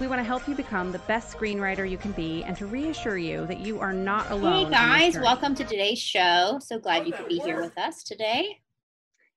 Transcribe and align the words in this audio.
We 0.00 0.06
want 0.06 0.18
to 0.20 0.24
help 0.24 0.48
you 0.48 0.54
become 0.54 0.92
the 0.92 0.98
best 1.00 1.36
screenwriter 1.36 1.88
you 1.88 1.98
can 1.98 2.12
be 2.12 2.42
and 2.44 2.56
to 2.56 2.66
reassure 2.66 3.18
you 3.18 3.46
that 3.46 3.60
you 3.60 3.80
are 3.80 3.92
not 3.92 4.30
alone. 4.30 4.66
Hey 4.66 4.70
guys, 4.70 5.18
welcome 5.18 5.54
to 5.54 5.64
today's 5.64 5.98
show. 5.98 6.58
So 6.60 6.78
glad 6.78 7.06
you 7.06 7.12
could 7.12 7.28
be 7.28 7.38
here 7.38 7.60
with 7.60 7.76
us 7.76 8.02
today. 8.02 8.60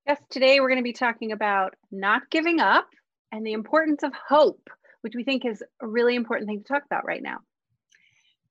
Yes, 0.07 0.19
today 0.29 0.59
we're 0.59 0.69
going 0.69 0.79
to 0.79 0.83
be 0.83 0.93
talking 0.93 1.31
about 1.31 1.75
not 1.91 2.29
giving 2.29 2.59
up 2.59 2.87
and 3.31 3.45
the 3.45 3.53
importance 3.53 4.03
of 4.03 4.11
hope, 4.27 4.69
which 5.01 5.13
we 5.15 5.23
think 5.23 5.45
is 5.45 5.63
a 5.81 5.87
really 5.87 6.15
important 6.15 6.47
thing 6.47 6.61
to 6.61 6.67
talk 6.67 6.83
about 6.85 7.05
right 7.05 7.23
now. 7.23 7.37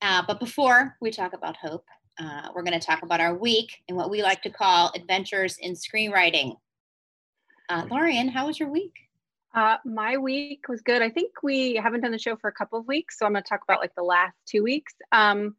Uh, 0.00 0.22
but 0.26 0.40
before 0.40 0.96
we 1.00 1.10
talk 1.10 1.32
about 1.32 1.56
hope, 1.56 1.84
uh, 2.18 2.48
we're 2.54 2.62
going 2.62 2.78
to 2.78 2.84
talk 2.84 3.02
about 3.02 3.20
our 3.20 3.34
week 3.34 3.82
and 3.88 3.96
what 3.96 4.10
we 4.10 4.22
like 4.22 4.42
to 4.42 4.50
call 4.50 4.90
adventures 4.94 5.56
in 5.60 5.74
screenwriting. 5.74 6.56
Uh, 7.68 7.86
Lorien, 7.90 8.28
how 8.28 8.46
was 8.46 8.58
your 8.58 8.68
week? 8.68 9.01
Uh, 9.54 9.76
my 9.84 10.16
week 10.16 10.64
was 10.68 10.80
good. 10.80 11.02
I 11.02 11.10
think 11.10 11.32
we 11.42 11.74
haven't 11.74 12.00
done 12.00 12.12
the 12.12 12.18
show 12.18 12.36
for 12.36 12.48
a 12.48 12.52
couple 12.52 12.78
of 12.78 12.86
weeks, 12.86 13.18
so 13.18 13.26
I'm 13.26 13.32
going 13.32 13.42
to 13.42 13.48
talk 13.48 13.62
about 13.62 13.80
like 13.80 13.94
the 13.94 14.02
last 14.02 14.34
two 14.46 14.62
weeks. 14.62 14.94
Um, 15.12 15.56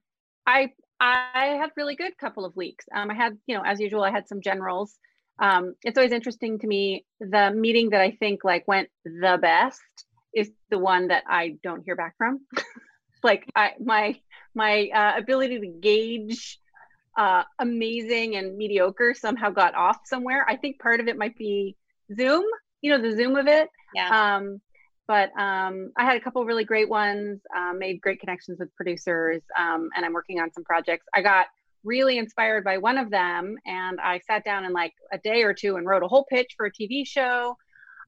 I 0.48 0.72
I 1.00 1.58
had 1.60 1.72
really 1.76 1.96
good 1.96 2.18
couple 2.18 2.46
of 2.46 2.56
weeks. 2.56 2.86
Um, 2.96 3.12
I 3.12 3.14
had, 3.14 3.38
you 3.46 3.56
know, 3.56 3.64
as 3.66 3.80
usual, 3.80 4.04
I 4.04 4.12
had 4.12 4.28
some 4.28 4.42
generals. 4.42 4.98
Um, 5.40 5.76
it's 5.84 5.98
always 5.98 6.12
interesting 6.12 6.59
to 6.59 6.67
me. 6.67 7.06
The 7.20 7.52
meeting 7.52 7.90
that 7.92 8.02
I 8.02 8.12
think 8.12 8.44
like 8.44 8.67
went 8.67 8.90
the 9.04 9.38
best 9.42 9.82
is 10.34 10.50
the 10.70 10.80
one 10.80 11.10
that 11.10 11.23
I 11.28 11.58
don't 11.64 11.84
hear 11.84 11.95
back 11.95 12.16
from. 12.17 12.42
like 13.23 13.45
I 13.56 13.72
my 13.84 14.20
my 14.56 14.89
uh, 14.94 15.17
ability 15.17 15.60
to 15.60 15.67
gauge 15.67 16.60
uh, 17.17 17.44
amazing 17.60 18.36
and 18.36 18.58
mediocre 18.58 19.14
somehow 19.14 19.50
got 19.50 19.76
off 19.76 19.98
somewhere. 20.06 20.45
I 20.48 20.58
think 20.58 20.80
part 20.80 21.00
of 21.00 21.08
it 21.08 21.17
might 21.17 21.38
be 21.38 21.76
Zoom. 22.16 22.44
You 22.82 22.92
know, 22.92 23.02
the 23.02 23.16
Zoom 23.16 23.36
of 23.36 23.48
it. 23.48 23.70
Yeah. 23.95 24.36
Um, 24.36 24.61
but 25.08 25.38
um, 25.38 25.91
I 25.97 26.05
had 26.05 26.16
a 26.16 26.22
couple 26.22 26.45
really 26.45 26.63
great 26.63 26.89
ones, 26.89 27.41
um, 27.55 27.77
made 27.80 27.99
great 27.99 28.19
connections 28.19 28.59
with 28.59 28.73
producers, 28.75 29.41
um, 29.58 29.89
and 29.95 30.05
I'm 30.05 30.13
working 30.13 30.39
on 30.39 30.52
some 30.53 30.63
projects. 30.63 31.05
I 31.13 31.22
got 31.22 31.47
really 31.83 32.17
inspired 32.17 32.64
by 32.64 32.77
one 32.77 32.97
of 32.97 33.09
them, 33.09 33.58
and 33.66 33.99
I 33.99 34.19
sat 34.19 34.45
down 34.45 34.64
in 34.64 34.71
like 34.71 34.94
a 35.11 35.17
day 35.17 35.44
or 35.44 35.53
two 35.53 35.75
and 35.75 35.86
wrote 35.86 36.03
a 36.03 36.08
whole 36.08 36.25
pitch 36.30 36.53
for 36.55 36.66
a 36.66 36.71
TV 36.71 37.05
show. 37.05 37.58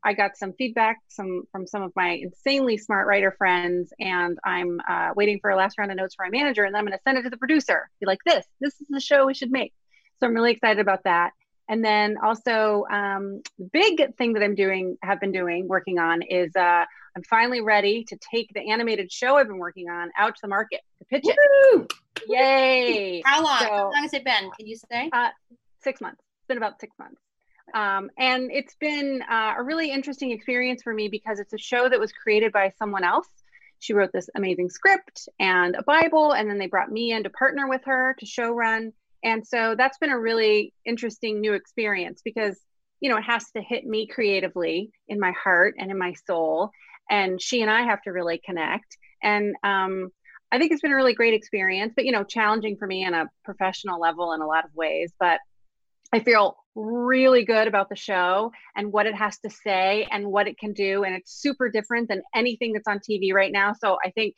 I 0.05 0.13
got 0.13 0.37
some 0.37 0.53
feedback 0.53 0.99
some, 1.07 1.43
from 1.51 1.65
some 1.65 1.81
of 1.81 1.91
my 1.95 2.11
insanely 2.11 2.77
smart 2.77 3.07
writer 3.07 3.33
friends, 3.37 3.91
and 3.99 4.37
I'm 4.45 4.79
uh, 4.87 5.09
waiting 5.15 5.39
for 5.41 5.49
a 5.49 5.55
last 5.55 5.77
round 5.77 5.91
of 5.91 5.97
notes 5.97 6.15
from 6.15 6.27
my 6.31 6.37
manager, 6.37 6.63
and 6.63 6.73
then 6.73 6.79
I'm 6.79 6.85
going 6.85 6.97
to 6.97 7.03
send 7.03 7.17
it 7.17 7.23
to 7.23 7.29
the 7.29 7.37
producer. 7.37 7.89
Be 7.99 8.05
like, 8.05 8.19
this, 8.25 8.45
this 8.61 8.79
is 8.79 8.87
the 8.89 9.01
show 9.01 9.25
we 9.25 9.33
should 9.33 9.51
make. 9.51 9.73
So 10.19 10.27
I'm 10.27 10.33
really 10.33 10.51
excited 10.51 10.79
about 10.79 11.03
that. 11.03 11.31
And 11.67 11.83
then 11.83 12.17
also, 12.23 12.85
um, 12.91 13.41
the 13.57 13.69
big 13.71 14.15
thing 14.17 14.33
that 14.33 14.43
I'm 14.43 14.55
doing, 14.55 14.97
have 15.01 15.19
been 15.19 15.31
doing, 15.31 15.67
working 15.67 15.97
on 15.97 16.21
is 16.21 16.55
uh, 16.55 16.85
I'm 17.15 17.23
finally 17.23 17.61
ready 17.61 18.03
to 18.05 18.17
take 18.17 18.51
the 18.53 18.71
animated 18.71 19.11
show 19.11 19.37
I've 19.37 19.47
been 19.47 19.57
working 19.57 19.89
on 19.89 20.11
out 20.17 20.35
to 20.35 20.41
the 20.43 20.47
market 20.47 20.81
to 20.99 21.05
pitch 21.05 21.23
Woo! 21.25 21.81
it. 21.81 21.93
Yay! 22.27 23.21
How 23.25 23.43
long? 23.43 23.59
So, 23.59 23.65
How 23.65 23.91
long 23.91 24.03
has 24.03 24.13
it 24.13 24.23
been? 24.23 24.51
Can 24.57 24.67
you 24.67 24.75
say? 24.91 25.09
Uh, 25.11 25.29
six 25.81 26.01
months. 26.01 26.19
It's 26.19 26.47
been 26.47 26.57
about 26.57 26.79
six 26.79 26.95
months. 26.99 27.19
Um, 27.73 28.11
and 28.17 28.51
it's 28.51 28.75
been 28.75 29.23
uh, 29.29 29.55
a 29.57 29.63
really 29.63 29.91
interesting 29.91 30.31
experience 30.31 30.83
for 30.83 30.93
me 30.93 31.07
because 31.07 31.39
it's 31.39 31.53
a 31.53 31.57
show 31.57 31.89
that 31.89 31.99
was 31.99 32.11
created 32.11 32.51
by 32.51 32.71
someone 32.77 33.03
else. 33.03 33.27
She 33.79 33.93
wrote 33.93 34.11
this 34.13 34.29
amazing 34.35 34.69
script 34.69 35.27
and 35.39 35.75
a 35.75 35.83
Bible, 35.83 36.33
and 36.33 36.49
then 36.49 36.57
they 36.57 36.67
brought 36.67 36.91
me 36.91 37.11
in 37.11 37.23
to 37.23 37.29
partner 37.29 37.67
with 37.67 37.81
her 37.85 38.15
to 38.19 38.25
show 38.25 38.51
run 38.51 38.93
and 39.25 39.45
so 39.45 39.73
that's 39.75 39.97
been 39.97 40.11
a 40.11 40.19
really 40.19 40.71
interesting 40.85 41.41
new 41.41 41.53
experience 41.53 42.21
because 42.23 42.57
you 43.01 43.09
know 43.09 43.17
it 43.17 43.23
has 43.23 43.51
to 43.55 43.61
hit 43.61 43.83
me 43.83 44.07
creatively 44.07 44.91
in 45.09 45.19
my 45.19 45.31
heart 45.31 45.73
and 45.77 45.91
in 45.91 45.97
my 45.97 46.13
soul. 46.25 46.69
And 47.09 47.41
she 47.41 47.61
and 47.61 47.69
i 47.69 47.81
have 47.81 48.01
to 48.03 48.11
really 48.11 48.39
connect. 48.45 48.97
And 49.21 49.55
um, 49.63 50.09
i 50.51 50.59
think 50.59 50.71
it's 50.71 50.81
been 50.81 50.91
a 50.91 50.95
really 50.95 51.15
great 51.15 51.33
experience 51.33 51.93
but 51.95 52.05
you 52.05 52.11
know 52.11 52.23
challenging 52.23 52.77
for 52.77 52.87
me 52.87 53.05
on 53.05 53.15
a 53.15 53.27
professional 53.43 53.99
level 53.99 54.31
in 54.33 54.41
a 54.41 54.47
lot 54.47 54.63
of 54.63 54.71
ways. 54.75 55.11
But 55.19 55.39
i 56.13 56.19
feel 56.19 56.55
really 56.75 57.43
good 57.45 57.67
about 57.67 57.89
the 57.89 57.95
show 57.95 58.51
and 58.75 58.91
what 58.91 59.07
it 59.07 59.15
has 59.15 59.39
to 59.39 59.49
say 59.49 60.07
and 60.11 60.27
what 60.27 60.47
it 60.47 60.57
can 60.57 60.73
do. 60.73 61.03
And 61.03 61.15
it's 61.15 61.31
super 61.41 61.69
different 61.69 62.09
than 62.09 62.21
anything 62.33 62.73
that's 62.73 62.87
on 62.87 62.99
tv 62.99 63.33
right 63.33 63.51
now. 63.51 63.73
So 63.73 63.97
i 64.05 64.11
think 64.11 64.35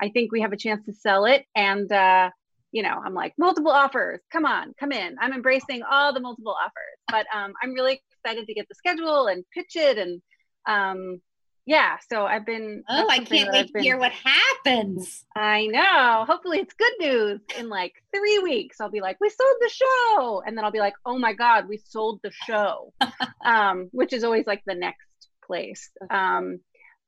i 0.00 0.08
think 0.08 0.32
we 0.32 0.40
have 0.40 0.52
a 0.52 0.56
chance 0.56 0.84
to 0.86 0.92
sell 0.92 1.24
it. 1.26 1.46
And 1.54 1.90
uh, 1.92 2.30
you 2.74 2.82
know, 2.82 3.00
I'm 3.04 3.14
like 3.14 3.34
multiple 3.38 3.70
offers. 3.70 4.18
Come 4.32 4.44
on, 4.44 4.74
come 4.80 4.90
in. 4.90 5.14
I'm 5.20 5.32
embracing 5.32 5.82
all 5.88 6.12
the 6.12 6.18
multiple 6.18 6.56
offers. 6.60 6.98
But 7.08 7.26
um, 7.32 7.52
I'm 7.62 7.72
really 7.72 8.02
excited 8.10 8.48
to 8.48 8.54
get 8.54 8.66
the 8.68 8.74
schedule 8.74 9.28
and 9.28 9.44
pitch 9.54 9.76
it 9.76 9.96
and 9.96 10.20
um, 10.66 11.20
yeah. 11.66 11.98
So 12.10 12.26
I've 12.26 12.44
been. 12.44 12.82
Oh, 12.88 13.06
I 13.08 13.20
can't 13.20 13.52
wait 13.52 13.70
to 13.72 13.80
hear 13.80 13.96
what 13.96 14.10
happens. 14.10 15.24
I 15.36 15.68
know. 15.68 16.24
Hopefully, 16.26 16.58
it's 16.58 16.74
good 16.74 16.92
news. 16.98 17.40
In 17.56 17.68
like 17.68 17.92
three 18.12 18.40
weeks, 18.40 18.80
I'll 18.80 18.90
be 18.90 19.00
like, 19.00 19.18
"We 19.20 19.30
sold 19.30 19.56
the 19.60 19.70
show," 19.70 20.42
and 20.44 20.58
then 20.58 20.64
I'll 20.64 20.72
be 20.72 20.80
like, 20.80 20.94
"Oh 21.06 21.16
my 21.16 21.32
god, 21.32 21.68
we 21.68 21.78
sold 21.78 22.18
the 22.24 22.32
show," 22.32 22.92
um, 23.46 23.88
which 23.92 24.12
is 24.12 24.24
always 24.24 24.48
like 24.48 24.62
the 24.66 24.74
next 24.74 25.06
place. 25.46 25.90
Um, 26.10 26.58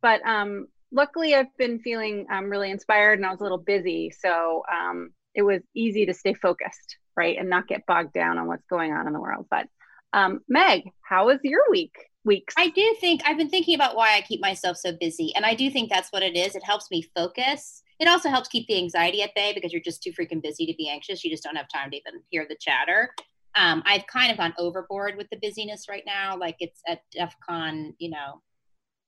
but 0.00 0.25
um, 0.25 0.69
luckily, 0.93 1.34
I've 1.34 1.55
been 1.59 1.81
feeling 1.81 2.26
um, 2.31 2.49
really 2.49 2.71
inspired, 2.71 3.19
and 3.19 3.26
I 3.26 3.32
was 3.32 3.41
a 3.41 3.43
little 3.43 3.59
busy, 3.59 4.12
so 4.16 4.62
um, 4.72 5.10
it 5.36 5.42
was 5.42 5.60
easy 5.74 6.06
to 6.06 6.14
stay 6.14 6.34
focused, 6.34 6.97
right, 7.16 7.36
and 7.38 7.50
not 7.50 7.69
get 7.69 7.86
bogged 7.86 8.14
down 8.14 8.38
on 8.38 8.48
what's 8.48 8.66
going 8.69 8.92
on 8.92 9.06
in 9.06 9.12
the 9.12 9.20
world. 9.20 9.47
But 9.50 9.69
um, 10.12 10.41
Meg, 10.48 10.91
how 11.02 11.26
was 11.26 11.38
your 11.44 11.62
week? 11.70 11.94
Weeks. 12.24 12.54
I 12.58 12.70
do 12.70 12.97
think 13.00 13.20
I've 13.24 13.36
been 13.36 13.50
thinking 13.50 13.76
about 13.76 13.94
why 13.94 14.16
I 14.16 14.22
keep 14.22 14.41
myself 14.41 14.78
so 14.78 14.92
busy, 14.98 15.32
and 15.36 15.44
I 15.44 15.54
do 15.54 15.70
think 15.70 15.91
that's 15.91 16.10
what 16.10 16.25
it 16.25 16.36
is. 16.36 16.56
It 16.56 16.64
helps 16.64 16.91
me 16.91 17.02
focus. 17.14 17.82
It 18.00 18.08
also 18.08 18.30
helps 18.30 18.48
keep 18.48 18.66
the 18.66 18.78
anxiety 18.78 19.22
at 19.22 19.34
bay 19.34 19.52
because 19.54 19.72
you're 19.72 19.82
just 19.82 20.02
too 20.02 20.12
freaking 20.12 20.42
busy 20.42 20.66
to 20.66 20.75
be 20.76 20.88
anxious. 20.88 21.22
You 21.22 21.30
just 21.30 21.44
don't 21.44 21.56
have 21.56 21.69
time 21.69 21.91
to 21.91 21.96
even 21.96 22.20
hear 22.30 22.46
the 22.48 22.56
chatter. 22.58 23.10
Um, 23.54 23.82
I've 23.86 24.06
kind 24.06 24.30
of 24.30 24.38
gone 24.38 24.54
overboard 24.58 25.16
with 25.16 25.28
the 25.30 25.38
busyness 25.41 25.86
right 25.88 26.02
now. 26.04 26.36
Like 26.36 26.56
it's 26.58 26.80
at 26.86 27.00
DEF 27.12 27.34
CON, 27.48 27.94
you 27.98 28.10
know, 28.10 28.42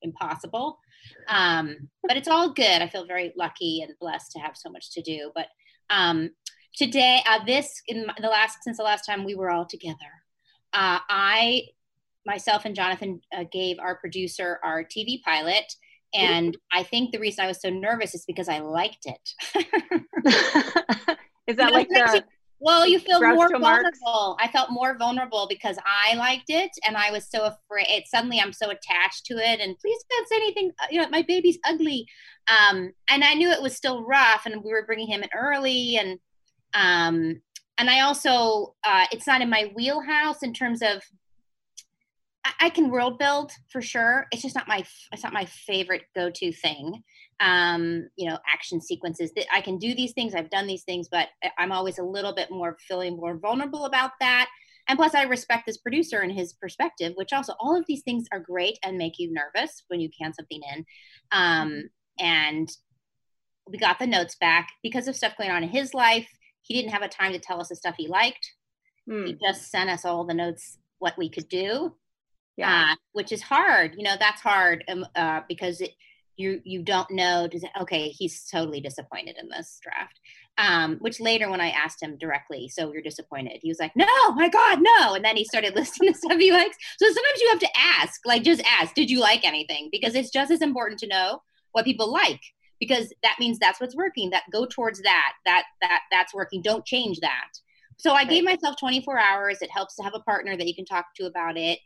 impossible. 0.02 0.78
Um, 1.28 1.88
but 2.06 2.16
it's 2.16 2.28
all 2.28 2.52
good. 2.52 2.82
I 2.82 2.88
feel 2.88 3.06
very 3.06 3.32
lucky 3.36 3.82
and 3.82 3.92
blessed 4.00 4.32
to 4.32 4.38
have 4.38 4.56
so 4.56 4.70
much 4.70 4.92
to 4.92 5.02
do. 5.02 5.30
But 5.34 5.48
um, 5.90 6.30
today, 6.76 7.22
uh, 7.26 7.44
this 7.44 7.82
in 7.86 8.06
the 8.20 8.28
last 8.28 8.58
since 8.62 8.76
the 8.76 8.82
last 8.82 9.04
time 9.04 9.24
we 9.24 9.34
were 9.34 9.50
all 9.50 9.66
together, 9.66 9.96
uh, 10.72 10.98
I 11.08 11.62
myself 12.26 12.64
and 12.64 12.74
Jonathan 12.74 13.20
uh, 13.36 13.44
gave 13.50 13.78
our 13.78 13.96
producer 13.96 14.60
our 14.62 14.84
TV 14.84 15.22
pilot. 15.22 15.72
And 16.14 16.56
I 16.72 16.84
think 16.84 17.12
the 17.12 17.18
reason 17.18 17.44
I 17.44 17.48
was 17.48 17.60
so 17.60 17.68
nervous 17.68 18.14
is 18.14 18.24
because 18.26 18.48
I 18.48 18.60
liked 18.60 19.04
it. 19.04 19.34
is 21.46 21.56
that 21.56 21.72
like 21.72 21.88
the, 21.88 22.24
well, 22.60 22.86
you 22.86 22.98
feel 22.98 23.20
more 23.20 23.48
vulnerable. 23.48 24.36
I 24.40 24.48
felt 24.52 24.70
more 24.70 24.96
vulnerable 24.98 25.46
because 25.48 25.78
I 25.86 26.14
liked 26.14 26.48
it, 26.50 26.70
and 26.86 26.96
I 26.96 27.12
was 27.12 27.28
so 27.30 27.44
afraid. 27.44 28.04
Suddenly, 28.06 28.40
I'm 28.40 28.52
so 28.52 28.70
attached 28.70 29.26
to 29.26 29.34
it, 29.34 29.60
and 29.60 29.78
please 29.78 30.04
don't 30.10 30.28
say 30.28 30.36
anything. 30.36 30.72
Uh, 30.80 30.86
you 30.90 31.00
know, 31.00 31.08
my 31.08 31.22
baby's 31.22 31.58
ugly, 31.64 32.06
um, 32.48 32.92
and 33.08 33.22
I 33.22 33.34
knew 33.34 33.50
it 33.50 33.62
was 33.62 33.76
still 33.76 34.04
rough, 34.04 34.44
and 34.44 34.62
we 34.64 34.72
were 34.72 34.84
bringing 34.86 35.06
him 35.06 35.22
in 35.22 35.28
early, 35.36 35.98
and 35.98 36.18
um, 36.74 37.40
and 37.78 37.88
I 37.88 38.00
also, 38.00 38.74
uh, 38.84 39.06
it's 39.12 39.26
not 39.26 39.40
in 39.40 39.50
my 39.50 39.70
wheelhouse 39.74 40.42
in 40.42 40.52
terms 40.52 40.82
of. 40.82 41.02
I, 42.44 42.52
I 42.60 42.70
can 42.70 42.90
world 42.90 43.18
build 43.18 43.52
for 43.70 43.80
sure. 43.80 44.26
It's 44.32 44.42
just 44.42 44.56
not 44.56 44.66
my. 44.66 44.84
It's 45.12 45.22
not 45.22 45.32
my 45.32 45.44
favorite 45.44 46.06
go-to 46.14 46.52
thing 46.52 47.04
um, 47.40 48.08
you 48.16 48.28
know, 48.28 48.38
action 48.52 48.80
sequences. 48.80 49.32
That 49.34 49.46
I 49.52 49.60
can 49.60 49.78
do 49.78 49.94
these 49.94 50.12
things. 50.12 50.34
I've 50.34 50.50
done 50.50 50.66
these 50.66 50.84
things, 50.84 51.08
but 51.10 51.28
I'm 51.58 51.72
always 51.72 51.98
a 51.98 52.02
little 52.04 52.34
bit 52.34 52.50
more 52.50 52.76
feeling 52.86 53.16
more 53.16 53.36
vulnerable 53.36 53.84
about 53.84 54.12
that. 54.20 54.48
And 54.88 54.98
plus, 54.98 55.14
I 55.14 55.24
respect 55.24 55.66
this 55.66 55.76
producer 55.76 56.20
and 56.20 56.32
his 56.32 56.54
perspective, 56.54 57.12
which 57.16 57.32
also 57.32 57.54
all 57.60 57.78
of 57.78 57.84
these 57.86 58.02
things 58.02 58.24
are 58.32 58.40
great 58.40 58.78
and 58.82 58.96
make 58.96 59.18
you 59.18 59.32
nervous 59.32 59.84
when 59.88 60.00
you 60.00 60.08
can 60.18 60.32
something 60.32 60.60
in. 60.74 60.84
Um, 61.30 61.68
mm-hmm. 61.68 62.26
and 62.26 62.68
we 63.66 63.76
got 63.76 63.98
the 63.98 64.06
notes 64.06 64.36
back 64.36 64.70
because 64.82 65.08
of 65.08 65.16
stuff 65.16 65.36
going 65.36 65.50
on 65.50 65.62
in 65.62 65.68
his 65.68 65.92
life. 65.92 66.26
He 66.62 66.74
didn't 66.74 66.92
have 66.92 67.02
a 67.02 67.08
time 67.08 67.32
to 67.32 67.38
tell 67.38 67.60
us 67.60 67.68
the 67.68 67.76
stuff 67.76 67.96
he 67.98 68.08
liked. 68.08 68.50
Hmm. 69.06 69.26
He 69.26 69.36
just 69.46 69.70
sent 69.70 69.90
us 69.90 70.06
all 70.06 70.24
the 70.24 70.34
notes, 70.34 70.78
what 70.98 71.18
we 71.18 71.28
could 71.28 71.48
do. 71.48 71.94
Yeah. 72.56 72.92
Uh, 72.92 72.96
which 73.12 73.30
is 73.30 73.42
hard. 73.42 73.94
You 73.96 74.02
know, 74.02 74.16
that's 74.18 74.40
hard 74.40 74.84
um, 74.88 75.06
uh, 75.14 75.42
because 75.48 75.80
it, 75.80 75.92
you 76.38 76.60
you 76.64 76.82
don't 76.82 77.10
know 77.10 77.46
does 77.46 77.64
it, 77.64 77.70
okay 77.80 78.08
he's 78.08 78.44
totally 78.48 78.80
disappointed 78.80 79.36
in 79.38 79.48
this 79.48 79.78
draft 79.82 80.20
Um, 80.56 80.96
which 81.00 81.20
later 81.20 81.50
when 81.50 81.60
I 81.60 81.70
asked 81.70 82.02
him 82.02 82.18
directly, 82.18 82.68
so 82.68 82.92
you're 82.92 83.02
disappointed. 83.02 83.60
He 83.62 83.68
was 83.68 83.78
like, 83.78 83.94
no, 83.94 84.32
my 84.34 84.48
God, 84.48 84.80
no. 84.82 85.14
And 85.14 85.24
then 85.24 85.36
he 85.36 85.44
started 85.44 85.74
listing 85.76 86.08
the 86.08 86.14
stuff 86.14 86.36
he 86.36 86.50
likes. 86.50 86.76
So 86.98 87.06
sometimes 87.06 87.40
you 87.40 87.48
have 87.50 87.60
to 87.60 87.78
ask, 87.78 88.20
like 88.26 88.42
just 88.42 88.62
ask, 88.66 88.92
did 88.92 89.08
you 89.08 89.20
like 89.20 89.44
anything? 89.44 89.88
Because 89.92 90.16
it's 90.16 90.30
just 90.30 90.50
as 90.50 90.60
important 90.60 90.98
to 91.00 91.06
know 91.06 91.42
what 91.70 91.84
people 91.84 92.12
like 92.12 92.40
because 92.80 93.12
that 93.22 93.36
means 93.38 93.58
that's 93.58 93.80
what's 93.80 93.96
working. 93.96 94.30
That 94.30 94.44
go 94.52 94.66
towards 94.66 95.00
that, 95.02 95.32
that, 95.44 95.64
that, 95.80 96.00
that's 96.10 96.34
working. 96.34 96.62
Don't 96.62 96.84
change 96.84 97.20
that. 97.20 97.50
So 97.96 98.12
I 98.12 98.24
gave 98.24 98.44
myself 98.44 98.76
24 98.78 99.18
hours. 99.18 99.58
It 99.60 99.70
helps 99.70 99.96
to 99.96 100.02
have 100.04 100.14
a 100.14 100.20
partner 100.20 100.56
that 100.56 100.66
you 100.66 100.74
can 100.74 100.84
talk 100.84 101.06
to 101.16 101.26
about 101.26 101.56
it. 101.56 101.80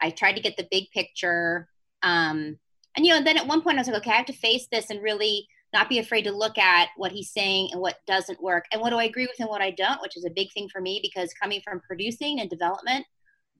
I 0.00 0.10
tried 0.10 0.34
to 0.34 0.42
get 0.42 0.56
the 0.56 0.68
big 0.70 0.90
picture. 0.90 1.68
Um, 2.02 2.58
and 2.98 3.06
you 3.06 3.14
know, 3.14 3.22
then 3.22 3.38
at 3.38 3.46
one 3.46 3.62
point 3.62 3.78
I 3.78 3.80
was 3.82 3.86
like, 3.86 3.98
okay, 3.98 4.10
I 4.10 4.16
have 4.16 4.26
to 4.26 4.32
face 4.32 4.66
this 4.72 4.90
and 4.90 5.00
really 5.00 5.46
not 5.72 5.88
be 5.88 6.00
afraid 6.00 6.22
to 6.22 6.32
look 6.32 6.58
at 6.58 6.88
what 6.96 7.12
he's 7.12 7.30
saying 7.30 7.68
and 7.70 7.80
what 7.80 8.04
doesn't 8.08 8.42
work 8.42 8.64
and 8.72 8.82
what 8.82 8.90
do 8.90 8.96
I 8.96 9.04
agree 9.04 9.26
with 9.26 9.38
and 9.38 9.48
what 9.48 9.62
I 9.62 9.70
don't, 9.70 10.02
which 10.02 10.16
is 10.16 10.24
a 10.24 10.30
big 10.30 10.52
thing 10.52 10.68
for 10.68 10.80
me 10.80 10.98
because 11.00 11.32
coming 11.40 11.60
from 11.62 11.80
producing 11.86 12.40
and 12.40 12.50
development, 12.50 13.06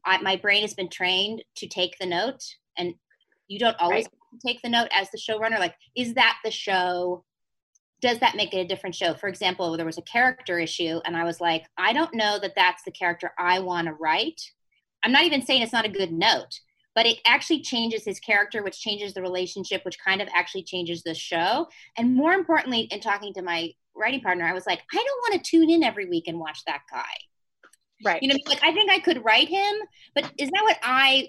I, 0.05 0.21
my 0.23 0.35
brain 0.35 0.63
has 0.63 0.75
been 0.75 0.89
trained 0.89 1.45
to 1.59 1.69
take 1.69 1.97
the 2.01 2.07
note 2.07 2.43
and 2.77 2.95
you 3.47 3.61
don't 3.61 3.77
always 3.79 4.07
right. 4.07 4.41
take 4.45 4.61
the 4.61 4.71
note 4.71 4.89
as 4.93 5.09
the 5.13 5.19
showrunner. 5.19 5.61
Like, 5.61 5.77
is 5.95 6.15
that 6.15 6.39
the 6.43 6.51
show? 6.51 7.25
Does 8.01 8.19
that 8.19 8.35
make 8.35 8.53
it 8.53 8.59
a 8.59 8.67
different 8.67 8.97
show? 8.97 9.15
For 9.15 9.29
example, 9.29 9.77
there 9.77 9.87
was 9.87 9.99
a 9.99 10.03
character 10.03 10.59
issue, 10.59 11.01
and 11.05 11.17
I 11.17 11.23
was 11.23 11.41
like, 11.41 11.65
I 11.79 11.93
don't 11.93 12.15
know 12.15 12.41
that 12.41 12.55
that's 12.57 12.83
the 12.83 12.91
character 12.91 13.31
I 13.39 13.61
want 13.61 13.87
to 13.87 13.95
write. 13.95 14.41
I'm 15.05 15.13
not 15.13 15.25
even 15.25 15.43
saying 15.43 15.63
it's 15.63 15.73
not 15.73 15.85
a 15.85 15.89
good 15.89 16.13
note 16.13 16.59
but 16.95 17.07
it 17.07 17.19
actually 17.27 17.63
changes 17.63 18.05
his 18.05 18.19
character, 18.21 18.63
which 18.63 18.81
changes 18.81 19.15
the 19.15 19.23
relationship, 19.23 19.85
which 19.85 19.99
kind 20.05 20.21
of 20.21 20.29
actually 20.35 20.65
changes 20.65 21.03
the 21.03 21.15
show. 21.15 21.67
And 21.97 22.15
more 22.15 22.33
importantly, 22.33 22.89
in 22.91 23.01
talking 23.01 23.33
to 23.35 23.43
my 23.43 23.71
writing 23.95 24.21
partner, 24.21 24.47
I 24.47 24.53
was 24.53 24.67
like, 24.67 24.81
I 24.93 24.97
don't 24.97 25.33
want 25.33 25.45
to 25.45 25.51
tune 25.51 25.71
in 25.71 25.83
every 25.83 26.07
week 26.07 26.29
and 26.29 26.39
watch 26.39 26.61
that 26.67 26.83
guy. 26.91 27.05
Right. 28.05 28.23
You 28.23 28.29
know, 28.29 28.37
like 28.47 28.63
I 28.63 28.73
think 28.73 28.91
I 28.91 29.01
could 29.01 29.25
write 29.25 29.49
him, 29.49 29.75
but 30.15 30.31
is 30.39 30.51
that 30.51 30.63
what 30.63 30.79
I 30.83 31.29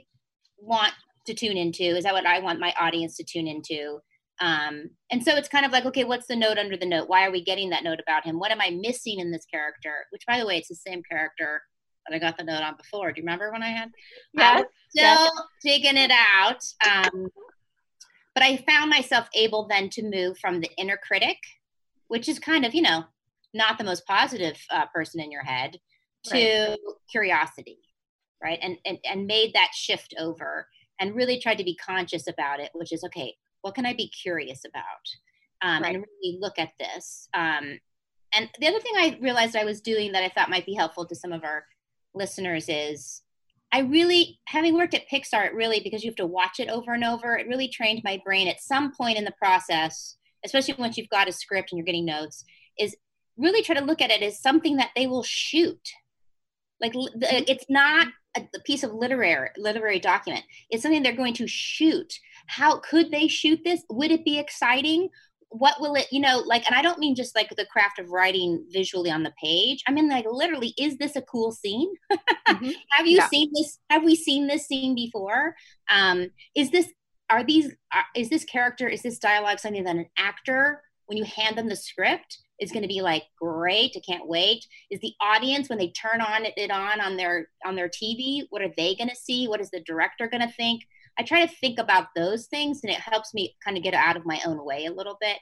want 0.59 0.93
to 1.25 1.33
tune 1.33 1.57
into? 1.57 1.83
Is 1.83 2.03
that 2.03 2.13
what 2.13 2.25
I 2.25 2.39
want 2.39 2.59
my 2.59 2.73
audience 2.79 3.17
to 3.17 3.23
tune 3.23 3.47
into? 3.47 3.99
Um, 4.41 4.91
and 5.11 5.23
so 5.23 5.35
it's 5.35 5.49
kind 5.49 5.65
of 5.65 5.71
like, 5.71 5.85
okay, 5.85 6.05
what's 6.05 6.27
the 6.27 6.35
note 6.35 6.57
under 6.57 6.77
the 6.77 6.85
note? 6.85 7.09
Why 7.09 7.25
are 7.25 7.31
we 7.31 7.43
getting 7.43 7.69
that 7.71 7.83
note 7.83 7.99
about 7.99 8.23
him? 8.23 8.39
What 8.39 8.51
am 8.51 8.61
I 8.61 8.69
missing 8.69 9.19
in 9.19 9.31
this 9.31 9.45
character? 9.45 10.05
Which, 10.11 10.25
by 10.27 10.39
the 10.39 10.45
way, 10.45 10.57
it's 10.57 10.69
the 10.69 10.75
same 10.75 11.01
character 11.09 11.61
I 12.13 12.19
got 12.19 12.37
the 12.37 12.43
note 12.43 12.63
on 12.63 12.75
before. 12.77 13.11
Do 13.11 13.19
you 13.19 13.25
remember 13.25 13.51
when 13.51 13.63
I 13.63 13.69
had? 13.69 13.91
Yes. 14.33 14.65
Still 14.89 15.03
yes. 15.03 15.31
digging 15.63 15.97
it 15.97 16.11
out. 16.11 16.63
Um, 16.85 17.29
but 18.33 18.43
I 18.43 18.57
found 18.57 18.89
myself 18.89 19.27
able 19.33 19.67
then 19.67 19.89
to 19.91 20.03
move 20.03 20.37
from 20.37 20.61
the 20.61 20.69
inner 20.77 20.97
critic, 20.97 21.37
which 22.07 22.29
is 22.29 22.39
kind 22.39 22.65
of, 22.65 22.73
you 22.73 22.81
know, 22.81 23.05
not 23.53 23.77
the 23.77 23.83
most 23.83 24.05
positive 24.05 24.57
uh, 24.71 24.85
person 24.93 25.19
in 25.19 25.31
your 25.31 25.43
head, 25.43 25.77
to 26.25 26.69
right. 26.69 26.77
curiosity, 27.09 27.79
right? 28.43 28.59
And, 28.61 28.77
and 28.85 28.97
and 29.03 29.25
made 29.25 29.53
that 29.53 29.71
shift 29.73 30.13
over 30.19 30.67
and 30.99 31.15
really 31.15 31.39
tried 31.39 31.57
to 31.57 31.63
be 31.63 31.75
conscious 31.75 32.27
about 32.27 32.59
it, 32.59 32.69
which 32.73 32.91
is 32.91 33.03
okay. 33.05 33.35
What 33.61 33.75
can 33.75 33.85
I 33.85 33.93
be 33.93 34.09
curious 34.09 34.63
about? 34.65 34.83
Um, 35.61 35.83
right. 35.83 35.95
And 35.95 36.05
really 36.21 36.37
look 36.39 36.59
at 36.59 36.71
this. 36.79 37.27
Um, 37.33 37.79
and 38.33 38.49
the 38.59 38.67
other 38.67 38.79
thing 38.79 38.93
I 38.95 39.17
realized 39.21 39.55
I 39.55 39.65
was 39.65 39.81
doing 39.81 40.11
that 40.11 40.23
I 40.23 40.29
thought 40.29 40.49
might 40.49 40.65
be 40.65 40.75
helpful 40.75 41.05
to 41.05 41.15
some 41.15 41.31
of 41.31 41.43
our 41.43 41.65
listeners 42.13 42.65
is 42.67 43.21
I 43.71 43.81
really, 43.81 44.39
having 44.45 44.75
worked 44.75 44.95
at 44.95 45.09
Pixar, 45.11 45.45
it 45.45 45.53
really, 45.53 45.79
because 45.79 46.03
you 46.03 46.09
have 46.09 46.17
to 46.17 46.25
watch 46.25 46.59
it 46.59 46.69
over 46.69 46.93
and 46.93 47.03
over, 47.03 47.37
it 47.37 47.47
really 47.47 47.67
trained 47.67 48.01
my 48.03 48.19
brain 48.25 48.47
at 48.47 48.61
some 48.61 48.91
point 48.95 49.17
in 49.17 49.25
the 49.25 49.33
process, 49.39 50.17
especially 50.43 50.73
once 50.77 50.97
you've 50.97 51.09
got 51.09 51.27
a 51.27 51.31
script 51.31 51.71
and 51.71 51.77
you're 51.77 51.85
getting 51.85 52.05
notes, 52.05 52.43
is 52.79 52.95
really 53.37 53.61
try 53.61 53.75
to 53.75 53.85
look 53.85 54.01
at 54.01 54.09
it 54.09 54.23
as 54.23 54.41
something 54.41 54.77
that 54.77 54.89
they 54.95 55.05
will 55.05 55.23
shoot. 55.23 55.79
Like 56.81 56.93
mm-hmm. 56.93 57.19
it's 57.21 57.65
not 57.69 58.07
a, 58.35 58.41
a 58.55 58.59
piece 58.61 58.83
of 58.83 58.93
literary 58.93 59.49
literary 59.57 59.99
document. 59.99 60.43
It's 60.69 60.81
something 60.81 61.03
they're 61.03 61.13
going 61.13 61.33
to 61.35 61.47
shoot. 61.47 62.13
How 62.47 62.79
could 62.79 63.11
they 63.11 63.27
shoot 63.27 63.59
this? 63.63 63.83
Would 63.89 64.11
it 64.11 64.25
be 64.25 64.39
exciting? 64.39 65.09
What 65.51 65.81
will 65.81 65.95
it 65.95 66.05
you 66.11 66.19
know 66.19 66.43
like 66.45 66.65
and 66.67 66.75
i 66.75 66.81
don't 66.81 66.99
mean 66.99 67.15
just 67.15 67.35
like 67.35 67.49
the 67.55 67.65
craft 67.65 67.97
of 67.97 68.09
writing 68.09 68.63
visually 68.71 69.09
on 69.09 69.23
the 69.23 69.33
page. 69.41 69.83
I 69.87 69.91
mean 69.91 70.09
like 70.09 70.25
literally 70.29 70.73
is 70.77 70.97
this 70.97 71.15
a 71.15 71.21
cool 71.23 71.51
scene? 71.51 71.91
Mm-hmm. 72.11 72.71
have 72.91 73.07
you 73.07 73.17
yeah. 73.17 73.27
seen 73.29 73.51
this 73.53 73.79
have 73.89 74.03
we 74.03 74.15
seen 74.15 74.47
this 74.47 74.67
scene 74.67 74.95
before? 74.95 75.55
Um 75.89 76.29
is 76.55 76.69
this 76.69 76.91
are 77.29 77.43
these 77.43 77.73
are, 77.93 78.05
is 78.15 78.29
this 78.29 78.45
character 78.45 78.87
is 78.87 79.01
this 79.01 79.17
dialogue 79.19 79.59
something 79.59 79.83
that 79.83 79.95
an 79.95 80.05
actor 80.17 80.81
when 81.07 81.17
you 81.17 81.25
hand 81.25 81.57
them 81.57 81.67
the 81.67 81.75
script 81.75 82.37
is 82.59 82.71
going 82.71 82.83
to 82.83 82.87
be 82.87 83.01
like 83.01 83.23
great 83.41 83.95
i 83.95 84.01
can't 84.07 84.27
wait. 84.27 84.63
Is 84.91 84.99
the 84.99 85.13
audience 85.19 85.67
when 85.67 85.79
they 85.79 85.89
turn 85.89 86.21
on 86.21 86.45
it, 86.45 86.53
it 86.57 86.69
on 86.69 87.01
on 87.01 87.17
their 87.17 87.47
on 87.65 87.75
their 87.75 87.89
tv 87.89 88.43
what 88.51 88.61
are 88.61 88.73
they 88.77 88.93
going 88.93 89.09
to 89.09 89.15
see? 89.15 89.47
What 89.47 89.61
is 89.61 89.71
the 89.71 89.81
director 89.81 90.27
going 90.27 90.47
to 90.47 90.53
think 90.53 90.83
I 91.19 91.23
try 91.23 91.45
to 91.45 91.53
think 91.55 91.79
about 91.79 92.07
those 92.15 92.47
things 92.47 92.79
and 92.81 92.91
it 92.91 92.99
helps 92.99 93.33
me 93.33 93.55
kind 93.63 93.77
of 93.77 93.83
get 93.83 93.93
out 93.93 94.15
of 94.15 94.25
my 94.25 94.39
own 94.45 94.63
way 94.65 94.85
a 94.85 94.91
little 94.91 95.17
bit. 95.19 95.37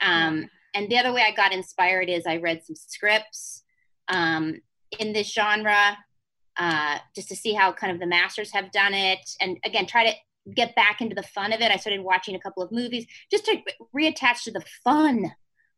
Um, 0.00 0.38
yeah. 0.38 0.46
And 0.74 0.90
the 0.90 0.98
other 0.98 1.12
way 1.12 1.22
I 1.26 1.32
got 1.32 1.52
inspired 1.52 2.08
is 2.08 2.26
I 2.26 2.36
read 2.36 2.62
some 2.64 2.76
scripts 2.76 3.64
um, 4.08 4.60
in 4.98 5.12
this 5.12 5.32
genre 5.32 5.98
uh, 6.58 6.98
just 7.14 7.28
to 7.28 7.36
see 7.36 7.54
how 7.54 7.72
kind 7.72 7.92
of 7.92 7.98
the 7.98 8.06
masters 8.06 8.52
have 8.52 8.70
done 8.70 8.94
it. 8.94 9.28
And 9.40 9.58
again, 9.64 9.86
try 9.86 10.06
to 10.06 10.52
get 10.54 10.76
back 10.76 11.00
into 11.00 11.14
the 11.14 11.22
fun 11.22 11.52
of 11.52 11.60
it. 11.60 11.72
I 11.72 11.76
started 11.76 12.02
watching 12.02 12.34
a 12.34 12.40
couple 12.40 12.62
of 12.62 12.70
movies 12.70 13.06
just 13.30 13.46
to 13.46 13.58
reattach 13.94 14.44
to 14.44 14.52
the 14.52 14.64
fun 14.84 15.32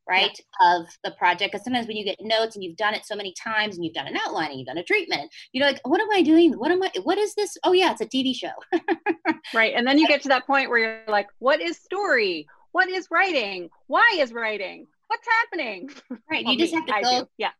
right 0.09 0.41
yeah. 0.61 0.81
of 0.81 0.87
the 1.05 1.11
project 1.13 1.53
because 1.53 1.65
sometimes 1.65 1.87
when 1.87 1.97
you 1.97 2.05
get 2.05 2.17
notes 2.21 2.57
and 2.57 2.65
you've 2.65 2.77
done 2.77 2.95
it 2.95 3.05
so 3.05 3.15
many 3.15 3.33
times 3.33 3.77
and 3.77 3.85
you've 3.85 3.95
done 3.95 4.07
an 4.07 4.17
outline 4.17 4.51
and 4.51 4.59
you've 4.59 4.67
done 4.67 4.79
a 4.79 4.83
treatment 4.83 5.31
you 5.53 5.61
know 5.61 5.67
like 5.67 5.81
what 5.87 6.01
am 6.01 6.09
i 6.15 6.23
doing? 6.23 6.53
What 6.53 6.71
am 6.71 6.83
i 6.83 6.91
what 7.03 7.19
is 7.19 7.35
this? 7.35 7.57
Oh 7.65 7.73
yeah 7.73 7.93
it's 7.93 8.01
a 8.01 8.07
tv 8.07 8.35
show. 8.35 8.53
Right 9.55 9.73
and 9.75 9.87
then 9.87 9.99
you 9.99 10.07
get 10.07 10.23
to 10.23 10.29
that 10.29 10.47
point 10.47 10.69
where 10.69 10.79
you're 10.79 11.03
like 11.09 11.29
what 11.39 11.61
is 11.61 11.79
story? 11.79 12.47
What 12.73 12.89
is 12.89 13.09
writing? 13.11 13.71
Why 13.87 14.17
is 14.19 14.33
writing? 14.33 14.87
What's 15.09 15.27
happening? 15.27 15.91
Right 16.31 16.45
well, 16.45 16.55
you 16.55 16.59
just 16.59 16.75
me, 16.75 16.83
have 16.87 17.03
to 17.03 17.03
go 17.03 17.29
yeah. 17.39 17.51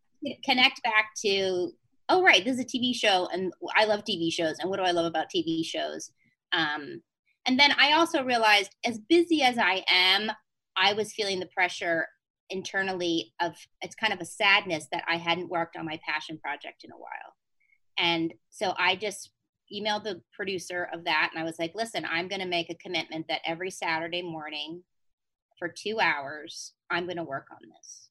connect 0.45 0.83
back 0.83 1.11
to 1.25 1.71
oh 2.09 2.23
right 2.23 2.45
this 2.45 2.55
is 2.55 2.61
a 2.61 2.65
tv 2.65 2.95
show 2.95 3.29
and 3.33 3.53
i 3.77 3.85
love 3.85 4.03
tv 4.05 4.33
shows 4.33 4.57
and 4.59 4.71
what 4.71 4.79
do 4.79 4.83
i 4.83 4.91
love 4.91 5.07
about 5.07 5.27
tv 5.35 5.65
shows? 5.65 6.11
Um, 6.53 7.03
and 7.47 7.59
then 7.59 7.73
i 7.79 7.93
also 7.93 8.23
realized 8.23 8.75
as 8.85 8.99
busy 8.99 9.43
as 9.43 9.59
i 9.59 9.85
am 9.89 10.31
i 10.77 10.93
was 10.93 11.13
feeling 11.13 11.41
the 11.41 11.47
pressure 11.47 12.07
internally 12.51 13.33
of 13.41 13.55
it's 13.81 13.95
kind 13.95 14.13
of 14.13 14.21
a 14.21 14.25
sadness 14.25 14.87
that 14.93 15.05
I 15.09 15.17
hadn't 15.17 15.51
worked 15.51 15.77
on 15.77 15.87
my 15.87 16.01
passion 16.07 16.39
project 16.39 16.85
in 16.85 16.91
a 16.91 16.97
while. 16.97 17.35
And 17.99 18.33
so 18.51 18.75
I 18.79 18.97
just 18.97 19.31
emailed 19.73 20.05
the 20.05 20.23
producer 20.33 20.89
of 20.93 21.05
that 21.05 21.31
and 21.33 21.41
I 21.41 21.45
was 21.45 21.59
like, 21.59 21.73
listen, 21.75 22.07
I'm 22.11 22.29
going 22.29 22.41
to 22.41 22.47
make 22.47 22.71
a 22.71 22.75
commitment 22.75 23.27
that 23.29 23.43
every 23.47 23.71
Saturday 23.71 24.23
morning 24.23 24.83
for 25.59 25.69
two 25.69 25.99
hours, 26.01 26.73
I'm 26.91 27.05
going 27.05 27.17
to 27.17 27.25
work 27.25 27.47
on 27.51 27.69
this. 27.69 28.09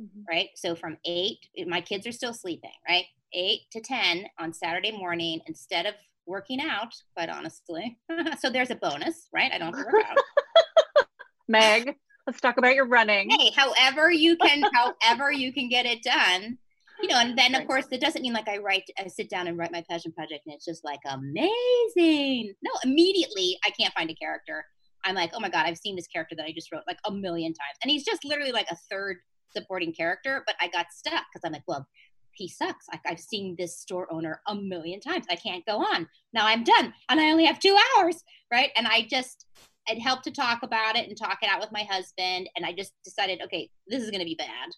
Mm-hmm. 0.00 0.20
Right. 0.28 0.48
So 0.56 0.74
from 0.74 0.96
eight, 1.04 1.38
my 1.66 1.80
kids 1.80 2.06
are 2.06 2.12
still 2.12 2.32
sleeping, 2.32 2.70
right? 2.88 3.04
Eight 3.32 3.62
to 3.72 3.80
10 3.80 4.26
on 4.38 4.52
Saturday 4.52 4.92
morning, 4.92 5.40
instead 5.46 5.86
of 5.86 5.94
working 6.26 6.60
out, 6.60 6.94
quite 7.14 7.28
honestly. 7.28 7.98
so 8.40 8.50
there's 8.50 8.70
a 8.70 8.76
bonus, 8.76 9.28
right? 9.32 9.52
I 9.52 9.58
don't 9.58 9.74
have 9.74 9.86
to 9.86 9.92
work 9.92 10.04
out. 10.08 10.18
Meg, 11.48 11.96
Let's 12.26 12.40
talk 12.40 12.56
about 12.56 12.74
your 12.74 12.86
running. 12.86 13.28
Hey, 13.30 13.50
however 13.54 14.10
you 14.10 14.36
can, 14.36 14.62
however 15.02 15.30
you 15.30 15.52
can 15.52 15.68
get 15.68 15.86
it 15.86 16.02
done. 16.02 16.58
You 17.02 17.08
know, 17.08 17.18
and 17.18 17.36
then 17.36 17.54
of 17.54 17.66
course 17.66 17.86
it 17.90 18.00
doesn't 18.00 18.22
mean 18.22 18.32
like 18.32 18.48
I 18.48 18.58
write, 18.58 18.84
I 18.98 19.08
sit 19.08 19.28
down 19.28 19.48
and 19.48 19.58
write 19.58 19.72
my 19.72 19.84
passion 19.90 20.12
project 20.12 20.46
and 20.46 20.54
it's 20.54 20.64
just 20.64 20.84
like 20.84 21.00
amazing. 21.06 22.54
No, 22.62 22.70
immediately 22.84 23.58
I 23.64 23.70
can't 23.70 23.92
find 23.94 24.10
a 24.10 24.14
character. 24.14 24.64
I'm 25.04 25.14
like, 25.14 25.32
oh 25.34 25.40
my 25.40 25.50
god, 25.50 25.66
I've 25.66 25.76
seen 25.76 25.96
this 25.96 26.06
character 26.06 26.34
that 26.36 26.46
I 26.46 26.52
just 26.52 26.72
wrote 26.72 26.84
like 26.86 26.98
a 27.04 27.12
million 27.12 27.52
times, 27.52 27.76
and 27.82 27.90
he's 27.90 28.04
just 28.04 28.24
literally 28.24 28.52
like 28.52 28.70
a 28.70 28.76
third 28.90 29.18
supporting 29.54 29.92
character. 29.92 30.42
But 30.46 30.56
I 30.60 30.68
got 30.68 30.86
stuck 30.92 31.24
because 31.32 31.44
I'm 31.44 31.52
like, 31.52 31.64
well, 31.68 31.86
he 32.32 32.48
sucks. 32.48 32.86
Like 32.90 33.02
I've 33.06 33.20
seen 33.20 33.54
this 33.58 33.78
store 33.78 34.10
owner 34.10 34.40
a 34.48 34.54
million 34.54 35.00
times. 35.00 35.26
I 35.30 35.36
can't 35.36 35.66
go 35.66 35.78
on. 35.78 36.08
Now 36.32 36.46
I'm 36.46 36.64
done, 36.64 36.94
and 37.10 37.20
I 37.20 37.30
only 37.30 37.44
have 37.44 37.58
two 37.58 37.76
hours, 37.98 38.22
right? 38.50 38.70
And 38.76 38.86
I 38.86 39.06
just 39.10 39.46
it 39.86 40.00
helped 40.00 40.24
to 40.24 40.30
talk 40.30 40.62
about 40.62 40.96
it 40.96 41.08
and 41.08 41.16
talk 41.16 41.38
it 41.42 41.48
out 41.48 41.60
with 41.60 41.72
my 41.72 41.82
husband. 41.82 42.48
And 42.56 42.64
I 42.64 42.72
just 42.72 42.92
decided, 43.04 43.40
okay, 43.44 43.70
this 43.86 44.02
is 44.02 44.10
going 44.10 44.20
to 44.20 44.26
be 44.26 44.36
bad. 44.36 44.70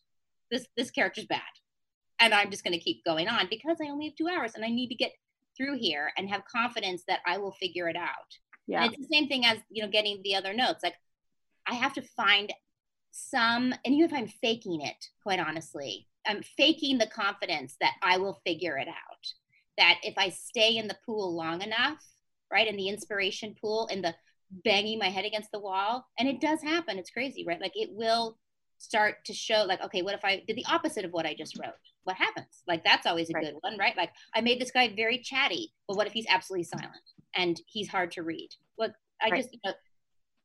This 0.51 0.67
this 0.77 0.91
character's 0.91 1.27
bad, 1.27 1.41
and 2.21 2.33
I'm 2.33 2.51
just 2.51 2.63
going 2.63 2.79
to 2.79 2.85
keep 2.85 3.05
going 3.05 3.29
on 3.29 3.49
because 3.51 3.79
I 3.83 3.91
only 3.91 4.07
have 4.07 4.17
two 4.17 4.29
hours 4.29 4.53
and 4.55 4.65
I 4.65 4.69
need 4.69 4.89
to 4.89 4.95
get 4.95 5.13
through 5.57 5.79
here 5.79 6.13
and 6.17 6.29
have 6.29 6.43
confidence 6.45 7.03
that 7.09 7.21
I 7.27 7.39
will 7.39 7.53
figure 7.53 7.89
it 7.89 7.97
out. 7.97 8.11
Yeah, 8.69 8.85
and 8.85 8.93
it's 8.93 9.09
the 9.09 9.13
same 9.13 9.27
thing 9.27 9.45
as 9.45 9.59
you 9.71 9.83
know 9.83 9.91
getting 9.91 10.21
the 10.23 10.37
other 10.37 10.55
notes. 10.55 10.85
Like 10.85 10.95
I 11.67 11.75
have 11.75 11.95
to 11.95 12.03
find 12.03 12.53
some, 13.11 13.73
and 13.85 13.95
even 13.95 14.05
if 14.05 14.13
I'm 14.13 14.29
faking 14.29 14.83
it, 14.83 15.05
quite 15.23 15.41
honestly, 15.41 16.07
I'm 16.27 16.43
faking 16.57 16.99
the 16.99 17.07
confidence 17.07 17.77
that 17.81 17.95
I 18.03 18.19
will 18.19 18.41
figure 18.45 18.79
it 18.79 18.89
out. 18.89 19.27
That 19.79 19.99
if 20.03 20.15
I 20.17 20.29
stay 20.29 20.77
in 20.77 20.87
the 20.87 20.99
pool 21.05 21.35
long 21.35 21.63
enough, 21.63 21.99
right, 22.53 22.69
in 22.69 22.77
the 22.77 22.89
inspiration 22.89 23.55
pool, 23.61 23.89
in 23.91 24.03
the 24.03 24.15
banging 24.51 24.99
my 24.99 25.09
head 25.09 25.25
against 25.25 25.51
the 25.53 25.59
wall. 25.59 26.07
And 26.19 26.29
it 26.29 26.41
does 26.41 26.63
happen. 26.63 26.99
It's 26.99 27.11
crazy 27.11 27.45
right? 27.47 27.61
Like 27.61 27.73
it 27.75 27.91
will 27.93 28.39
start 28.79 29.25
to 29.25 29.33
show 29.33 29.65
like 29.67 29.83
okay 29.83 30.03
what 30.03 30.15
if 30.15 30.23
i 30.25 30.43
did 30.47 30.55
the 30.55 30.65
opposite 30.71 31.05
of 31.05 31.11
what 31.13 31.27
i 31.27 31.35
just 31.35 31.59
wrote? 31.59 31.73
What 32.05 32.17
happens? 32.17 32.63
Like 32.69 32.85
that's 32.85 33.07
always 33.07 33.31
a 33.31 33.33
right. 33.35 33.45
good 33.45 33.55
one 33.61 33.79
right? 33.79 33.97
Like 33.97 34.11
i 34.35 34.41
made 34.41 34.61
this 34.61 34.71
guy 34.71 34.93
very 34.95 35.19
chatty 35.19 35.73
but 35.89 35.97
what 35.97 36.07
if 36.07 36.13
he's 36.13 36.27
absolutely 36.29 36.65
silent 36.65 36.93
and 37.35 37.61
he's 37.67 37.89
hard 37.89 38.11
to 38.13 38.23
read? 38.23 38.51
What 38.77 38.93
i 39.23 39.31
right. 39.31 39.43
just 39.43 39.53
you 39.53 39.61
know, 39.65 39.73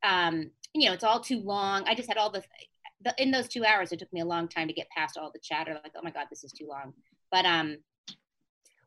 um 0.02 0.50
you 0.74 0.88
know 0.88 0.94
it's 0.94 1.04
all 1.04 1.20
too 1.20 1.40
long. 1.40 1.84
I 1.86 1.94
just 1.94 2.08
had 2.08 2.16
all 2.16 2.30
the, 2.30 2.42
the 3.04 3.14
in 3.18 3.30
those 3.30 3.48
two 3.48 3.64
hours 3.64 3.92
it 3.92 3.98
took 3.98 4.12
me 4.12 4.20
a 4.20 4.24
long 4.24 4.48
time 4.48 4.68
to 4.68 4.74
get 4.74 4.88
past 4.96 5.18
all 5.18 5.30
the 5.30 5.40
chatter 5.42 5.74
like 5.82 5.92
oh 5.96 6.02
my 6.02 6.10
god 6.10 6.26
this 6.30 6.44
is 6.44 6.52
too 6.52 6.66
long. 6.66 6.94
But 7.30 7.44
um 7.44 7.76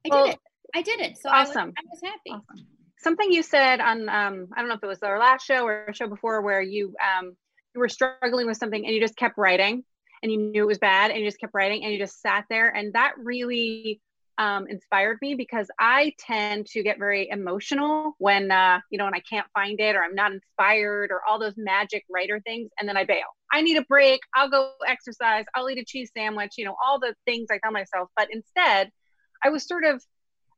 i 0.05 0.09
well, 0.09 0.25
did 0.25 0.33
it. 0.33 0.39
I 0.73 0.81
did 0.81 0.99
it. 1.01 1.17
So 1.17 1.29
awesome 1.29 1.57
I 1.57 1.65
was, 1.65 1.73
I 1.77 1.83
was 1.91 2.01
happy. 2.03 2.31
Awesome. 2.31 2.65
Something 3.05 3.31
you 3.31 3.43
said 3.43 3.79
on 3.79 4.09
um 4.09 4.47
i 4.55 4.59
don't 4.59 4.67
know 4.67 4.73
if 4.73 4.83
it 4.83 4.87
was 4.87 5.03
our 5.03 5.19
last 5.19 5.45
show 5.45 5.63
or 5.63 5.93
show 5.93 6.07
before 6.07 6.41
where 6.41 6.61
you 6.61 6.91
um 6.99 7.37
you 7.75 7.79
were 7.79 7.87
struggling 7.87 8.47
with 8.47 8.57
something 8.57 8.83
and 8.83 8.95
you 8.95 8.99
just 8.99 9.15
kept 9.15 9.37
writing 9.37 9.83
and 10.23 10.31
you 10.31 10.39
knew 10.39 10.63
it 10.63 10.67
was 10.67 10.79
bad 10.79 11.11
and 11.11 11.19
you 11.19 11.27
just 11.27 11.39
kept 11.39 11.53
writing 11.53 11.83
and 11.83 11.93
you 11.93 11.99
just 11.99 12.19
sat 12.19 12.45
there 12.49 12.69
and 12.69 12.93
that 12.93 13.13
really 13.17 14.01
um, 14.37 14.67
inspired 14.67 15.17
me 15.21 15.35
because 15.35 15.69
I 15.79 16.13
tend 16.19 16.65
to 16.67 16.83
get 16.83 16.99
very 16.99 17.29
emotional 17.29 18.15
when 18.17 18.51
uh, 18.51 18.79
you 18.89 18.97
know 18.97 19.05
when 19.05 19.13
I 19.13 19.21
can't 19.21 19.47
find 19.53 19.79
it 19.79 19.95
or 19.95 20.03
I'm 20.03 20.15
not 20.15 20.33
inspired 20.33 21.11
or 21.11 21.21
all 21.29 21.39
those 21.39 21.53
magic 21.55 22.03
writer 22.09 22.41
things 22.41 22.69
and 22.79 22.89
then 22.89 22.97
I 22.97 23.05
bail. 23.05 23.27
I 23.53 23.61
need 23.61 23.77
a 23.77 23.85
break. 23.85 24.19
I'll 24.35 24.49
go 24.49 24.71
exercise. 24.85 25.45
I'll 25.55 25.69
eat 25.69 25.77
a 25.77 25.85
cheese 25.85 26.11
sandwich. 26.17 26.55
You 26.57 26.65
know 26.65 26.75
all 26.83 26.99
the 26.99 27.15
things 27.23 27.47
I 27.49 27.59
tell 27.63 27.71
myself. 27.71 28.09
But 28.17 28.27
instead, 28.29 28.91
I 29.41 29.49
was 29.49 29.65
sort 29.65 29.85
of 29.85 30.03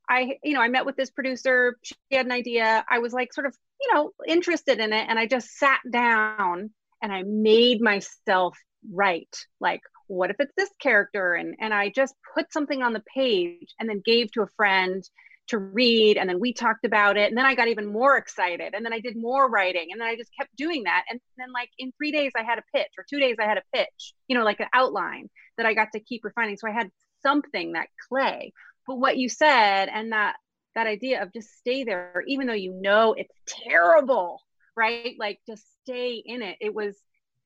I 0.10 0.38
you 0.44 0.54
know 0.54 0.62
I 0.62 0.68
met 0.70 0.86
with 0.86 0.96
this 0.96 1.10
producer. 1.10 1.78
She 1.84 1.96
had 2.12 2.26
an 2.26 2.32
idea. 2.32 2.86
I 2.90 3.00
was 3.00 3.14
like 3.14 3.34
sort 3.34 3.48
of 3.48 3.56
you 3.82 3.94
know 3.94 4.12
interested 4.28 4.80
in 4.80 4.94
it 4.94 5.06
and 5.10 5.20
I 5.20 5.28
just 5.28 5.58
sat 5.58 5.80
down 5.90 6.72
and 7.02 7.12
I 7.12 7.24
made 7.24 7.82
myself 7.82 8.58
write 8.92 9.36
like 9.60 9.82
what 10.08 10.30
if 10.30 10.38
it's 10.40 10.54
this 10.56 10.70
character 10.80 11.34
and 11.34 11.56
and 11.60 11.74
I 11.74 11.90
just 11.90 12.16
put 12.34 12.52
something 12.54 12.82
on 12.82 12.94
the 12.94 13.04
page 13.14 13.74
and 13.80 13.90
then 13.90 14.02
gave 14.06 14.32
to 14.34 14.44
a 14.44 14.48
friend 14.56 15.04
to 15.48 15.58
read 15.58 16.18
and 16.18 16.30
then 16.30 16.40
we 16.40 16.54
talked 16.54 16.86
about 16.86 17.18
it 17.18 17.30
and 17.30 17.38
then 17.38 17.46
I 17.46 17.56
got 17.56 17.68
even 17.70 17.86
more 17.86 18.18
excited 18.18 18.74
and 18.74 18.86
then 18.86 18.94
I 18.94 19.00
did 19.00 19.16
more 19.16 19.50
writing 19.50 19.88
and 19.92 20.00
then 20.00 20.08
I 20.08 20.16
just 20.16 20.32
kept 20.38 20.56
doing 20.56 20.84
that 20.84 21.06
and 21.10 21.20
then 21.38 21.52
like 21.54 21.70
in 21.78 21.92
3 21.98 22.12
days 22.12 22.32
I 22.36 22.44
had 22.44 22.60
a 22.60 22.64
pitch 22.76 22.92
or 22.98 23.06
2 23.10 23.20
days 23.20 23.38
I 23.40 23.46
had 23.46 23.58
a 23.58 23.64
pitch 23.74 24.14
you 24.28 24.38
know 24.38 24.44
like 24.44 24.60
an 24.60 24.68
outline 24.74 25.30
that 25.58 25.66
I 25.66 25.74
got 25.74 25.90
to 25.94 26.00
keep 26.00 26.24
refining 26.24 26.58
so 26.58 26.68
I 26.68 26.72
had 26.72 26.90
something 27.24 27.74
that 27.74 27.88
clay 28.08 28.54
but 28.88 28.98
what 28.98 29.18
you 29.18 29.30
said 29.30 29.90
and 29.94 30.12
that 30.12 30.36
that 30.76 30.88
idea 30.88 31.22
of 31.22 31.34
just 31.34 31.58
stay 31.58 31.84
there 31.84 32.24
even 32.28 32.48
though 32.48 32.54
you 32.54 32.74
know 32.74 33.14
it's 33.14 33.34
terrible 33.48 34.42
right? 34.78 35.16
Like 35.20 35.40
just 35.46 35.66
stay 35.84 36.22
in 36.24 36.42
it. 36.42 36.58
It 36.62 36.74
was 36.74 36.96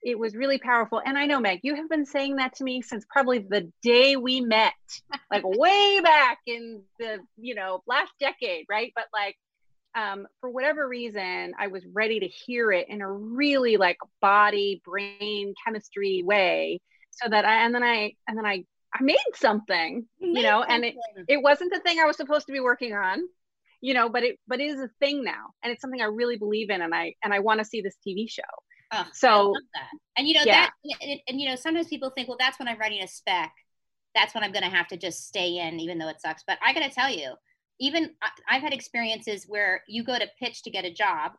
it 0.03 0.17
was 0.17 0.35
really 0.35 0.57
powerful. 0.57 1.01
And 1.03 1.17
i 1.17 1.25
know 1.25 1.39
meg 1.39 1.61
you 1.63 1.75
have 1.75 1.89
been 1.89 2.05
saying 2.05 2.35
that 2.35 2.55
to 2.55 2.63
me 2.63 2.81
since 2.81 3.05
probably 3.09 3.39
the 3.39 3.71
day 3.81 4.15
we 4.17 4.41
met 4.41 4.73
like 5.31 5.43
way 5.45 5.99
back 6.03 6.39
in 6.45 6.83
the 6.99 7.19
you 7.37 7.55
know 7.55 7.81
last 7.87 8.11
decade 8.19 8.65
right? 8.69 8.91
But 8.95 9.05
like 9.13 9.37
um, 9.93 10.25
for 10.39 10.49
whatever 10.49 10.87
reason 10.87 11.53
i 11.59 11.67
was 11.67 11.83
ready 11.91 12.21
to 12.21 12.27
hear 12.27 12.71
it 12.71 12.87
in 12.87 13.01
a 13.01 13.11
really 13.11 13.75
like 13.75 13.97
body 14.21 14.81
brain 14.85 15.53
chemistry 15.65 16.23
way 16.23 16.79
so 17.09 17.27
that 17.29 17.43
i 17.43 17.65
and 17.65 17.75
then 17.75 17.83
i 17.83 18.13
and 18.25 18.37
then 18.37 18.45
i 18.45 18.63
i 18.93 19.03
made 19.03 19.17
something 19.35 20.05
you 20.19 20.41
know 20.43 20.63
and 20.63 20.83
it, 20.85 20.95
it 21.27 21.41
wasn't 21.41 21.71
the 21.71 21.79
thing 21.79 21.99
i 21.99 22.05
was 22.05 22.17
supposed 22.17 22.45
to 22.45 22.53
be 22.53 22.59
working 22.59 22.93
on 22.93 23.19
you 23.81 23.93
know 23.93 24.09
but 24.09 24.23
it 24.23 24.39
but 24.47 24.59
it 24.59 24.65
is 24.65 24.79
a 24.79 24.89
thing 24.99 25.23
now 25.23 25.47
and 25.63 25.71
it's 25.71 25.81
something 25.81 26.01
i 26.01 26.05
really 26.05 26.37
believe 26.37 26.69
in 26.69 26.81
and 26.81 26.93
i 26.93 27.13
and 27.23 27.33
i 27.33 27.39
want 27.39 27.59
to 27.59 27.65
see 27.65 27.81
this 27.81 27.97
tv 28.05 28.29
show. 28.29 28.41
Oh, 28.93 29.07
so 29.13 29.53
and 30.17 30.27
you 30.27 30.33
know 30.33 30.43
yeah. 30.45 30.67
that 30.67 30.71
and, 31.01 31.19
and, 31.27 31.39
you 31.39 31.47
know 31.47 31.55
sometimes 31.55 31.87
people 31.87 32.09
think 32.09 32.27
well 32.27 32.37
that's 32.39 32.59
when 32.59 32.67
i'm 32.67 32.77
writing 32.77 33.01
a 33.01 33.07
spec 33.07 33.51
that's 34.13 34.35
when 34.35 34.43
i'm 34.43 34.51
going 34.51 34.69
to 34.69 34.69
have 34.69 34.87
to 34.89 34.97
just 34.97 35.25
stay 35.27 35.57
in 35.57 35.79
even 35.79 35.97
though 35.97 36.09
it 36.09 36.21
sucks. 36.21 36.43
But 36.45 36.59
i 36.65 36.73
got 36.73 36.81
to 36.81 36.89
tell 36.89 37.09
you 37.09 37.31
even 37.79 38.11
i've 38.49 38.61
had 38.61 38.73
experiences 38.73 39.45
where 39.47 39.81
you 39.87 40.03
go 40.03 40.19
to 40.19 40.27
pitch 40.41 40.63
to 40.63 40.69
get 40.69 40.85
a 40.85 40.93
job 40.93 41.31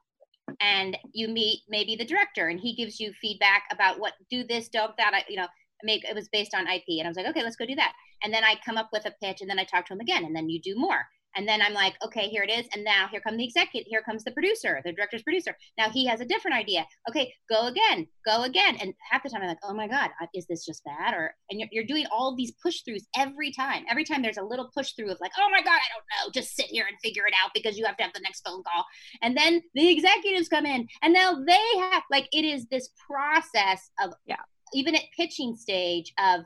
and 0.61 0.97
you 1.13 1.29
meet 1.29 1.61
maybe 1.69 1.95
the 1.95 2.05
director 2.05 2.49
and 2.49 2.59
he 2.59 2.75
gives 2.75 2.99
you 2.99 3.13
feedback 3.21 3.65
about 3.71 4.01
what 4.01 4.15
do 4.31 4.45
this 4.45 4.69
don't 4.69 4.97
that 4.97 5.13
I, 5.15 5.25
you 5.29 5.37
know 5.37 5.47
make 5.83 6.05
it 6.05 6.15
was 6.15 6.29
based 6.29 6.55
on 6.55 6.67
ip 6.69 6.85
and 6.89 7.07
i 7.07 7.09
was 7.09 7.17
like 7.17 7.27
okay 7.27 7.43
let's 7.43 7.57
go 7.57 7.67
do 7.67 7.75
that 7.75 7.93
and 8.23 8.33
then 8.33 8.45
i 8.45 8.55
come 8.65 8.77
up 8.77 8.89
with 8.93 9.07
a 9.07 9.15
pitch 9.23 9.41
and 9.41 9.51
then 9.51 9.59
i 9.59 9.65
talk 9.65 9.87
to 9.87 9.93
him 9.93 10.01
again 10.01 10.25
and 10.25 10.35
then 10.35 10.49
you 10.49 10.61
do 10.61 10.75
more 10.77 11.07
and 11.37 11.49
then 11.49 11.63
I'm 11.63 11.73
like, 11.73 11.95
okay, 12.05 12.29
here 12.29 12.43
it 12.43 12.51
is. 12.51 12.67
And 12.75 12.85
now 12.85 13.09
here 13.11 13.21
come 13.21 13.37
the 13.37 13.45
executive, 13.45 13.87
here 13.89 14.03
comes 14.03 14.25
the 14.25 14.33
producer, 14.33 14.81
the 14.85 14.93
director's 14.93 15.23
producer. 15.23 15.57
Now 15.79 15.89
he 15.89 16.07
has 16.07 16.21
a 16.21 16.25
different 16.25 16.57
idea. 16.57 16.87
Okay, 17.09 17.33
go 17.49 17.69
again, 17.69 18.07
go 18.27 18.43
again. 18.43 18.77
And 18.81 18.93
half 19.11 19.23
the 19.23 19.31
time 19.31 19.43
I'm 19.43 19.49
like, 19.49 19.59
oh 19.63 19.75
my 19.75 19.89
God, 19.89 20.11
is 20.35 20.47
this 20.47 20.65
just 20.67 20.85
bad? 20.85 21.15
Or, 21.15 21.35
and 21.51 21.61
you're, 21.61 21.69
you're 21.73 21.85
doing 21.85 22.07
all 22.13 22.37
these 22.37 22.53
push 22.63 22.81
throughs 22.87 23.05
every 23.17 23.51
time. 23.53 23.85
Every 23.91 24.05
time 24.05 24.23
there's 24.23 24.37
a 24.37 24.43
little 24.43 24.71
push 24.77 24.93
through 24.93 25.11
of 25.11 25.19
like, 25.21 25.33
oh 25.39 25.49
my 25.51 25.63
God, 25.63 25.71
I 25.71 25.89
don't 25.95 26.27
know, 26.27 26.33
just 26.33 26.55
sit 26.55 26.67
here 26.67 26.87
and 26.89 26.97
figure 27.03 27.27
it 27.27 27.35
out 27.43 27.51
because 27.55 27.79
you 27.79 27.87
have 27.87 27.97
to 27.97 28.03
have 28.03 28.13
the 28.13 28.21
next 28.21 28.43
phone 28.47 28.63
call. 28.63 28.85
And 29.23 29.37
then 29.37 29.63
the 29.75 29.91
executives 29.91 30.49
come 30.49 30.67
in 30.67 30.87
and 31.03 31.13
now 31.13 31.43
they 31.47 31.79
have, 31.79 32.03
like, 32.11 32.29
it 32.33 32.45
is 32.45 32.67
this 32.67 32.91
process 33.09 33.91
of, 34.03 34.13
yeah, 34.27 34.37
even 34.73 34.95
at 34.95 35.03
pitching 35.17 35.57
stage 35.57 36.13
of, 36.19 36.45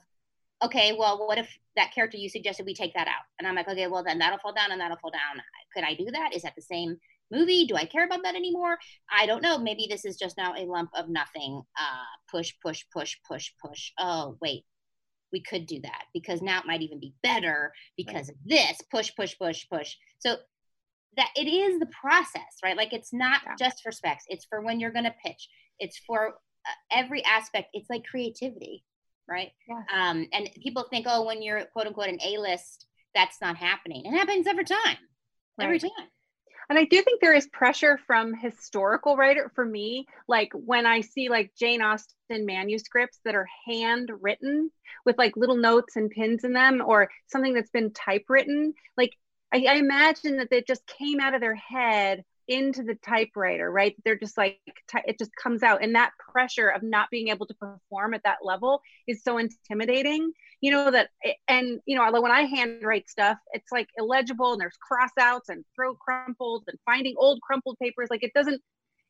okay, 0.64 0.96
well, 0.98 1.26
what 1.26 1.38
if 1.38 1.48
that 1.76 1.92
character 1.94 2.16
you 2.16 2.28
suggested 2.28 2.66
we 2.66 2.74
take 2.74 2.94
that 2.94 3.08
out? 3.08 3.24
And 3.38 3.46
I'm 3.46 3.54
like, 3.54 3.68
okay, 3.68 3.86
well, 3.86 4.04
then 4.04 4.18
that'll 4.18 4.38
fall 4.38 4.54
down 4.54 4.72
and 4.72 4.80
that'll 4.80 4.98
fall 4.98 5.10
down. 5.10 5.42
Could 5.74 5.84
I 5.84 5.94
do 5.94 6.10
that? 6.12 6.34
Is 6.34 6.42
that 6.42 6.54
the 6.56 6.62
same 6.62 6.96
movie? 7.30 7.66
Do 7.66 7.76
I 7.76 7.84
care 7.84 8.04
about 8.04 8.22
that 8.22 8.34
anymore? 8.34 8.78
I 9.10 9.26
don't 9.26 9.42
know. 9.42 9.58
Maybe 9.58 9.86
this 9.88 10.04
is 10.04 10.16
just 10.16 10.36
now 10.36 10.54
a 10.56 10.64
lump 10.64 10.90
of 10.96 11.08
nothing. 11.08 11.62
Uh, 11.78 12.04
push, 12.30 12.52
push, 12.62 12.84
push, 12.92 13.16
push, 13.28 13.50
push. 13.64 13.92
Oh, 13.98 14.36
wait, 14.40 14.64
we 15.32 15.42
could 15.42 15.66
do 15.66 15.80
that 15.82 16.04
because 16.14 16.40
now 16.40 16.60
it 16.60 16.66
might 16.66 16.82
even 16.82 17.00
be 17.00 17.14
better 17.22 17.72
because 17.96 18.28
right. 18.28 18.30
of 18.30 18.36
this. 18.46 18.80
Push, 18.90 19.12
push, 19.16 19.36
push, 19.38 19.66
push. 19.70 19.94
So 20.18 20.36
that 21.16 21.30
it 21.34 21.48
is 21.48 21.78
the 21.78 21.88
process, 22.00 22.60
right? 22.62 22.76
Like 22.76 22.92
it's 22.92 23.12
not 23.12 23.40
yeah. 23.44 23.54
just 23.58 23.82
for 23.82 23.90
specs, 23.90 24.24
it's 24.28 24.44
for 24.44 24.60
when 24.60 24.80
you're 24.80 24.92
going 24.92 25.04
to 25.04 25.14
pitch, 25.24 25.48
it's 25.78 25.98
for 26.06 26.34
every 26.90 27.24
aspect. 27.24 27.68
It's 27.72 27.90
like 27.90 28.04
creativity 28.04 28.84
right? 29.28 29.52
Yeah. 29.68 29.82
Um, 29.92 30.26
and 30.32 30.48
people 30.62 30.86
think, 30.90 31.06
oh, 31.08 31.24
when 31.24 31.42
you're 31.42 31.64
quote 31.66 31.86
unquote 31.86 32.08
an 32.08 32.18
A 32.24 32.38
list, 32.38 32.86
that's 33.14 33.40
not 33.40 33.56
happening. 33.56 34.04
It 34.04 34.12
happens 34.12 34.46
every 34.46 34.64
time, 34.64 34.96
right. 35.58 35.64
every 35.64 35.78
time. 35.78 35.90
And 36.68 36.78
I 36.78 36.84
do 36.84 37.00
think 37.00 37.20
there 37.20 37.34
is 37.34 37.46
pressure 37.46 37.98
from 38.06 38.34
historical 38.34 39.16
writer 39.16 39.52
for 39.54 39.64
me. 39.64 40.06
Like 40.26 40.50
when 40.52 40.84
I 40.84 41.00
see 41.00 41.28
like 41.28 41.52
Jane 41.56 41.80
Austen 41.80 42.44
manuscripts 42.44 43.20
that 43.24 43.36
are 43.36 43.46
handwritten 43.68 44.70
with 45.04 45.16
like 45.16 45.36
little 45.36 45.56
notes 45.56 45.94
and 45.94 46.10
pins 46.10 46.42
in 46.42 46.52
them, 46.52 46.82
or 46.84 47.08
something 47.28 47.54
that's 47.54 47.70
been 47.70 47.92
typewritten, 47.92 48.74
like 48.96 49.12
I, 49.52 49.64
I 49.68 49.74
imagine 49.76 50.38
that 50.38 50.50
they 50.50 50.62
just 50.62 50.86
came 50.86 51.20
out 51.20 51.34
of 51.34 51.40
their 51.40 51.54
head 51.54 52.24
into 52.48 52.82
the 52.82 52.94
typewriter, 52.94 53.70
right? 53.70 53.96
They're 54.04 54.18
just 54.18 54.36
like, 54.36 54.58
it 55.06 55.18
just 55.18 55.30
comes 55.34 55.62
out. 55.62 55.82
And 55.82 55.94
that 55.94 56.12
pressure 56.18 56.68
of 56.68 56.82
not 56.82 57.10
being 57.10 57.28
able 57.28 57.46
to 57.46 57.54
perform 57.54 58.14
at 58.14 58.22
that 58.24 58.38
level 58.42 58.80
is 59.06 59.22
so 59.22 59.38
intimidating, 59.38 60.32
you 60.60 60.70
know, 60.70 60.90
that, 60.90 61.10
eh, 61.24 61.32
and, 61.48 61.80
you 61.86 61.96
know, 61.96 62.20
when 62.20 62.32
I 62.32 62.42
handwrite 62.42 63.08
stuff, 63.08 63.38
it's 63.52 63.72
like 63.72 63.88
illegible 63.98 64.52
and 64.52 64.60
there's 64.60 64.78
crossouts 64.90 65.48
and 65.48 65.64
throw 65.74 65.94
crumpled 65.94 66.64
and 66.68 66.78
finding 66.84 67.14
old 67.16 67.40
crumpled 67.42 67.78
papers. 67.78 68.08
Like 68.10 68.22
it 68.22 68.32
doesn't, 68.34 68.60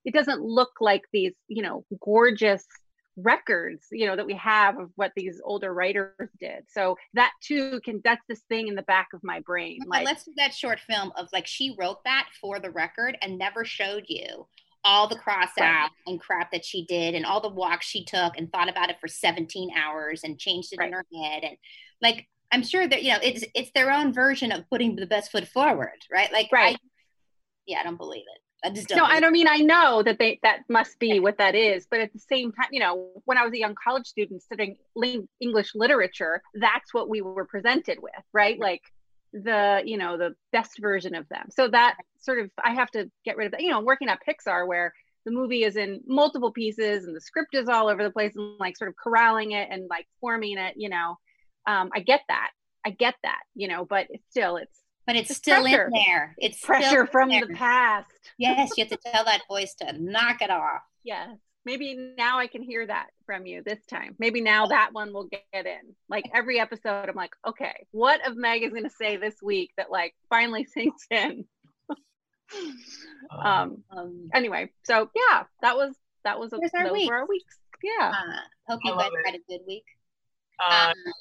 it 0.05 0.15
doesn't 0.15 0.41
look 0.41 0.73
like 0.81 1.03
these, 1.13 1.35
you 1.49 1.63
know, 1.63 1.85
gorgeous 2.03 2.65
records 3.17 3.87
you 3.91 4.07
know 4.07 4.15
that 4.15 4.27
we 4.27 4.35
have 4.35 4.79
of 4.79 4.91
what 4.97 5.13
these 5.17 5.41
older 5.43 5.73
writers 5.73 6.29
did. 6.39 6.65
So 6.69 6.97
that 7.15 7.33
too 7.43 7.81
can 7.85 8.01
that's 8.05 8.23
this 8.29 8.43
thing 8.49 8.69
in 8.69 8.75
the 8.75 8.83
back 8.83 9.09
of 9.15 9.21
my 9.25 9.41
brain 9.41 9.81
like 9.87 10.05
let's 10.05 10.25
do 10.25 10.33
that 10.37 10.53
short 10.53 10.81
film 10.81 11.13
of 11.17 11.29
like 11.33 11.47
she 11.47 11.75
wrote 11.79 12.05
that 12.05 12.29
for 12.41 12.61
the 12.61 12.71
record 12.71 13.17
and 13.23 13.39
never 13.39 13.65
showed 13.65 14.05
you 14.09 14.47
all 14.85 15.09
the 15.09 15.17
cross 15.17 15.49
out 15.61 15.91
and 16.07 16.21
crap 16.21 16.53
that 16.53 16.65
she 16.65 16.85
did 16.87 17.15
and 17.15 17.27
all 17.27 17.41
the 17.41 17.49
walks 17.49 17.87
she 17.87 18.05
took 18.05 18.37
and 18.37 18.53
thought 18.53 18.69
about 18.69 18.89
it 18.89 18.97
for 19.01 19.09
17 19.09 19.71
hours 19.77 20.23
and 20.23 20.39
changed 20.39 20.73
it 20.73 20.79
right. 20.79 20.87
in 20.87 20.93
her 20.93 21.05
head 21.23 21.43
and 21.43 21.57
like 22.01 22.27
i'm 22.53 22.63
sure 22.63 22.87
that 22.87 23.03
you 23.03 23.11
know 23.11 23.19
it's 23.23 23.45
it's 23.55 23.71
their 23.75 23.91
own 23.91 24.13
version 24.13 24.53
of 24.53 24.69
putting 24.71 24.95
the 24.95 25.07
best 25.07 25.33
foot 25.33 25.49
forward 25.49 25.99
right? 26.13 26.33
Like 26.33 26.49
right. 26.53 26.77
I, 26.77 26.79
yeah 27.67 27.81
i 27.81 27.83
don't 27.83 27.97
believe 27.97 28.25
it 28.33 28.41
I 28.67 28.71
just 28.71 28.89
don't. 28.89 28.99
No, 28.99 29.05
I 29.05 29.21
don't 29.21 29.33
mean 29.33 29.47
I 29.49 29.59
know 29.59 30.03
that 30.03 30.19
they 30.19 30.41
that 30.43 30.61
must 30.69 30.99
be 30.99 31.21
what 31.21 31.39
that 31.39 31.55
is, 31.55 31.87
but 31.89 32.01
at 32.01 32.13
the 32.13 32.19
same 32.19 32.51
time, 32.53 32.69
you 32.73 32.81
know, 32.81 33.11
when 33.25 33.39
I 33.39 33.45
was 33.45 33.53
a 33.53 33.59
young 33.59 33.77
college 33.77 34.07
student 34.07 34.43
studying 34.43 34.77
English 35.41 35.75
literature, 35.75 36.43
that's 36.55 36.93
what 36.93 37.09
we 37.09 37.21
were 37.21 37.45
presented 37.45 37.99
with, 38.03 38.13
right? 38.33 38.59
Like 38.59 38.83
the 39.33 39.83
you 39.85 39.99
know 39.99 40.17
the 40.17 40.35
best 40.53 40.79
version 40.81 41.15
of 41.15 41.29
them. 41.29 41.47
So 41.51 41.69
that 41.69 41.97
sort 42.19 42.41
of 42.41 42.51
I 42.63 42.75
have 42.75 42.91
to 42.93 43.09
get 43.25 43.37
rid 43.37 43.47
of 43.47 43.53
that. 43.53 43.63
You 43.63 43.71
know, 43.71 43.81
working 43.81 44.09
at 44.09 44.19
Pixar 44.27 44.67
where 44.67 44.93
the 45.25 45.31
movie 45.31 45.63
is 45.63 45.77
in 45.77 46.01
multiple 46.07 46.53
pieces 46.53 47.05
and 47.05 47.15
the 47.15 47.21
script 47.21 47.55
is 47.55 47.69
all 47.69 47.89
over 47.89 48.03
the 48.03 48.11
place 48.11 48.35
and 48.35 48.59
like 48.59 48.77
sort 48.77 48.89
of 48.89 48.97
corralling 48.97 49.53
it 49.53 49.69
and 49.71 49.87
like 49.89 50.07
forming 50.21 50.59
it. 50.59 50.75
You 50.77 50.89
know, 50.89 51.19
um, 51.69 51.91
I 51.95 52.01
get 52.01 52.23
that. 52.29 52.51
I 52.85 52.91
get 52.91 53.15
that. 53.23 53.43
You 53.55 53.69
know, 53.69 53.85
but 53.85 54.09
still 54.31 54.57
it's 54.57 54.81
but 55.07 55.17
it's, 55.17 55.31
it's 55.31 55.39
still 55.39 55.63
pressure. 55.63 55.87
in 55.87 55.93
there. 55.93 56.35
It's 56.39 56.61
pressure 56.61 57.07
from 57.07 57.29
there. 57.29 57.47
the 57.47 57.55
past. 57.55 58.11
yes, 58.39 58.71
you 58.77 58.85
have 58.85 58.91
to 58.91 59.11
tell 59.13 59.25
that 59.25 59.43
voice 59.49 59.75
to 59.77 59.93
knock 59.99 60.43
it 60.43 60.51
off. 60.51 60.83
Yes, 61.05 61.31
maybe 61.65 62.15
now 62.17 62.39
I 62.39 62.47
can 62.47 62.63
hear 62.63 62.87
that 62.87 63.07
from 63.25 63.47
you 63.47 63.63
this 63.63 63.85
time. 63.87 64.17
Maybe 64.19 64.41
now 64.41 64.67
that 64.67 64.91
one 64.93 65.13
will 65.13 65.29
get 65.29 65.67
in. 65.67 65.95
Like 66.09 66.29
every 66.35 66.59
episode, 66.59 67.09
I'm 67.09 67.15
like, 67.15 67.35
okay, 67.47 67.87
what 67.93 68.27
of 68.27 68.37
Meg 68.37 68.63
is 68.63 68.71
going 68.71 68.85
to 68.85 68.91
say 68.91 69.17
this 69.17 69.37
week 69.43 69.73
that 69.77 69.91
like 69.91 70.15
finally 70.29 70.65
sinks 70.73 71.07
in? 71.11 71.45
um, 73.31 73.83
um, 73.91 74.29
anyway, 74.35 74.71
so 74.85 75.11
yeah, 75.15 75.45
that 75.63 75.77
was 75.77 75.95
that 76.25 76.39
was 76.39 76.53
a, 76.53 76.57
those 76.57 76.71
our 76.75 76.93
weeks. 76.93 77.09
were 77.09 77.17
our 77.17 77.27
weeks. 77.27 77.59
Yeah. 77.83 78.11
Uh, 78.11 78.41
hope 78.69 78.81
you 78.85 78.97
guys 78.97 79.11
had 79.25 79.35
a 79.35 79.41
good 79.49 79.61
week. 79.67 79.85
Uh, 80.59 80.89
um, 80.89 81.13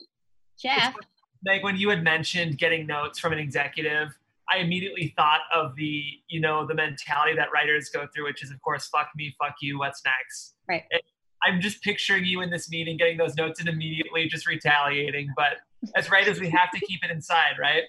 Jeff, 0.58 0.96
Meg, 1.44 1.64
when 1.64 1.78
you 1.78 1.90
had 1.90 2.04
mentioned 2.04 2.58
getting 2.58 2.88
notes 2.88 3.20
from 3.20 3.34
an 3.34 3.40
executive, 3.40 4.10
I 4.50 4.58
immediately 4.58 5.14
thought 5.16 5.42
of 5.54 5.76
the, 5.76 6.04
you 6.28 6.40
know, 6.40 6.68
the 6.68 6.76
mentality 6.76 7.36
that 7.36 7.50
writers 7.52 7.90
go 7.90 8.08
through, 8.14 8.26
which 8.26 8.44
is, 8.44 8.52
of 8.52 8.62
course, 8.62 8.88
fuck 8.88 9.10
me, 9.16 9.36
fuck 9.40 9.56
you, 9.62 9.80
what's 9.80 10.04
next? 10.06 10.56
Right. 10.68 10.84
And 10.92 11.02
I'm 11.44 11.62
just 11.62 11.82
picturing 11.82 12.26
you 12.26 12.42
in 12.42 12.50
this 12.50 12.70
meeting 12.70 12.98
getting 12.98 13.18
those 13.18 13.36
notes 13.36 13.60
and 13.60 13.70
immediately 13.70 14.28
just 14.28 14.48
retaliating. 14.48 15.30
But 15.36 15.58
as 15.96 16.10
writers, 16.10 16.40
we 16.40 16.50
have 16.50 16.72
to 16.72 16.80
keep 16.80 17.04
it 17.04 17.12
inside, 17.12 17.56
right? 17.60 17.84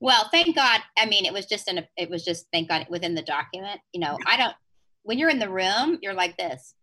Well, 0.00 0.28
thank 0.30 0.54
God. 0.54 0.80
I 0.98 1.06
mean, 1.06 1.24
it 1.24 1.32
was 1.32 1.46
just 1.46 1.68
an, 1.68 1.86
it 1.96 2.10
was 2.10 2.24
just, 2.24 2.46
thank 2.52 2.68
God, 2.68 2.86
within 2.90 3.14
the 3.14 3.22
document. 3.22 3.80
You 3.92 4.00
know, 4.00 4.18
I 4.26 4.36
don't, 4.36 4.54
when 5.02 5.18
you're 5.18 5.30
in 5.30 5.38
the 5.38 5.48
room, 5.48 5.98
you're 6.02 6.14
like 6.14 6.36
this. 6.36 6.74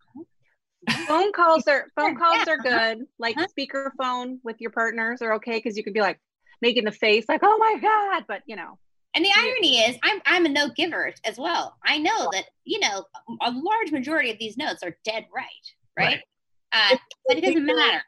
Phone 1.08 1.32
calls 1.32 1.68
are 1.68 1.88
phone 1.96 2.16
calls 2.16 2.44
yeah. 2.46 2.54
are 2.54 2.58
good. 2.58 3.06
Like 3.20 3.36
huh? 3.38 3.48
speakerphone 3.58 4.40
with 4.44 4.58
your 4.60 4.72
partners 4.72 5.22
are 5.22 5.36
okay 5.36 5.58
because 5.58 5.78
you 5.78 5.84
could 5.84 5.94
be 5.94 6.02
like 6.02 6.20
making 6.62 6.86
the 6.86 6.92
face 6.92 7.26
like, 7.28 7.42
oh 7.44 7.58
my 7.58 7.80
God. 7.82 8.26
But 8.28 8.42
you 8.46 8.56
know, 8.56 8.78
and 9.16 9.24
the 9.24 9.32
irony 9.38 9.80
is, 9.80 9.98
I'm 10.04 10.22
I'm 10.26 10.46
a 10.46 10.50
note 10.50 10.76
giver 10.76 11.14
as 11.26 11.38
well. 11.38 11.76
I 11.86 12.00
know 12.00 12.30
that 12.32 12.46
you 12.64 12.80
know 12.80 13.06
a 13.42 13.52
large 13.52 13.92
majority 13.92 14.32
of 14.32 14.38
these 14.40 14.58
notes 14.58 14.84
are 14.84 14.98
dead 15.04 15.26
right, 15.34 15.46
right? 15.98 16.06
right. 16.06 16.22
Uh, 16.72 16.98
but 17.28 17.38
it 17.38 17.42
doesn't 17.42 17.66
matter. 17.66 18.02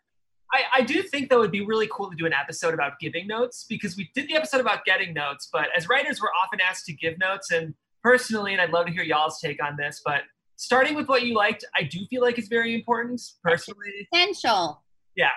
I, 0.51 0.79
I 0.79 0.81
do 0.81 1.01
think 1.03 1.29
though 1.29 1.39
it'd 1.39 1.51
be 1.51 1.65
really 1.65 1.89
cool 1.91 2.09
to 2.09 2.15
do 2.15 2.25
an 2.25 2.33
episode 2.33 2.73
about 2.73 2.99
giving 2.99 3.27
notes 3.27 3.65
because 3.67 3.97
we 3.97 4.09
did 4.15 4.27
the 4.27 4.35
episode 4.35 4.61
about 4.61 4.85
getting 4.85 5.13
notes, 5.13 5.49
but 5.51 5.67
as 5.75 5.89
writers 5.89 6.21
we're 6.21 6.29
often 6.29 6.61
asked 6.61 6.85
to 6.85 6.93
give 6.93 7.17
notes 7.19 7.51
and 7.51 7.73
personally, 8.03 8.53
and 8.53 8.61
I'd 8.61 8.71
love 8.71 8.85
to 8.85 8.91
hear 8.91 9.03
y'all's 9.03 9.39
take 9.39 9.61
on 9.63 9.75
this, 9.77 10.01
but 10.05 10.21
starting 10.55 10.95
with 10.95 11.07
what 11.07 11.23
you 11.23 11.35
liked, 11.35 11.65
I 11.75 11.83
do 11.83 11.99
feel 12.09 12.21
like 12.21 12.37
it's 12.37 12.47
very 12.47 12.73
important 12.73 13.21
personally. 13.43 14.07
Essential. 14.13 14.83
Yeah. 15.15 15.29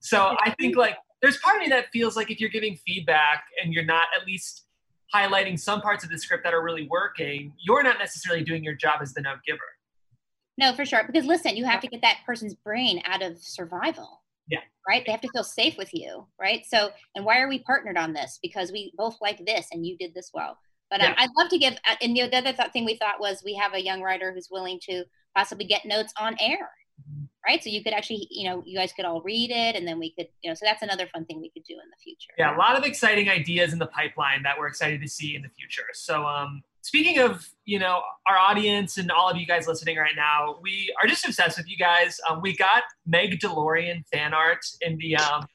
So 0.00 0.36
I 0.42 0.54
think 0.58 0.76
like 0.76 0.96
there's 1.22 1.38
part 1.38 1.56
of 1.56 1.62
me 1.62 1.68
that 1.68 1.86
feels 1.92 2.16
like 2.16 2.30
if 2.30 2.40
you're 2.40 2.50
giving 2.50 2.76
feedback 2.86 3.44
and 3.62 3.72
you're 3.72 3.84
not 3.84 4.08
at 4.18 4.26
least 4.26 4.66
highlighting 5.14 5.58
some 5.58 5.80
parts 5.80 6.04
of 6.04 6.10
the 6.10 6.18
script 6.18 6.44
that 6.44 6.54
are 6.54 6.62
really 6.62 6.86
working, 6.88 7.52
you're 7.58 7.82
not 7.82 7.98
necessarily 7.98 8.44
doing 8.44 8.64
your 8.64 8.74
job 8.74 9.00
as 9.02 9.12
the 9.12 9.20
note 9.20 9.38
giver. 9.46 9.58
No, 10.56 10.74
for 10.74 10.84
sure. 10.84 11.04
Because 11.06 11.26
listen, 11.26 11.56
you 11.56 11.64
have 11.64 11.80
to 11.80 11.88
get 11.88 12.02
that 12.02 12.18
person's 12.24 12.54
brain 12.54 13.02
out 13.04 13.22
of 13.22 13.38
survival. 13.38 14.22
Yeah. 14.48 14.60
Right? 14.88 15.02
They 15.04 15.12
have 15.12 15.20
to 15.22 15.28
feel 15.28 15.44
safe 15.44 15.76
with 15.76 15.90
you. 15.92 16.26
Right. 16.40 16.64
So, 16.66 16.90
and 17.14 17.24
why 17.24 17.40
are 17.40 17.48
we 17.48 17.60
partnered 17.60 17.96
on 17.96 18.12
this? 18.12 18.38
Because 18.42 18.72
we 18.72 18.92
both 18.96 19.16
like 19.20 19.44
this 19.44 19.68
and 19.72 19.86
you 19.86 19.96
did 19.98 20.14
this 20.14 20.30
well. 20.32 20.58
But 20.90 21.00
um, 21.00 21.10
yeah. 21.10 21.14
I'd 21.18 21.30
love 21.36 21.48
to 21.50 21.58
give, 21.58 21.74
uh, 21.88 21.96
and 22.02 22.16
the 22.16 22.22
other 22.22 22.52
th- 22.52 22.72
thing 22.72 22.84
we 22.84 22.96
thought 22.96 23.20
was 23.20 23.42
we 23.44 23.54
have 23.54 23.74
a 23.74 23.82
young 23.82 24.02
writer 24.02 24.32
who's 24.32 24.48
willing 24.50 24.80
to 24.88 25.04
possibly 25.36 25.64
get 25.64 25.84
notes 25.84 26.12
on 26.18 26.36
air 26.40 26.68
right? 27.46 27.62
So 27.62 27.70
you 27.70 27.82
could 27.82 27.92
actually, 27.92 28.26
you 28.30 28.48
know, 28.48 28.62
you 28.66 28.76
guys 28.76 28.92
could 28.92 29.04
all 29.04 29.22
read 29.22 29.50
it 29.50 29.76
and 29.76 29.86
then 29.86 29.98
we 29.98 30.12
could, 30.12 30.28
you 30.42 30.50
know, 30.50 30.54
so 30.54 30.66
that's 30.66 30.82
another 30.82 31.06
fun 31.06 31.24
thing 31.24 31.40
we 31.40 31.50
could 31.50 31.64
do 31.64 31.74
in 31.74 31.88
the 31.90 31.96
future. 32.02 32.30
Yeah, 32.36 32.54
a 32.54 32.58
lot 32.58 32.76
of 32.76 32.84
exciting 32.84 33.28
ideas 33.28 33.72
in 33.72 33.78
the 33.78 33.86
pipeline 33.86 34.42
that 34.42 34.58
we're 34.58 34.66
excited 34.66 35.00
to 35.00 35.08
see 35.08 35.34
in 35.34 35.42
the 35.42 35.48
future. 35.48 35.84
So 35.92 36.24
um 36.26 36.62
speaking 36.82 37.18
of, 37.18 37.48
you 37.64 37.78
know, 37.78 38.02
our 38.28 38.36
audience 38.36 38.98
and 38.98 39.10
all 39.10 39.28
of 39.28 39.36
you 39.36 39.46
guys 39.46 39.66
listening 39.66 39.96
right 39.96 40.16
now, 40.16 40.58
we 40.62 40.94
are 41.00 41.08
just 41.08 41.26
obsessed 41.26 41.58
with 41.58 41.68
you 41.68 41.76
guys. 41.76 42.18
Um, 42.28 42.40
we 42.40 42.56
got 42.56 42.84
Meg 43.06 43.38
DeLorean 43.38 44.06
fan 44.12 44.32
art 44.32 44.64
in 44.80 44.96
the 44.98 45.16
um, 45.16 45.46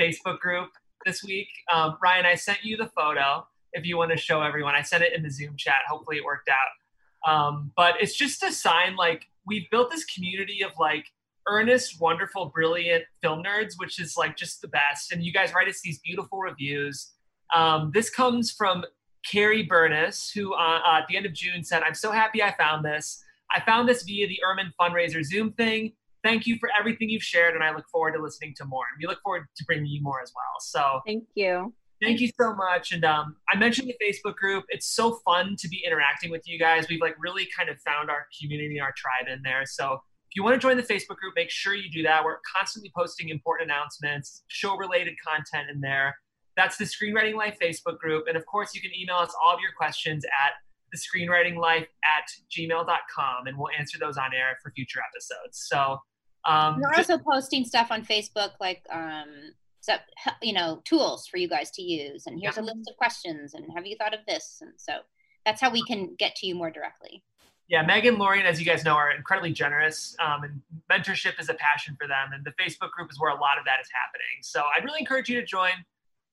Facebook 0.00 0.40
group 0.40 0.70
this 1.06 1.22
week. 1.22 1.48
Um, 1.72 1.96
Ryan, 2.02 2.26
I 2.26 2.34
sent 2.34 2.64
you 2.64 2.76
the 2.76 2.88
photo 2.88 3.46
if 3.74 3.84
you 3.84 3.96
want 3.96 4.10
to 4.12 4.16
show 4.16 4.42
everyone. 4.42 4.74
I 4.74 4.82
sent 4.82 5.02
it 5.02 5.12
in 5.12 5.22
the 5.22 5.30
Zoom 5.30 5.56
chat. 5.56 5.82
Hopefully 5.88 6.16
it 6.16 6.24
worked 6.24 6.48
out. 6.48 7.30
Um, 7.30 7.72
but 7.76 7.94
it's 8.00 8.14
just 8.16 8.42
a 8.42 8.52
sign 8.52 8.96
like 8.96 9.26
we've 9.46 9.68
built 9.70 9.90
this 9.90 10.04
community 10.04 10.62
of 10.62 10.72
like 10.78 11.06
earnest, 11.46 12.00
wonderful, 12.00 12.46
brilliant 12.46 13.04
film 13.22 13.42
nerds, 13.42 13.74
which 13.76 14.00
is 14.00 14.16
like 14.16 14.36
just 14.36 14.62
the 14.62 14.68
best. 14.68 15.12
And 15.12 15.22
you 15.22 15.32
guys 15.32 15.52
write 15.54 15.68
us 15.68 15.80
these 15.82 15.98
beautiful 15.98 16.38
reviews. 16.38 17.12
Um, 17.54 17.90
this 17.92 18.10
comes 18.10 18.50
from 18.50 18.84
Carrie 19.30 19.66
Burness, 19.66 20.30
who 20.32 20.54
uh, 20.54 20.80
uh, 20.86 20.98
at 20.98 21.06
the 21.08 21.16
end 21.16 21.26
of 21.26 21.32
June 21.32 21.64
said, 21.64 21.82
I'm 21.82 21.94
so 21.94 22.10
happy 22.10 22.42
I 22.42 22.54
found 22.56 22.84
this. 22.84 23.22
I 23.54 23.60
found 23.60 23.88
this 23.88 24.02
via 24.02 24.26
the 24.26 24.38
Ehrman 24.46 24.72
fundraiser 24.80 25.22
Zoom 25.22 25.52
thing. 25.52 25.92
Thank 26.22 26.46
you 26.46 26.56
for 26.58 26.70
everything 26.78 27.10
you've 27.10 27.22
shared, 27.22 27.54
and 27.54 27.62
I 27.62 27.74
look 27.74 27.84
forward 27.92 28.12
to 28.12 28.22
listening 28.22 28.54
to 28.56 28.64
more. 28.64 28.84
And 28.90 29.02
we 29.02 29.06
look 29.06 29.20
forward 29.22 29.46
to 29.56 29.64
bringing 29.64 29.86
you 29.86 30.02
more 30.02 30.22
as 30.22 30.32
well. 30.34 30.60
So 30.60 31.00
thank 31.06 31.24
you. 31.34 31.74
Thank 32.02 32.20
you 32.20 32.28
so 32.38 32.54
much. 32.54 32.92
And 32.92 33.04
um, 33.04 33.36
I 33.52 33.56
mentioned 33.56 33.88
the 33.88 33.96
Facebook 34.04 34.36
group. 34.36 34.64
It's 34.68 34.86
so 34.86 35.20
fun 35.24 35.56
to 35.58 35.68
be 35.68 35.82
interacting 35.86 36.30
with 36.30 36.42
you 36.46 36.58
guys. 36.58 36.86
We've 36.88 37.00
like 37.00 37.16
really 37.18 37.48
kind 37.56 37.68
of 37.68 37.80
found 37.80 38.10
our 38.10 38.26
community, 38.40 38.80
our 38.80 38.92
tribe 38.96 39.32
in 39.32 39.42
there. 39.42 39.64
So 39.64 39.94
if 39.94 40.36
you 40.36 40.42
want 40.42 40.54
to 40.54 40.58
join 40.58 40.76
the 40.76 40.82
Facebook 40.82 41.16
group, 41.16 41.34
make 41.36 41.50
sure 41.50 41.74
you 41.74 41.90
do 41.90 42.02
that. 42.02 42.24
We're 42.24 42.38
constantly 42.56 42.90
posting 42.94 43.28
important 43.28 43.70
announcements, 43.70 44.42
show 44.48 44.76
related 44.76 45.14
content 45.24 45.70
in 45.72 45.80
there. 45.80 46.16
That's 46.56 46.76
the 46.76 46.84
Screenwriting 46.84 47.34
Life 47.34 47.56
Facebook 47.62 47.98
group. 47.98 48.26
And 48.28 48.36
of 48.36 48.44
course, 48.46 48.74
you 48.74 48.80
can 48.80 48.90
email 48.98 49.16
us 49.16 49.32
all 49.44 49.54
of 49.54 49.60
your 49.60 49.72
questions 49.76 50.24
at 50.24 50.52
the 50.92 50.98
Screenwriting 50.98 51.56
Life 51.56 51.88
at 52.04 52.28
gmail.com 52.50 53.46
and 53.46 53.58
we'll 53.58 53.70
answer 53.76 53.98
those 53.98 54.16
on 54.16 54.32
air 54.34 54.58
for 54.62 54.70
future 54.72 55.00
episodes. 55.08 55.66
So 55.68 55.98
um, 56.46 56.80
we're 56.80 56.94
also 56.94 57.18
posting 57.18 57.64
stuff 57.64 57.88
on 57.90 58.04
Facebook 58.04 58.50
like 58.60 58.82
um, 58.90 59.52
so, 59.84 59.94
you 60.42 60.52
know 60.52 60.80
tools 60.84 61.26
for 61.26 61.36
you 61.36 61.48
guys 61.48 61.70
to 61.70 61.82
use 61.82 62.26
and 62.26 62.40
here's 62.40 62.56
yeah. 62.56 62.62
a 62.62 62.64
list 62.64 62.88
of 62.88 62.96
questions 62.96 63.54
and 63.54 63.66
have 63.74 63.86
you 63.86 63.96
thought 63.96 64.14
of 64.14 64.20
this 64.26 64.58
and 64.60 64.72
so 64.76 64.98
that's 65.44 65.60
how 65.60 65.70
we 65.70 65.84
can 65.84 66.14
get 66.18 66.34
to 66.36 66.46
you 66.46 66.54
more 66.54 66.70
directly 66.70 67.22
yeah, 67.66 67.82
Megan, 67.82 68.18
Lorien, 68.18 68.44
as 68.44 68.60
you 68.60 68.66
guys 68.66 68.84
know, 68.84 68.92
are 68.92 69.10
incredibly 69.10 69.50
generous, 69.50 70.14
um, 70.22 70.44
and 70.44 70.60
mentorship 70.92 71.40
is 71.40 71.48
a 71.48 71.54
passion 71.54 71.96
for 71.98 72.06
them. 72.06 72.32
And 72.34 72.44
the 72.44 72.52
Facebook 72.62 72.90
group 72.90 73.10
is 73.10 73.18
where 73.18 73.30
a 73.30 73.40
lot 73.40 73.58
of 73.58 73.64
that 73.64 73.80
is 73.80 73.88
happening. 73.90 74.42
So 74.42 74.62
I'd 74.76 74.84
really 74.84 75.00
encourage 75.00 75.30
you 75.30 75.40
to 75.40 75.46
join 75.46 75.72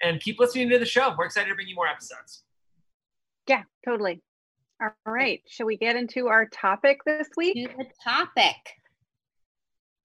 and 0.03 0.19
keep 0.19 0.39
listening 0.39 0.69
to 0.69 0.79
the 0.79 0.85
show. 0.85 1.15
We're 1.17 1.25
excited 1.25 1.47
to 1.47 1.55
bring 1.55 1.69
you 1.69 1.75
more 1.75 1.87
episodes. 1.87 2.43
Yeah, 3.47 3.63
totally. 3.85 4.21
All 4.81 4.89
right. 5.05 5.41
Shall 5.47 5.67
we 5.67 5.77
get 5.77 5.95
into 5.95 6.27
our 6.27 6.47
topic 6.47 6.99
this 7.05 7.29
week? 7.37 7.55
The 7.77 7.85
topic. 8.03 8.55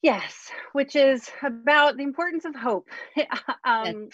Yes, 0.03 0.51
which 0.73 0.95
is 0.95 1.29
about 1.43 1.97
the 1.97 2.03
importance 2.03 2.45
of 2.45 2.55
hope. 2.55 2.89
um, 3.65 4.09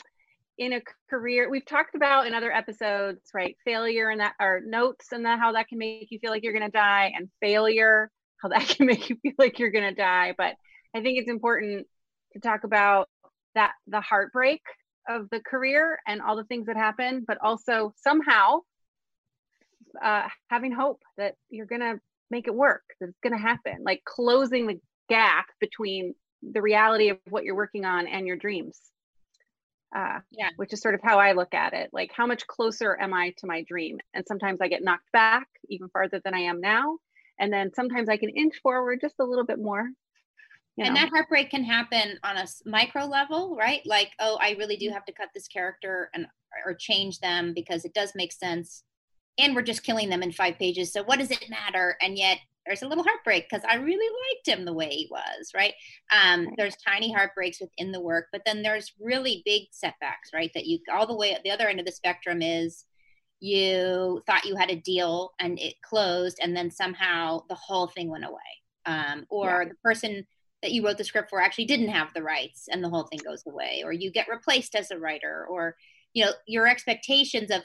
in 0.58 0.72
a 0.74 0.82
career 1.08 1.48
we've 1.48 1.64
talked 1.64 1.94
about 1.94 2.26
in 2.26 2.34
other 2.34 2.52
episodes 2.52 3.20
right 3.32 3.56
failure 3.64 4.10
and 4.10 4.20
that 4.20 4.34
or 4.38 4.60
notes 4.64 5.12
and 5.12 5.24
that 5.24 5.38
how 5.38 5.52
that 5.52 5.68
can 5.68 5.78
make 5.78 6.10
you 6.10 6.18
feel 6.18 6.30
like 6.30 6.42
you're 6.42 6.52
going 6.52 6.64
to 6.64 6.70
die 6.70 7.12
and 7.16 7.28
failure 7.40 8.10
how 8.40 8.48
that 8.48 8.66
can 8.68 8.86
make 8.86 9.08
you 9.08 9.16
feel 9.22 9.32
like 9.38 9.58
you're 9.58 9.70
going 9.70 9.88
to 9.88 10.00
die 10.00 10.34
but 10.36 10.54
i 10.94 11.00
think 11.00 11.18
it's 11.18 11.30
important 11.30 11.86
to 12.32 12.40
talk 12.40 12.64
about 12.64 13.08
that 13.54 13.72
the 13.86 14.00
heartbreak 14.00 14.60
of 15.08 15.28
the 15.30 15.40
career 15.40 15.98
and 16.06 16.20
all 16.20 16.36
the 16.36 16.44
things 16.44 16.66
that 16.66 16.76
happen 16.76 17.24
but 17.26 17.38
also 17.42 17.92
somehow 18.02 18.58
uh, 20.02 20.26
having 20.48 20.72
hope 20.72 21.02
that 21.18 21.34
you're 21.50 21.66
going 21.66 21.80
to 21.80 21.98
make 22.30 22.46
it 22.46 22.54
work 22.54 22.82
that 23.00 23.08
it's 23.08 23.18
going 23.22 23.32
to 23.32 23.38
happen 23.38 23.78
like 23.84 24.02
closing 24.04 24.66
the 24.66 24.78
gap 25.14 25.46
between 25.60 26.14
the 26.42 26.62
reality 26.62 27.10
of 27.10 27.18
what 27.28 27.44
you're 27.44 27.54
working 27.54 27.84
on 27.84 28.06
and 28.06 28.26
your 28.26 28.36
dreams 28.36 28.92
uh, 29.94 30.20
yeah. 30.30 30.48
which 30.56 30.72
is 30.72 30.80
sort 30.80 30.94
of 30.94 31.00
how 31.02 31.18
I 31.18 31.32
look 31.32 31.54
at 31.54 31.74
it. 31.74 31.90
Like, 31.92 32.12
how 32.16 32.26
much 32.26 32.46
closer 32.46 32.98
am 32.98 33.12
I 33.12 33.34
to 33.38 33.46
my 33.46 33.62
dream? 33.62 33.98
And 34.14 34.24
sometimes 34.26 34.60
I 34.60 34.68
get 34.68 34.82
knocked 34.82 35.10
back 35.12 35.46
even 35.68 35.88
farther 35.88 36.20
than 36.24 36.34
I 36.34 36.40
am 36.40 36.60
now. 36.60 36.98
And 37.38 37.52
then 37.52 37.72
sometimes 37.74 38.08
I 38.08 38.16
can 38.16 38.30
inch 38.30 38.54
forward 38.62 39.00
just 39.00 39.16
a 39.20 39.24
little 39.24 39.44
bit 39.44 39.58
more. 39.58 39.88
You 40.76 40.84
know. 40.84 40.88
And 40.88 40.96
that 40.96 41.10
heartbreak 41.10 41.50
can 41.50 41.64
happen 41.64 42.18
on 42.24 42.38
a 42.38 42.46
micro 42.64 43.04
level, 43.04 43.54
right? 43.56 43.82
Like, 43.84 44.10
oh, 44.18 44.38
I 44.40 44.56
really 44.58 44.76
do 44.76 44.88
have 44.90 45.04
to 45.04 45.12
cut 45.12 45.28
this 45.34 45.48
character 45.48 46.08
and 46.14 46.26
or 46.64 46.74
change 46.74 47.18
them 47.18 47.52
because 47.54 47.84
it 47.84 47.92
does 47.92 48.12
make 48.14 48.32
sense. 48.32 48.82
And 49.38 49.54
we're 49.54 49.62
just 49.62 49.82
killing 49.82 50.08
them 50.08 50.22
in 50.22 50.32
five 50.32 50.58
pages. 50.58 50.92
So 50.92 51.02
what 51.02 51.18
does 51.18 51.30
it 51.30 51.44
matter? 51.50 51.96
And 52.00 52.16
yet 52.16 52.38
there's 52.66 52.82
a 52.82 52.88
little 52.88 53.04
heartbreak 53.04 53.46
because 53.48 53.64
I 53.68 53.76
really 53.76 54.08
liked 54.08 54.58
him 54.58 54.64
the 54.64 54.72
way 54.72 54.88
he 54.88 55.08
was, 55.10 55.50
right? 55.54 55.74
Um, 56.12 56.48
there's 56.56 56.76
tiny 56.76 57.12
heartbreaks 57.12 57.60
within 57.60 57.92
the 57.92 58.00
work, 58.00 58.26
but 58.32 58.42
then 58.46 58.62
there's 58.62 58.92
really 59.00 59.42
big 59.44 59.62
setbacks, 59.72 60.30
right? 60.32 60.50
That 60.54 60.66
you 60.66 60.78
all 60.92 61.06
the 61.06 61.16
way 61.16 61.32
at 61.32 61.42
the 61.42 61.50
other 61.50 61.68
end 61.68 61.80
of 61.80 61.86
the 61.86 61.92
spectrum 61.92 62.42
is 62.42 62.84
you 63.40 64.22
thought 64.26 64.44
you 64.44 64.54
had 64.54 64.70
a 64.70 64.76
deal 64.76 65.32
and 65.40 65.58
it 65.58 65.74
closed, 65.82 66.38
and 66.40 66.56
then 66.56 66.70
somehow 66.70 67.42
the 67.48 67.56
whole 67.56 67.88
thing 67.88 68.08
went 68.08 68.24
away. 68.24 68.38
Um, 68.86 69.26
or 69.30 69.62
yeah. 69.62 69.68
the 69.68 69.76
person 69.82 70.26
that 70.62 70.72
you 70.72 70.84
wrote 70.84 70.98
the 70.98 71.04
script 71.04 71.30
for 71.30 71.40
actually 71.40 71.64
didn't 71.66 71.88
have 71.88 72.12
the 72.14 72.22
rights 72.22 72.68
and 72.70 72.82
the 72.82 72.88
whole 72.88 73.04
thing 73.04 73.20
goes 73.24 73.42
away, 73.46 73.82
or 73.84 73.92
you 73.92 74.12
get 74.12 74.28
replaced 74.28 74.74
as 74.74 74.90
a 74.90 74.98
writer, 74.98 75.46
or 75.50 75.76
you 76.14 76.24
know, 76.24 76.32
your 76.46 76.66
expectations 76.68 77.50
of 77.50 77.62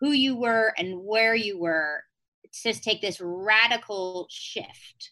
who 0.00 0.10
you 0.10 0.36
were 0.36 0.74
and 0.76 0.98
where 0.98 1.34
you 1.34 1.58
were 1.58 2.02
just 2.62 2.82
take 2.82 3.00
this 3.00 3.20
radical 3.20 4.26
shift 4.30 5.10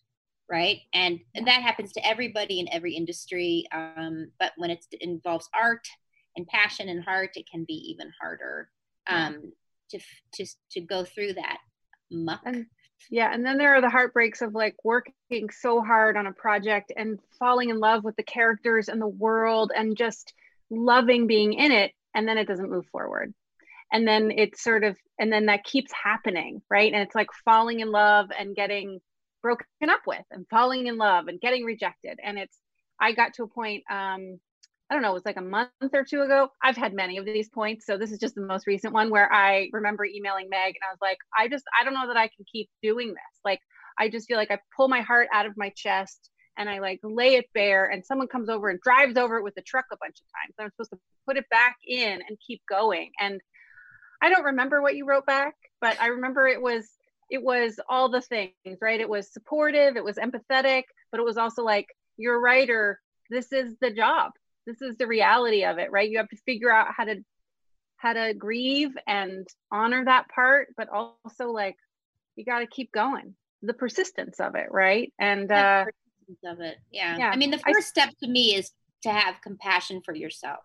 right? 0.51 0.81
And, 0.93 1.21
and 1.35 1.47
that 1.47 1.63
happens 1.63 1.93
to 1.93 2.07
everybody 2.07 2.61
in 2.61 2.69
every 2.71 2.95
industry 2.95 3.65
um, 3.73 4.31
but 4.39 4.53
when 4.57 4.71
it 4.71 4.85
involves 5.01 5.49
art 5.59 5.87
and 6.37 6.47
passion 6.47 6.89
and 6.89 7.03
heart 7.03 7.31
it 7.37 7.49
can 7.51 7.65
be 7.65 7.75
even 7.75 8.11
harder 8.21 8.69
um, 9.07 9.53
to 9.91 9.99
to 10.35 10.47
to 10.73 10.81
go 10.81 11.05
through 11.05 11.35
that 11.35 11.59
muck. 12.11 12.41
And, 12.45 12.67
yeah 13.11 13.33
and 13.33 13.45
then 13.45 13.59
there 13.59 13.75
are 13.75 13.81
the 13.81 13.91
heartbreaks 13.91 14.43
of 14.43 14.55
like 14.55 14.77
working 14.85 15.51
so 15.51 15.81
hard 15.83 16.17
on 16.17 16.27
a 16.27 16.33
project 16.33 16.93
and 16.97 17.19
falling 17.39 17.71
in 17.71 17.79
love 17.79 18.05
with 18.05 18.17
the 18.17 18.23
characters 18.23 18.89
and 18.89 19.01
the 19.01 19.07
world 19.07 19.73
and 19.77 19.97
just 19.97 20.33
loving 20.71 21.27
being 21.27 21.53
in 21.53 21.71
it 21.71 21.93
and 22.15 22.27
then 22.27 22.39
it 22.39 22.49
doesn't 22.49 22.71
move 22.71 22.87
forward 22.87 23.35
and 23.95 24.07
then 24.07 24.33
it's 24.37 24.63
sort 24.63 24.85
of 24.85 24.97
and 25.19 25.33
then 25.33 25.47
that 25.47 25.65
keeps 25.65 25.93
happening 25.93 26.61
right? 26.69 26.93
And 26.93 27.03
it's 27.03 27.15
like 27.15 27.29
falling 27.45 27.81
in 27.81 27.91
love 27.91 28.27
and 28.39 28.55
getting 28.55 29.01
broken 29.43 29.67
up 29.89 30.01
with 30.07 30.25
and 30.31 30.45
falling 30.51 30.87
in 30.87 30.99
love 30.99 31.29
and 31.29 31.41
getting 31.41 31.65
rejected. 31.65 32.19
And 32.23 32.39
it's 32.39 32.59
i 33.01 33.13
got 33.13 33.35
to 33.35 33.43
a 33.45 33.49
point 33.49 33.83
um 33.91 34.39
i 34.89 34.95
don't 34.95 35.03
know 35.03 35.11
it 35.11 35.15
was 35.15 35.25
like 35.25 35.39
a 35.39 35.43
month 35.43 35.71
or 35.95 36.05
two 36.05 36.21
ago. 36.21 36.49
I've 36.63 36.77
had 36.77 36.93
many 36.93 37.17
of 37.17 37.25
these 37.25 37.49
points. 37.49 37.87
So 37.87 37.97
this 37.97 38.13
is 38.13 38.19
just 38.19 38.35
the 38.35 38.43
most 38.43 38.67
recent 38.67 38.93
one 38.93 39.09
where 39.11 39.33
i 39.33 39.71
remember 39.73 40.05
emailing 40.05 40.49
meg 40.51 40.75
and 40.75 40.85
i 40.87 40.93
was 40.93 41.01
like 41.01 41.19
i 41.39 41.49
just 41.49 41.65
i 41.81 41.85
don't 41.85 41.95
know 41.95 42.09
that 42.09 42.17
i 42.17 42.29
can 42.29 42.45
keep 42.53 42.69
doing 42.83 43.09
this. 43.09 43.41
Like 43.45 43.61
i 43.99 44.09
just 44.09 44.27
feel 44.27 44.37
like 44.37 44.51
i 44.51 44.59
pull 44.77 44.89
my 44.89 45.01
heart 45.01 45.29
out 45.33 45.47
of 45.47 45.57
my 45.57 45.73
chest 45.77 46.31
and 46.57 46.69
I 46.69 46.79
like 46.79 47.01
lay 47.03 47.35
it 47.35 47.47
bare 47.53 47.87
and 47.87 48.05
someone 48.05 48.29
comes 48.29 48.49
over 48.49 48.69
and 48.69 48.81
drives 48.81 49.17
over 49.17 49.39
it 49.39 49.43
with 49.43 49.57
the 49.57 49.63
truck 49.63 49.87
a 49.93 49.97
bunch 49.97 50.21
of 50.21 50.27
times. 50.31 50.55
I'm 50.59 50.71
supposed 50.71 50.91
to 50.91 50.99
put 51.27 51.37
it 51.37 51.49
back 51.51 51.77
in 51.85 52.21
and 52.29 52.39
keep 52.47 52.63
going. 52.69 53.11
And 53.19 53.41
I 54.25 54.31
don't 54.31 54.45
remember 54.45 54.81
what 54.81 54.97
you 54.97 55.05
wrote 55.05 55.27
back, 55.27 55.55
but 55.83 56.01
I 56.01 56.07
remember 56.07 56.47
it 56.47 56.63
was 56.63 56.89
it 57.31 57.43
was 57.43 57.79
all 57.91 58.09
the 58.09 58.23
things, 58.23 58.79
right? 58.81 58.99
It 58.99 59.09
was 59.09 59.31
supportive, 59.31 59.97
it 59.97 60.05
was 60.05 60.17
empathetic, 60.17 60.85
but 61.11 61.21
it 61.21 61.25
was 61.25 61.37
also 61.37 61.63
like 61.63 61.89
you're 62.17 62.37
a 62.37 62.39
writer, 62.39 63.01
this 63.29 63.53
is 63.53 63.75
the 63.83 63.91
job. 63.91 64.33
This 64.67 64.81
is 64.81 64.97
the 64.97 65.07
reality 65.07 65.67
of 65.67 65.77
it, 65.77 65.93
right? 65.93 66.09
You 66.09 66.17
have 66.19 66.31
to 66.31 66.39
figure 66.47 66.71
out 66.71 66.87
how 66.97 67.05
to 67.05 67.17
how 67.99 68.15
to 68.15 68.33
grieve 68.33 68.97
and 69.07 69.47
honor 69.71 70.07
that 70.07 70.31
part, 70.35 70.69
but 70.75 70.89
also 70.89 71.51
like 71.51 71.77
you 72.35 72.47
got 72.47 72.61
to 72.61 72.67
keep 72.67 72.93
going. 72.93 73.35
The 73.61 73.75
persistence 73.75 74.41
of 74.41 74.55
it, 74.55 74.69
right? 74.71 75.13
And 75.19 75.53
uh 75.53 75.85
persistence 75.85 76.39
of 76.47 76.61
it. 76.61 76.79
Yeah. 76.91 77.19
yeah. 77.19 77.31
I 77.31 77.37
mean, 77.37 77.51
the 77.51 77.59
first 77.59 77.89
step 77.89 78.09
to 78.23 78.27
me 78.27 78.55
is 78.55 78.71
to 79.03 79.11
have 79.11 79.43
compassion 79.43 80.01
for 80.03 80.15
yourself 80.15 80.65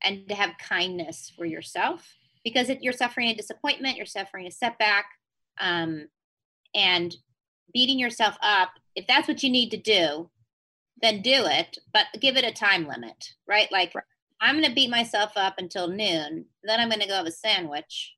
and 0.00 0.28
to 0.28 0.34
have 0.36 0.52
kindness 0.60 1.32
for 1.36 1.44
yourself 1.44 2.06
because 2.46 2.70
if 2.70 2.80
you're 2.80 2.92
suffering 2.92 3.26
a 3.26 3.34
disappointment, 3.34 3.96
you're 3.96 4.06
suffering 4.06 4.46
a 4.46 4.52
setback, 4.52 5.06
um, 5.60 6.06
and 6.76 7.16
beating 7.74 7.98
yourself 7.98 8.38
up, 8.40 8.68
if 8.94 9.04
that's 9.08 9.26
what 9.26 9.42
you 9.42 9.50
need 9.50 9.70
to 9.70 9.76
do, 9.76 10.30
then 11.02 11.22
do 11.22 11.44
it, 11.44 11.76
but 11.92 12.06
give 12.20 12.36
it 12.36 12.44
a 12.44 12.52
time 12.52 12.86
limit, 12.86 13.32
right? 13.48 13.66
Like, 13.72 13.92
right. 13.96 14.04
I'm 14.40 14.54
going 14.54 14.68
to 14.68 14.74
beat 14.74 14.90
myself 14.90 15.32
up 15.34 15.54
until 15.58 15.88
noon, 15.88 16.44
then 16.62 16.78
I'm 16.78 16.88
going 16.88 17.00
to 17.00 17.08
go 17.08 17.14
have 17.14 17.26
a 17.26 17.32
sandwich, 17.32 18.14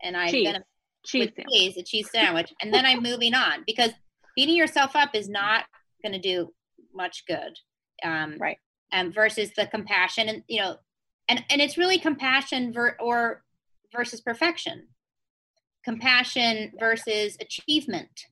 and 0.00 0.16
I'm 0.16 0.30
going 0.30 0.54
to 0.54 0.64
cheese, 1.04 1.30
cheese, 1.50 1.76
a 1.76 1.82
cheese 1.82 2.08
sandwich, 2.08 2.52
and 2.62 2.72
then 2.72 2.86
I'm 2.86 3.02
moving 3.02 3.34
on 3.34 3.64
because 3.66 3.90
beating 4.36 4.54
yourself 4.54 4.94
up 4.94 5.10
is 5.16 5.28
not 5.28 5.64
going 6.04 6.12
to 6.12 6.20
do 6.20 6.54
much 6.94 7.24
good. 7.26 7.58
Um, 8.04 8.36
right. 8.38 8.58
Um, 8.92 9.12
versus 9.12 9.50
the 9.56 9.66
compassion 9.66 10.28
and, 10.28 10.44
you 10.46 10.60
know, 10.60 10.76
and, 11.28 11.42
and 11.50 11.60
it's 11.60 11.78
really 11.78 11.98
compassion 11.98 12.72
ver- 12.72 12.96
or 13.00 13.41
versus 13.94 14.20
perfection, 14.20 14.88
compassion 15.84 16.72
versus 16.78 17.36
achievement, 17.40 18.26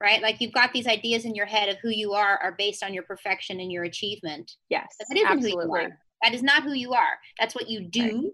right? 0.00 0.22
Like 0.22 0.40
you've 0.40 0.52
got 0.52 0.72
these 0.72 0.86
ideas 0.86 1.24
in 1.24 1.34
your 1.34 1.46
head 1.46 1.68
of 1.68 1.76
who 1.82 1.90
you 1.90 2.12
are 2.12 2.38
are 2.42 2.54
based 2.56 2.82
on 2.82 2.94
your 2.94 3.02
perfection 3.04 3.60
and 3.60 3.72
your 3.72 3.84
achievement. 3.84 4.52
Yes. 4.68 4.94
But 4.98 5.08
that 5.08 5.16
isn't 5.16 5.30
absolutely. 5.30 5.64
who 5.64 5.80
you 5.80 5.86
are. 5.86 5.98
That 6.22 6.34
is 6.34 6.42
not 6.42 6.62
who 6.62 6.72
you 6.72 6.92
are. 6.92 7.18
That's 7.38 7.54
what 7.54 7.68
you 7.68 7.80
do. 7.82 8.32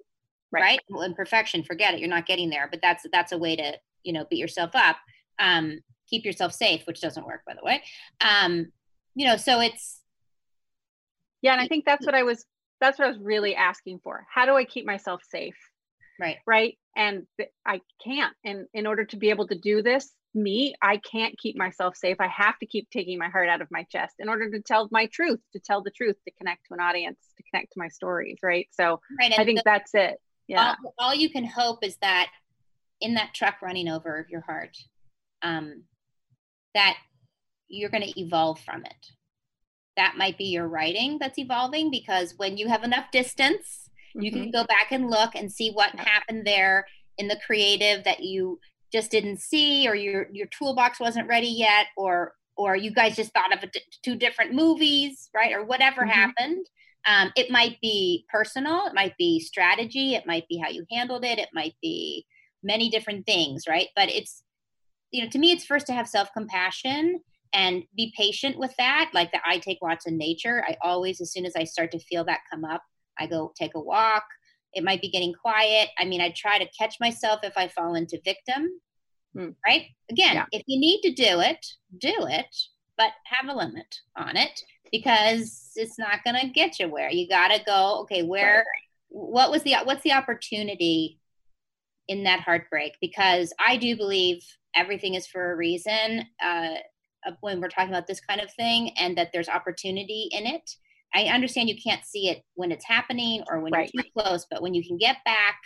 Right. 0.50 0.62
right? 0.62 0.80
Well, 0.90 1.02
in 1.02 1.14
perfection, 1.14 1.64
forget 1.64 1.94
it. 1.94 2.00
You're 2.00 2.08
not 2.08 2.26
getting 2.26 2.50
there. 2.50 2.68
But 2.70 2.80
that's 2.82 3.06
that's 3.10 3.32
a 3.32 3.38
way 3.38 3.56
to, 3.56 3.72
you 4.02 4.12
know, 4.12 4.26
beat 4.28 4.38
yourself 4.38 4.72
up. 4.74 4.96
Um, 5.38 5.80
keep 6.08 6.24
yourself 6.24 6.52
safe, 6.52 6.82
which 6.86 7.00
doesn't 7.00 7.26
work, 7.26 7.40
by 7.46 7.54
the 7.54 7.64
way. 7.64 7.82
Um, 8.20 8.70
you 9.14 9.26
know, 9.26 9.36
so 9.36 9.60
it's 9.60 10.00
yeah, 11.40 11.52
and 11.52 11.60
I 11.60 11.66
think 11.66 11.84
that's 11.84 12.06
what 12.06 12.14
I 12.14 12.22
was 12.22 12.44
that's 12.80 12.98
what 12.98 13.06
I 13.06 13.08
was 13.08 13.18
really 13.18 13.54
asking 13.54 14.00
for. 14.02 14.26
How 14.32 14.46
do 14.46 14.54
I 14.54 14.64
keep 14.64 14.86
myself 14.86 15.22
safe? 15.28 15.56
Right. 16.22 16.36
Right. 16.46 16.78
And 16.96 17.26
I 17.66 17.80
can't. 18.04 18.32
And 18.44 18.66
in 18.72 18.86
order 18.86 19.04
to 19.06 19.16
be 19.16 19.30
able 19.30 19.48
to 19.48 19.58
do 19.58 19.82
this, 19.82 20.12
me, 20.34 20.74
I 20.80 20.98
can't 20.98 21.36
keep 21.36 21.56
myself 21.58 21.96
safe. 21.96 22.18
I 22.20 22.28
have 22.28 22.56
to 22.60 22.66
keep 22.66 22.88
taking 22.90 23.18
my 23.18 23.28
heart 23.28 23.48
out 23.48 23.60
of 23.60 23.66
my 23.72 23.82
chest 23.90 24.14
in 24.20 24.28
order 24.28 24.48
to 24.48 24.60
tell 24.60 24.88
my 24.92 25.06
truth, 25.06 25.40
to 25.52 25.58
tell 25.58 25.82
the 25.82 25.90
truth, 25.90 26.14
to 26.24 26.34
connect 26.38 26.68
to 26.68 26.74
an 26.74 26.80
audience, 26.80 27.18
to 27.36 27.42
connect 27.50 27.72
to 27.72 27.80
my 27.80 27.88
stories. 27.88 28.38
Right. 28.40 28.68
So 28.70 29.00
right. 29.20 29.36
I 29.36 29.44
think 29.44 29.58
the, 29.58 29.62
that's 29.64 29.94
it. 29.94 30.20
Yeah. 30.46 30.76
All, 30.84 30.94
all, 30.98 31.14
you 31.14 31.28
can 31.28 31.44
hope 31.44 31.80
is 31.82 31.96
that 32.02 32.30
in 33.00 33.14
that 33.14 33.34
truck 33.34 33.60
running 33.60 33.88
over 33.88 34.24
your 34.30 34.42
heart, 34.42 34.76
um, 35.42 35.82
that 36.74 36.96
you're 37.66 37.90
going 37.90 38.04
to 38.04 38.20
evolve 38.20 38.60
from 38.60 38.84
it. 38.84 39.06
That 39.96 40.14
might 40.16 40.38
be 40.38 40.44
your 40.44 40.68
writing 40.68 41.18
that's 41.18 41.38
evolving 41.38 41.90
because 41.90 42.34
when 42.36 42.56
you 42.58 42.68
have 42.68 42.84
enough 42.84 43.10
distance, 43.10 43.90
mm-hmm. 44.16 44.22
you 44.22 44.30
can 44.30 44.42
mm-hmm. 44.42 44.50
go 44.50 44.64
back 44.64 44.90
and 44.90 45.10
look 45.10 45.34
and 45.34 45.50
see 45.50 45.70
what 45.70 45.94
happened 45.98 46.46
there 46.46 46.86
in 47.18 47.28
the 47.28 47.38
creative 47.46 48.04
that 48.04 48.20
you 48.20 48.58
just 48.92 49.10
didn't 49.10 49.40
see 49.40 49.88
or 49.88 49.94
your 49.94 50.26
your 50.32 50.46
toolbox 50.46 51.00
wasn't 51.00 51.28
ready 51.28 51.48
yet 51.48 51.86
or 51.96 52.34
or 52.56 52.76
you 52.76 52.92
guys 52.92 53.16
just 53.16 53.32
thought 53.32 53.52
of 53.52 53.70
two 54.04 54.14
different 54.14 54.52
movies, 54.52 55.30
right? 55.34 55.54
Or 55.54 55.64
whatever 55.64 56.02
mm-hmm. 56.02 56.10
happened. 56.10 56.66
Um, 57.06 57.32
it 57.34 57.50
might 57.50 57.80
be 57.80 58.24
personal, 58.30 58.86
it 58.86 58.94
might 58.94 59.16
be 59.18 59.40
strategy, 59.40 60.14
it 60.14 60.26
might 60.26 60.46
be 60.48 60.58
how 60.58 60.68
you 60.68 60.84
handled 60.90 61.24
it, 61.24 61.38
it 61.38 61.48
might 61.52 61.74
be 61.82 62.24
many 62.62 62.90
different 62.90 63.26
things, 63.26 63.64
right? 63.66 63.88
But 63.96 64.08
it's 64.08 64.44
you 65.10 65.22
know, 65.22 65.28
to 65.30 65.38
me, 65.38 65.52
it's 65.52 65.64
first 65.64 65.86
to 65.86 65.92
have 65.92 66.08
self 66.08 66.32
compassion 66.32 67.20
and 67.52 67.84
be 67.94 68.12
patient 68.16 68.58
with 68.58 68.74
that. 68.78 69.10
Like 69.12 69.30
that, 69.32 69.42
I 69.46 69.58
take 69.58 69.78
lots 69.82 70.06
in 70.06 70.16
nature. 70.16 70.64
I 70.66 70.76
always, 70.82 71.20
as 71.20 71.32
soon 71.32 71.44
as 71.44 71.54
I 71.54 71.64
start 71.64 71.92
to 71.92 71.98
feel 71.98 72.24
that 72.24 72.40
come 72.50 72.64
up, 72.64 72.82
I 73.18 73.26
go 73.26 73.52
take 73.58 73.74
a 73.74 73.80
walk. 73.80 74.24
It 74.74 74.84
might 74.84 75.02
be 75.02 75.10
getting 75.10 75.34
quiet. 75.34 75.90
I 75.98 76.04
mean, 76.04 76.20
I 76.20 76.32
try 76.36 76.58
to 76.58 76.70
catch 76.78 76.96
myself 77.00 77.40
if 77.42 77.52
I 77.56 77.68
fall 77.68 77.94
into 77.94 78.20
victim, 78.24 78.68
hmm. 79.34 79.50
right? 79.66 79.86
Again, 80.10 80.34
yeah. 80.34 80.46
if 80.52 80.62
you 80.66 80.80
need 80.80 81.02
to 81.02 81.12
do 81.12 81.40
it, 81.40 81.64
do 81.98 82.14
it, 82.20 82.54
but 82.96 83.10
have 83.24 83.48
a 83.48 83.56
limit 83.56 83.98
on 84.16 84.36
it 84.36 84.60
because 84.90 85.72
it's 85.76 85.98
not 85.98 86.24
going 86.24 86.38
to 86.40 86.48
get 86.48 86.78
you 86.78 86.88
where 86.88 87.10
you 87.10 87.28
got 87.28 87.48
to 87.48 87.62
go. 87.64 88.00
Okay, 88.02 88.22
where, 88.22 88.58
right. 88.58 88.64
what 89.08 89.50
was 89.50 89.62
the, 89.62 89.76
what's 89.84 90.02
the 90.02 90.12
opportunity 90.12 91.18
in 92.08 92.24
that 92.24 92.40
heartbreak? 92.40 92.96
Because 93.00 93.52
I 93.58 93.76
do 93.76 93.96
believe 93.96 94.42
everything 94.74 95.14
is 95.14 95.26
for 95.26 95.52
a 95.52 95.56
reason 95.56 96.26
uh, 96.42 96.74
when 97.40 97.60
we're 97.60 97.68
talking 97.68 97.90
about 97.90 98.06
this 98.06 98.20
kind 98.20 98.40
of 98.40 98.52
thing 98.54 98.90
and 98.98 99.16
that 99.16 99.30
there's 99.32 99.48
opportunity 99.48 100.28
in 100.30 100.46
it. 100.46 100.70
I 101.14 101.24
understand 101.24 101.68
you 101.68 101.76
can't 101.82 102.04
see 102.04 102.28
it 102.28 102.42
when 102.54 102.72
it's 102.72 102.86
happening 102.86 103.42
or 103.48 103.60
when 103.60 103.72
right. 103.72 103.90
you're 103.92 104.02
too 104.02 104.10
close, 104.16 104.46
but 104.50 104.62
when 104.62 104.74
you 104.74 104.86
can 104.86 104.96
get 104.96 105.18
back 105.24 105.58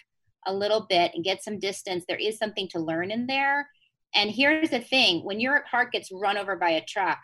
a 0.47 0.53
little 0.53 0.87
bit 0.89 1.13
and 1.15 1.25
get 1.25 1.43
some 1.43 1.59
distance, 1.59 2.05
there 2.09 2.19
is 2.19 2.39
something 2.39 2.69
to 2.69 2.81
learn 2.81 3.11
in 3.11 3.27
there. 3.27 3.69
And 4.15 4.31
here's 4.31 4.71
the 4.71 4.81
thing 4.81 5.25
when 5.25 5.41
your 5.41 5.65
heart 5.65 5.93
gets 5.93 6.11
run 6.13 6.37
over 6.37 6.57
by 6.57 6.71
a 6.71 6.85
truck, 6.85 7.19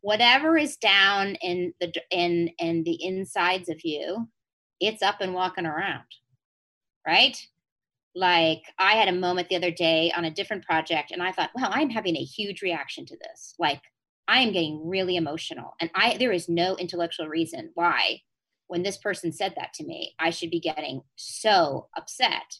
whatever 0.00 0.56
is 0.56 0.76
down 0.76 1.36
in 1.36 1.72
the 1.80 1.92
in 2.10 2.50
in 2.58 2.82
the 2.84 2.98
insides 3.04 3.68
of 3.68 3.80
you, 3.84 4.28
it's 4.80 5.02
up 5.02 5.20
and 5.20 5.34
walking 5.34 5.66
around. 5.66 6.04
Right? 7.06 7.36
like 8.16 8.62
i 8.78 8.94
had 8.94 9.08
a 9.08 9.12
moment 9.12 9.48
the 9.48 9.56
other 9.56 9.70
day 9.70 10.10
on 10.16 10.24
a 10.24 10.30
different 10.30 10.64
project 10.64 11.12
and 11.12 11.22
i 11.22 11.30
thought 11.30 11.50
wow 11.54 11.68
i'm 11.70 11.90
having 11.90 12.16
a 12.16 12.24
huge 12.24 12.62
reaction 12.62 13.04
to 13.04 13.16
this 13.18 13.54
like 13.58 13.82
i 14.28 14.40
am 14.40 14.52
getting 14.52 14.88
really 14.88 15.16
emotional 15.16 15.74
and 15.80 15.90
i 15.94 16.16
there 16.18 16.32
is 16.32 16.48
no 16.48 16.76
intellectual 16.76 17.28
reason 17.28 17.70
why 17.74 18.20
when 18.68 18.82
this 18.82 18.96
person 18.96 19.32
said 19.32 19.54
that 19.56 19.72
to 19.74 19.84
me 19.84 20.14
i 20.18 20.30
should 20.30 20.50
be 20.50 20.60
getting 20.60 21.00
so 21.16 21.88
upset 21.96 22.58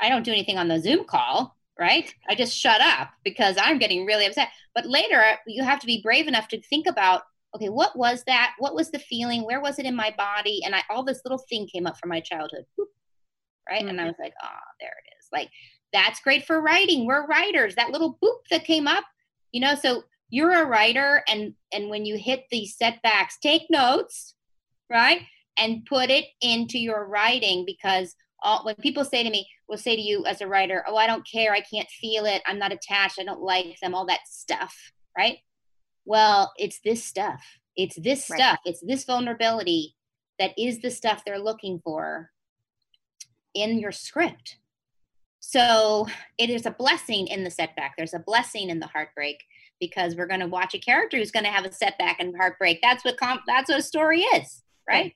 i 0.00 0.08
don't 0.08 0.24
do 0.24 0.32
anything 0.32 0.58
on 0.58 0.68
the 0.68 0.80
zoom 0.80 1.04
call 1.04 1.56
right 1.78 2.14
i 2.28 2.34
just 2.34 2.56
shut 2.56 2.80
up 2.80 3.10
because 3.24 3.56
i'm 3.60 3.78
getting 3.78 4.06
really 4.06 4.26
upset 4.26 4.48
but 4.74 4.86
later 4.86 5.22
you 5.46 5.62
have 5.62 5.80
to 5.80 5.86
be 5.86 6.02
brave 6.02 6.28
enough 6.28 6.48
to 6.48 6.60
think 6.62 6.86
about 6.86 7.22
okay 7.54 7.68
what 7.68 7.96
was 7.96 8.22
that 8.24 8.54
what 8.58 8.74
was 8.74 8.90
the 8.90 8.98
feeling 8.98 9.42
where 9.44 9.60
was 9.60 9.78
it 9.78 9.86
in 9.86 9.96
my 9.96 10.14
body 10.16 10.60
and 10.64 10.74
i 10.74 10.82
all 10.90 11.04
this 11.04 11.22
little 11.24 11.42
thing 11.48 11.66
came 11.66 11.86
up 11.86 11.98
from 11.98 12.08
my 12.08 12.20
childhood 12.20 12.64
right? 13.68 13.80
Mm-hmm. 13.80 13.88
And 13.88 14.00
I 14.00 14.04
mm-hmm. 14.04 14.08
was 14.08 14.16
like, 14.20 14.34
oh, 14.42 14.70
there 14.80 14.90
it 14.90 15.10
is. 15.18 15.28
Like, 15.32 15.50
that's 15.92 16.20
great 16.20 16.46
for 16.46 16.60
writing. 16.60 17.06
We're 17.06 17.26
writers. 17.26 17.74
That 17.74 17.90
little 17.90 18.18
boop 18.22 18.38
that 18.50 18.64
came 18.64 18.86
up, 18.86 19.04
you 19.52 19.60
know, 19.60 19.74
so 19.74 20.04
you're 20.32 20.64
a 20.64 20.66
writer 20.66 21.22
and 21.28 21.54
and 21.72 21.90
when 21.90 22.04
you 22.04 22.16
hit 22.16 22.46
these 22.50 22.76
setbacks, 22.76 23.38
take 23.38 23.62
notes, 23.70 24.34
right? 24.90 25.22
And 25.56 25.84
put 25.84 26.10
it 26.10 26.24
into 26.40 26.78
your 26.78 27.06
writing 27.06 27.64
because 27.64 28.16
all, 28.42 28.64
when 28.64 28.74
people 28.76 29.04
say 29.04 29.22
to 29.22 29.30
me, 29.30 29.46
will 29.68 29.78
say 29.78 29.94
to 29.94 30.02
you 30.02 30.24
as 30.26 30.40
a 30.40 30.48
writer, 30.48 30.84
oh, 30.88 30.96
I 30.96 31.06
don't 31.06 31.28
care, 31.30 31.52
I 31.52 31.60
can't 31.60 31.88
feel 31.88 32.24
it, 32.24 32.42
I'm 32.46 32.58
not 32.58 32.72
attached, 32.72 33.20
I 33.20 33.24
don't 33.24 33.42
like 33.42 33.78
them, 33.80 33.94
all 33.94 34.06
that 34.06 34.26
stuff, 34.26 34.74
right? 35.16 35.38
well, 36.04 36.52
it's 36.56 36.80
this 36.84 37.04
stuff. 37.04 37.42
It's 37.76 37.96
this 37.96 38.28
right. 38.30 38.38
stuff. 38.38 38.58
It's 38.64 38.80
this 38.80 39.04
vulnerability 39.04 39.96
that 40.38 40.52
is 40.58 40.80
the 40.80 40.90
stuff 40.90 41.22
they're 41.24 41.38
looking 41.38 41.80
for 41.82 42.30
in 43.54 43.78
your 43.78 43.92
script. 43.92 44.58
So 45.52 46.06
it 46.38 46.48
is 46.48 46.64
a 46.64 46.70
blessing 46.70 47.26
in 47.26 47.44
the 47.44 47.50
setback. 47.50 47.94
There's 47.98 48.14
a 48.14 48.18
blessing 48.18 48.70
in 48.70 48.80
the 48.80 48.86
heartbreak 48.86 49.44
because 49.80 50.16
we're 50.16 50.26
going 50.26 50.40
to 50.40 50.46
watch 50.46 50.74
a 50.74 50.78
character 50.78 51.18
who's 51.18 51.30
going 51.30 51.44
to 51.44 51.50
have 51.50 51.66
a 51.66 51.72
setback 51.72 52.20
and 52.20 52.34
heartbreak. 52.34 52.80
That's 52.82 53.04
what 53.04 53.18
comp- 53.18 53.42
that's 53.46 53.68
what 53.68 53.78
a 53.78 53.82
story 53.82 54.20
is, 54.20 54.62
right? 54.88 55.12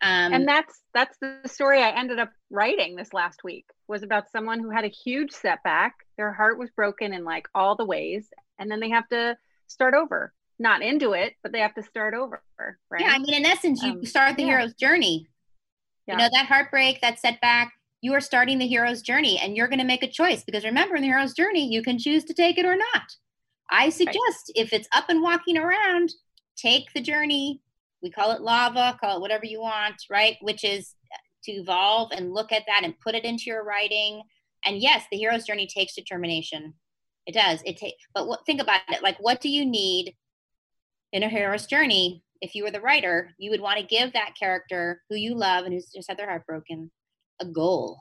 Um, 0.00 0.32
and 0.32 0.46
that's 0.46 0.82
that's 0.94 1.18
the 1.20 1.40
story 1.46 1.82
I 1.82 1.90
ended 1.90 2.20
up 2.20 2.30
writing 2.50 2.94
this 2.94 3.12
last 3.12 3.42
week 3.42 3.66
was 3.88 4.04
about 4.04 4.30
someone 4.30 4.60
who 4.60 4.70
had 4.70 4.84
a 4.84 4.88
huge 4.88 5.32
setback. 5.32 5.94
Their 6.16 6.32
heart 6.32 6.56
was 6.56 6.70
broken 6.70 7.12
in 7.12 7.24
like 7.24 7.48
all 7.52 7.74
the 7.74 7.84
ways, 7.84 8.28
and 8.60 8.70
then 8.70 8.78
they 8.78 8.90
have 8.90 9.08
to 9.08 9.36
start 9.66 9.94
over. 9.94 10.32
Not 10.60 10.82
into 10.82 11.14
it, 11.14 11.34
but 11.42 11.50
they 11.50 11.60
have 11.60 11.74
to 11.74 11.82
start 11.82 12.14
over. 12.14 12.42
Right? 12.90 13.00
Yeah, 13.00 13.10
I 13.10 13.18
mean, 13.18 13.34
in 13.34 13.44
essence, 13.44 13.82
you 13.82 13.92
um, 13.92 14.04
start 14.04 14.36
the 14.36 14.44
yeah. 14.44 14.58
hero's 14.58 14.74
journey. 14.74 15.26
Yeah. 16.06 16.14
You 16.14 16.18
know 16.18 16.28
that 16.32 16.46
heartbreak, 16.46 17.00
that 17.00 17.18
setback. 17.18 17.72
You 18.02 18.14
are 18.14 18.20
starting 18.20 18.58
the 18.58 18.66
hero's 18.66 19.02
journey, 19.02 19.38
and 19.38 19.56
you're 19.56 19.68
going 19.68 19.78
to 19.78 19.84
make 19.84 20.02
a 20.02 20.10
choice 20.10 20.42
because 20.42 20.64
remember, 20.64 20.96
in 20.96 21.02
the 21.02 21.08
hero's 21.08 21.34
journey, 21.34 21.70
you 21.70 21.82
can 21.82 21.98
choose 21.98 22.24
to 22.24 22.34
take 22.34 22.58
it 22.58 22.64
or 22.64 22.76
not. 22.76 23.02
I 23.70 23.90
suggest 23.90 24.16
right. 24.18 24.56
if 24.56 24.72
it's 24.72 24.88
up 24.92 25.08
and 25.08 25.22
walking 25.22 25.58
around, 25.58 26.12
take 26.56 26.92
the 26.92 27.00
journey. 27.00 27.60
We 28.02 28.10
call 28.10 28.32
it 28.32 28.40
lava, 28.40 28.98
call 29.00 29.18
it 29.18 29.20
whatever 29.20 29.44
you 29.44 29.60
want, 29.60 29.96
right? 30.08 30.36
Which 30.40 30.64
is 30.64 30.94
to 31.44 31.52
evolve 31.52 32.12
and 32.12 32.32
look 32.32 32.52
at 32.52 32.64
that 32.66 32.82
and 32.84 32.98
put 33.00 33.14
it 33.14 33.24
into 33.24 33.44
your 33.46 33.64
writing. 33.64 34.22
And 34.64 34.78
yes, 34.78 35.04
the 35.10 35.18
hero's 35.18 35.44
journey 35.44 35.66
takes 35.66 35.94
determination. 35.94 36.74
It 37.26 37.34
does. 37.34 37.62
It 37.64 37.76
takes, 37.76 38.02
but 38.14 38.26
what, 38.26 38.44
think 38.46 38.60
about 38.60 38.80
it. 38.88 39.02
Like, 39.02 39.18
what 39.20 39.40
do 39.40 39.48
you 39.48 39.64
need 39.64 40.14
in 41.12 41.22
a 41.22 41.28
hero's 41.28 41.66
journey? 41.66 42.22
If 42.40 42.54
you 42.54 42.64
were 42.64 42.70
the 42.70 42.80
writer, 42.80 43.32
you 43.38 43.50
would 43.50 43.60
want 43.60 43.78
to 43.78 43.86
give 43.86 44.14
that 44.14 44.34
character 44.38 45.02
who 45.10 45.16
you 45.16 45.34
love 45.34 45.64
and 45.64 45.74
who's 45.74 45.90
just 45.94 46.08
had 46.08 46.18
their 46.18 46.28
heart 46.28 46.46
broken 46.46 46.90
a 47.40 47.44
goal. 47.44 47.98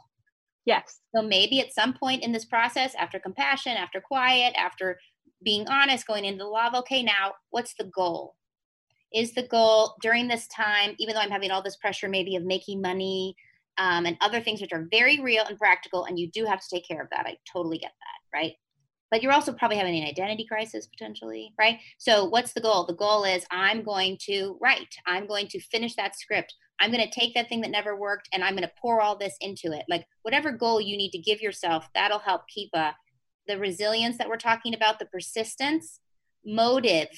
Yes. 0.66 1.00
So 1.16 1.22
maybe 1.22 1.60
at 1.62 1.74
some 1.74 1.94
point 1.94 2.24
in 2.24 2.32
this 2.32 2.46
process, 2.46 2.94
after 2.96 3.20
compassion, 3.20 3.74
after 3.74 4.02
quiet, 4.02 4.54
after 4.56 5.00
being 5.44 5.68
honest, 5.68 6.06
going 6.06 6.26
into 6.26 6.44
the 6.44 6.50
love, 6.50 6.74
okay, 6.76 7.02
now 7.02 7.34
what's 7.50 7.74
the 7.76 7.86
goal? 7.86 8.36
Is 9.14 9.34
the 9.34 9.48
goal 9.48 9.96
during 10.02 10.28
this 10.28 10.48
time, 10.48 10.96
even 11.00 11.16
though 11.16 11.22
I'm 11.22 11.32
having 11.32 11.50
all 11.50 11.64
this 11.64 11.78
pressure 11.78 12.08
maybe 12.08 12.36
of 12.36 12.44
making 12.44 12.82
money 12.82 13.36
um, 13.80 14.06
and 14.06 14.18
other 14.22 14.42
things 14.42 14.62
which 14.62 14.74
are 14.74 14.88
very 14.92 15.20
real 15.22 15.46
and 15.48 15.58
practical, 15.58 16.06
and 16.06 16.20
you 16.20 16.30
do 16.30 16.46
have 16.46 16.60
to 16.60 16.68
take 16.72 16.88
care 16.88 17.02
of 17.02 17.10
that. 17.12 17.26
I 17.26 17.38
totally 17.52 17.80
get 17.80 17.92
that, 17.92 18.38
right? 18.38 18.54
But 19.10 19.24
you're 19.24 19.32
also 19.32 19.54
probably 19.54 19.78
having 19.78 20.00
an 20.00 20.08
identity 20.08 20.46
crisis 20.46 20.86
potentially, 20.86 21.52
right? 21.58 21.80
So, 21.98 22.26
what's 22.26 22.54
the 22.54 22.62
goal? 22.62 22.86
The 22.86 22.94
goal 22.94 23.24
is 23.24 23.46
I'm 23.50 23.82
going 23.84 24.18
to 24.26 24.58
write, 24.62 24.94
I'm 25.08 25.26
going 25.26 25.48
to 25.48 25.60
finish 25.60 25.96
that 25.96 26.16
script. 26.16 26.54
I'm 26.80 26.92
going 26.92 27.08
to 27.08 27.20
take 27.20 27.34
that 27.34 27.50
thing 27.50 27.62
that 27.62 27.72
never 27.72 27.96
worked 27.96 28.30
and 28.32 28.44
I'm 28.44 28.54
going 28.56 28.68
to 28.68 28.74
pour 28.82 29.02
all 29.02 29.18
this 29.18 29.36
into 29.42 29.72
it. 29.72 29.86
Like, 29.90 30.06
whatever 30.22 30.52
goal 30.52 30.80
you 30.80 30.98
need 30.98 31.12
to 31.12 31.18
give 31.18 31.42
yourself, 31.42 31.88
that'll 31.94 32.20
help 32.20 32.48
keep 32.48 32.70
a 32.74 32.96
the 33.48 33.58
resilience 33.58 34.18
that 34.20 34.30
we're 34.30 34.38
talking 34.38 34.76
about, 34.76 35.00
the 35.00 35.06
persistence, 35.06 36.00
motive, 36.46 37.10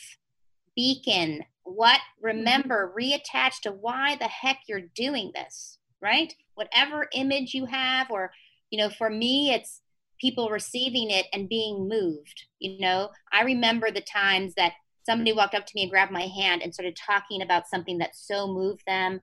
beacon, 0.76 1.44
what, 1.64 2.00
mm-hmm. 2.00 2.28
remember, 2.28 2.94
reattach 2.98 3.60
to 3.64 3.72
why 3.72 4.16
the 4.16 4.28
heck 4.28 4.60
you're 4.68 4.88
doing 4.96 5.32
this, 5.36 5.78
right? 6.02 6.34
Whatever 6.56 7.08
image 7.14 7.54
you 7.54 7.66
have, 7.66 8.10
or, 8.10 8.32
you 8.70 8.80
know, 8.80 8.90
for 8.90 9.10
me, 9.10 9.52
it's 9.54 9.82
people 10.20 10.50
receiving 10.50 11.10
it 11.10 11.26
and 11.34 11.50
being 11.50 11.88
moved. 11.88 12.46
You 12.60 12.80
know, 12.80 13.10
I 13.34 13.44
remember 13.44 13.92
the 13.92 14.02
times 14.02 14.54
that 14.56 14.74
somebody 15.04 15.34
walked 15.34 15.56
up 15.56 15.66
to 15.66 15.72
me 15.76 15.84
and 15.84 15.92
grabbed 15.92 16.12
my 16.12 16.28
hand 16.28 16.62
and 16.62 16.74
started 16.74 16.96
talking 16.96 17.42
about 17.42 17.68
something 17.68 17.98
that 17.98 18.16
so 18.16 18.48
moved 18.48 18.84
them, 18.88 19.20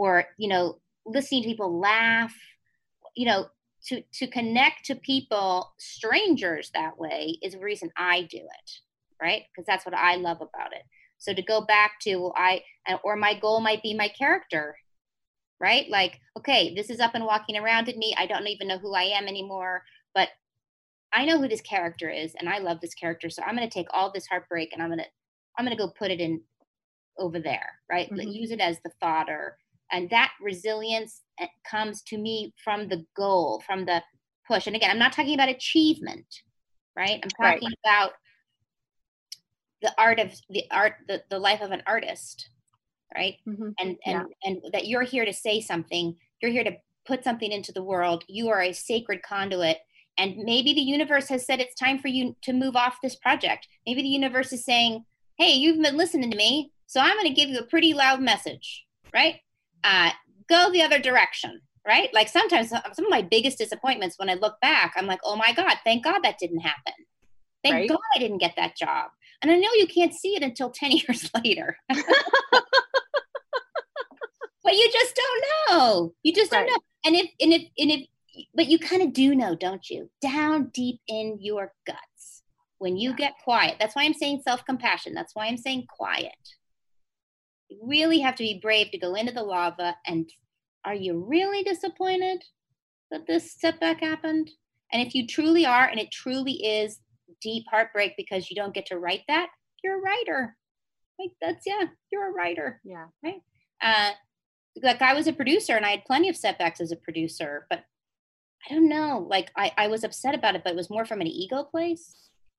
or, 0.00 0.24
you 0.38 0.48
know, 0.48 0.78
listening 1.04 1.42
to 1.42 1.48
people 1.50 1.78
laugh, 1.78 2.34
you 3.14 3.26
know, 3.26 3.48
to 3.86 4.02
to 4.12 4.26
connect 4.26 4.86
to 4.86 4.94
people 4.94 5.72
strangers 5.78 6.70
that 6.74 6.98
way 6.98 7.38
is 7.42 7.52
the 7.52 7.58
reason 7.58 7.90
i 7.96 8.22
do 8.22 8.38
it 8.38 8.70
right? 9.22 9.42
Because 9.50 9.66
that's 9.66 9.84
what 9.84 9.94
i 9.94 10.16
love 10.16 10.38
about 10.38 10.72
it. 10.72 10.82
So 11.18 11.34
to 11.34 11.42
go 11.42 11.60
back 11.62 11.92
to 12.04 12.32
i 12.36 12.62
or 13.04 13.16
my 13.16 13.38
goal 13.38 13.60
might 13.60 13.82
be 13.82 13.94
my 13.94 14.08
character 14.08 14.76
right? 15.60 15.86
Like 15.90 16.18
okay 16.38 16.74
this 16.74 16.90
is 16.90 17.00
up 17.00 17.14
and 17.14 17.24
walking 17.24 17.56
around 17.58 17.88
in 17.88 17.98
me. 17.98 18.14
I 18.16 18.26
don't 18.26 18.46
even 18.46 18.68
know 18.68 18.78
who 18.78 18.94
i 18.94 19.02
am 19.02 19.26
anymore 19.26 19.82
but 20.14 20.28
i 21.12 21.24
know 21.24 21.38
who 21.38 21.48
this 21.48 21.62
character 21.62 22.08
is 22.08 22.34
and 22.38 22.48
i 22.48 22.58
love 22.58 22.80
this 22.80 22.94
character. 22.94 23.30
So 23.30 23.42
i'm 23.42 23.56
going 23.56 23.68
to 23.68 23.74
take 23.74 23.88
all 23.92 24.10
this 24.12 24.26
heartbreak 24.26 24.70
and 24.72 24.82
i'm 24.82 24.88
going 24.88 24.98
to 25.00 25.10
i'm 25.58 25.64
going 25.64 25.76
to 25.76 25.82
go 25.82 25.92
put 25.98 26.10
it 26.10 26.20
in 26.20 26.40
over 27.18 27.40
there 27.40 27.70
right? 27.90 28.10
Mm-hmm. 28.10 28.28
use 28.28 28.50
it 28.50 28.60
as 28.60 28.78
the 28.84 28.92
fodder 29.00 29.56
and 29.92 30.10
that 30.10 30.32
resilience 30.40 31.22
eh, 31.38 31.46
comes 31.68 32.02
to 32.02 32.18
me 32.18 32.52
from 32.62 32.88
the 32.88 33.04
goal 33.16 33.62
from 33.66 33.84
the 33.84 34.02
push 34.46 34.66
and 34.66 34.76
again 34.76 34.90
i'm 34.90 34.98
not 34.98 35.12
talking 35.12 35.34
about 35.34 35.48
achievement 35.48 36.26
right 36.96 37.20
i'm 37.22 37.30
talking 37.30 37.68
right. 37.68 37.78
about 37.84 38.12
the 39.82 39.92
art 39.98 40.18
of 40.18 40.32
the 40.50 40.64
art 40.70 40.94
the, 41.08 41.22
the 41.30 41.38
life 41.38 41.60
of 41.60 41.70
an 41.70 41.82
artist 41.86 42.50
right 43.14 43.36
mm-hmm. 43.46 43.70
and 43.78 43.96
and 44.04 44.04
yeah. 44.06 44.24
and 44.44 44.62
that 44.72 44.86
you're 44.86 45.02
here 45.02 45.24
to 45.24 45.32
say 45.32 45.60
something 45.60 46.14
you're 46.40 46.52
here 46.52 46.64
to 46.64 46.76
put 47.06 47.24
something 47.24 47.50
into 47.50 47.72
the 47.72 47.82
world 47.82 48.24
you 48.28 48.48
are 48.48 48.62
a 48.62 48.72
sacred 48.72 49.22
conduit 49.22 49.78
and 50.18 50.36
maybe 50.38 50.74
the 50.74 50.80
universe 50.80 51.28
has 51.28 51.46
said 51.46 51.60
it's 51.60 51.74
time 51.74 51.98
for 51.98 52.08
you 52.08 52.36
to 52.42 52.52
move 52.52 52.76
off 52.76 52.98
this 53.02 53.16
project 53.16 53.68
maybe 53.86 54.02
the 54.02 54.08
universe 54.08 54.52
is 54.52 54.64
saying 54.64 55.04
hey 55.38 55.52
you've 55.52 55.80
been 55.80 55.96
listening 55.96 56.30
to 56.30 56.36
me 56.36 56.72
so 56.86 57.00
i'm 57.00 57.16
going 57.16 57.26
to 57.26 57.40
give 57.40 57.48
you 57.48 57.58
a 57.58 57.66
pretty 57.66 57.94
loud 57.94 58.20
message 58.20 58.84
right 59.14 59.36
uh, 59.84 60.10
go 60.48 60.70
the 60.70 60.82
other 60.82 60.98
direction, 60.98 61.60
right? 61.86 62.12
Like 62.12 62.28
sometimes 62.28 62.70
some 62.70 62.82
of 62.82 63.10
my 63.10 63.22
biggest 63.22 63.58
disappointments 63.58 64.18
when 64.18 64.28
I 64.30 64.34
look 64.34 64.60
back, 64.60 64.94
I'm 64.96 65.06
like, 65.06 65.20
oh 65.24 65.36
my 65.36 65.52
God, 65.52 65.76
thank 65.84 66.04
God 66.04 66.20
that 66.22 66.38
didn't 66.38 66.60
happen. 66.60 66.94
Thank 67.62 67.74
right? 67.74 67.88
God 67.88 67.98
I 68.14 68.18
didn't 68.18 68.38
get 68.38 68.54
that 68.56 68.76
job. 68.76 69.10
And 69.42 69.50
I 69.50 69.56
know 69.56 69.70
you 69.74 69.86
can't 69.86 70.14
see 70.14 70.34
it 70.36 70.42
until 70.42 70.70
10 70.74 70.92
years 70.92 71.30
later. 71.42 71.76
but 71.88 72.02
you 74.66 74.90
just 74.92 75.14
don't 75.16 75.44
know. 75.70 76.14
You 76.22 76.34
just 76.34 76.50
don't 76.50 76.62
right. 76.62 76.70
know. 76.70 76.78
And 77.06 77.16
if, 77.16 77.30
and 77.40 77.52
if, 77.52 77.62
and 77.78 77.90
if, 77.90 78.06
but 78.54 78.66
you 78.68 78.78
kind 78.78 79.02
of 79.02 79.12
do 79.12 79.34
know, 79.34 79.56
don't 79.56 79.88
you? 79.88 80.10
Down 80.20 80.70
deep 80.72 81.00
in 81.08 81.38
your 81.40 81.72
guts. 81.86 81.98
When 82.78 82.96
you 82.96 83.14
get 83.14 83.34
quiet, 83.44 83.76
that's 83.78 83.94
why 83.94 84.04
I'm 84.04 84.14
saying 84.14 84.40
self 84.42 84.64
compassion. 84.64 85.12
That's 85.12 85.34
why 85.34 85.46
I'm 85.46 85.58
saying 85.58 85.86
quiet 85.94 86.32
really 87.90 88.20
have 88.20 88.36
to 88.36 88.44
be 88.44 88.60
brave 88.62 88.90
to 88.92 88.98
go 88.98 89.14
into 89.14 89.32
the 89.32 89.42
lava. 89.42 89.96
And 90.06 90.30
are 90.84 90.94
you 90.94 91.24
really 91.28 91.62
disappointed 91.62 92.42
that 93.10 93.26
this 93.26 93.52
setback 93.52 94.00
happened? 94.00 94.50
And 94.92 95.06
if 95.06 95.14
you 95.14 95.26
truly 95.26 95.66
are, 95.66 95.86
and 95.86 96.00
it 96.00 96.10
truly 96.10 96.52
is 96.52 97.00
deep 97.42 97.64
heartbreak 97.70 98.14
because 98.16 98.50
you 98.50 98.56
don't 98.56 98.74
get 98.74 98.86
to 98.86 98.98
write 98.98 99.22
that, 99.28 99.48
you're 99.82 99.98
a 99.98 100.02
writer. 100.02 100.56
Like 101.18 101.32
that's 101.40 101.66
yeah, 101.66 101.84
you're 102.10 102.30
a 102.30 102.32
writer. 102.32 102.80
Yeah. 102.84 103.06
Right. 103.22 103.42
Uh, 103.82 104.12
like 104.82 105.02
I 105.02 105.14
was 105.14 105.26
a 105.26 105.32
producer 105.32 105.74
and 105.74 105.84
I 105.84 105.90
had 105.90 106.04
plenty 106.04 106.28
of 106.28 106.36
setbacks 106.36 106.80
as 106.80 106.92
a 106.92 106.96
producer, 106.96 107.66
but 107.68 107.84
I 108.68 108.74
don't 108.74 108.88
know. 108.88 109.26
Like 109.28 109.50
I, 109.56 109.72
I 109.76 109.88
was 109.88 110.04
upset 110.04 110.34
about 110.34 110.54
it, 110.54 110.62
but 110.64 110.72
it 110.72 110.76
was 110.76 110.90
more 110.90 111.04
from 111.04 111.20
an 111.20 111.26
ego 111.26 111.64
place. 111.64 112.14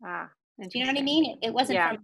Ah, 0.05 0.29
do 0.59 0.77
you 0.77 0.85
know 0.85 0.91
what 0.91 0.99
I 0.99 1.03
mean? 1.03 1.31
It, 1.31 1.47
it 1.47 1.53
wasn't 1.53 1.77
yeah. 1.77 1.89
from 1.89 2.03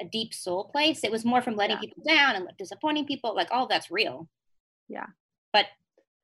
a 0.00 0.04
deep 0.04 0.34
soul 0.34 0.64
place. 0.64 1.04
It 1.04 1.10
was 1.10 1.24
more 1.24 1.42
from 1.42 1.56
letting 1.56 1.76
yeah. 1.76 1.80
people 1.80 2.02
down 2.06 2.36
and 2.36 2.48
disappointing 2.58 3.06
people. 3.06 3.34
Like 3.34 3.48
all 3.50 3.66
that's 3.66 3.90
real. 3.90 4.28
Yeah. 4.88 5.06
But 5.52 5.66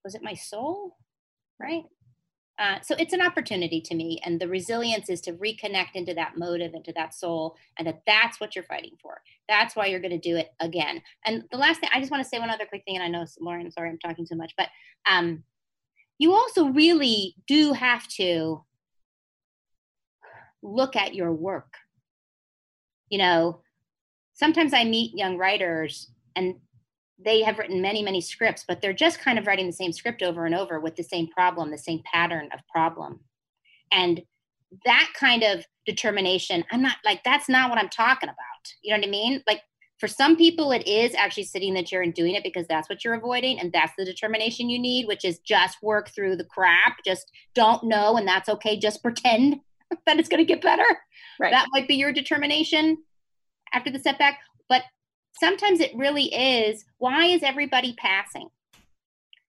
was 0.04 0.14
it 0.14 0.22
my 0.22 0.34
soul? 0.34 0.96
Right. 1.58 1.84
Uh, 2.60 2.78
so 2.82 2.94
it's 2.98 3.14
an 3.14 3.22
opportunity 3.22 3.80
to 3.80 3.94
me, 3.94 4.20
and 4.22 4.38
the 4.38 4.46
resilience 4.46 5.08
is 5.08 5.22
to 5.22 5.32
reconnect 5.32 5.92
into 5.94 6.12
that 6.12 6.36
motive, 6.36 6.74
into 6.74 6.92
that 6.94 7.14
soul, 7.14 7.56
and 7.78 7.88
that 7.88 8.02
that's 8.06 8.38
what 8.38 8.54
you're 8.54 8.64
fighting 8.64 8.98
for. 9.00 9.22
That's 9.48 9.74
why 9.74 9.86
you're 9.86 10.00
going 10.00 10.10
to 10.10 10.18
do 10.18 10.36
it 10.36 10.50
again. 10.60 11.00
And 11.24 11.44
the 11.50 11.56
last 11.56 11.80
thing, 11.80 11.88
I 11.90 12.00
just 12.00 12.10
want 12.10 12.22
to 12.22 12.28
say 12.28 12.38
one 12.38 12.50
other 12.50 12.66
quick 12.66 12.82
thing, 12.84 12.96
and 12.96 13.02
I 13.02 13.08
know 13.08 13.24
Lauren, 13.40 13.70
sorry, 13.70 13.88
I'm 13.88 13.98
talking 13.98 14.26
too 14.26 14.36
much, 14.36 14.52
but 14.58 14.68
um, 15.10 15.42
you 16.18 16.34
also 16.34 16.66
really 16.66 17.34
do 17.46 17.72
have 17.72 18.06
to 18.08 18.62
look 20.62 20.96
at 20.96 21.14
your 21.14 21.32
work 21.32 21.72
you 23.10 23.18
know, 23.18 23.60
sometimes 24.34 24.72
I 24.72 24.84
meet 24.84 25.16
young 25.16 25.36
writers 25.36 26.10
and 26.34 26.54
they 27.22 27.42
have 27.42 27.58
written 27.58 27.82
many, 27.82 28.02
many 28.02 28.20
scripts, 28.20 28.64
but 28.66 28.80
they're 28.80 28.94
just 28.94 29.20
kind 29.20 29.38
of 29.38 29.46
writing 29.46 29.66
the 29.66 29.72
same 29.72 29.92
script 29.92 30.22
over 30.22 30.46
and 30.46 30.54
over 30.54 30.80
with 30.80 30.96
the 30.96 31.02
same 31.02 31.28
problem, 31.28 31.70
the 31.70 31.76
same 31.76 32.02
pattern 32.10 32.48
of 32.54 32.60
problem. 32.72 33.20
And 33.92 34.22
that 34.84 35.10
kind 35.18 35.42
of 35.42 35.66
determination, 35.84 36.64
I'm 36.70 36.80
not 36.80 36.96
like, 37.04 37.22
that's 37.24 37.48
not 37.48 37.68
what 37.68 37.78
I'm 37.78 37.90
talking 37.90 38.28
about. 38.28 38.72
You 38.82 38.92
know 38.92 39.00
what 39.00 39.06
I 39.06 39.10
mean? 39.10 39.42
Like, 39.46 39.60
for 39.98 40.08
some 40.08 40.34
people, 40.34 40.72
it 40.72 40.86
is 40.86 41.14
actually 41.14 41.44
sitting 41.44 41.70
in 41.70 41.74
the 41.74 41.82
chair 41.82 42.00
and 42.00 42.14
doing 42.14 42.34
it 42.34 42.42
because 42.42 42.66
that's 42.66 42.88
what 42.88 43.04
you're 43.04 43.12
avoiding. 43.12 43.60
And 43.60 43.70
that's 43.70 43.92
the 43.98 44.04
determination 44.06 44.70
you 44.70 44.78
need, 44.78 45.06
which 45.06 45.26
is 45.26 45.40
just 45.40 45.82
work 45.82 46.08
through 46.08 46.36
the 46.36 46.44
crap. 46.44 47.04
Just 47.04 47.30
don't 47.54 47.84
know. 47.84 48.16
And 48.16 48.26
that's 48.26 48.48
okay. 48.48 48.78
Just 48.78 49.02
pretend 49.02 49.56
that 50.06 50.18
it's 50.18 50.28
going 50.28 50.44
to 50.44 50.52
get 50.52 50.62
better. 50.62 50.84
Right. 51.38 51.52
That 51.52 51.68
might 51.72 51.88
be 51.88 51.94
your 51.94 52.12
determination. 52.12 52.98
after 53.72 53.90
the 53.90 53.98
setback. 53.98 54.40
But 54.68 54.82
sometimes 55.38 55.80
it 55.80 55.92
really 55.94 56.34
is 56.34 56.84
why 56.98 57.26
is 57.26 57.42
everybody 57.42 57.94
passing? 57.94 58.48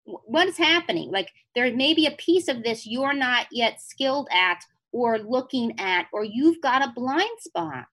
What 0.06 0.48
is 0.48 0.58
happening? 0.58 1.12
Like 1.12 1.30
there 1.56 1.74
may 1.76 1.94
be 1.94 2.06
a 2.06 2.12
piece 2.12 2.48
of 2.48 2.64
this 2.64 2.88
you're 2.88 3.14
not 3.14 3.48
yet 3.52 3.82
skilled 3.82 4.28
at 4.32 4.64
or 4.92 5.20
looking 5.20 5.80
at, 5.80 6.08
or 6.12 6.24
you've 6.24 6.62
got 6.62 6.82
a 6.82 6.92
blind 6.96 7.40
spot, 7.40 7.88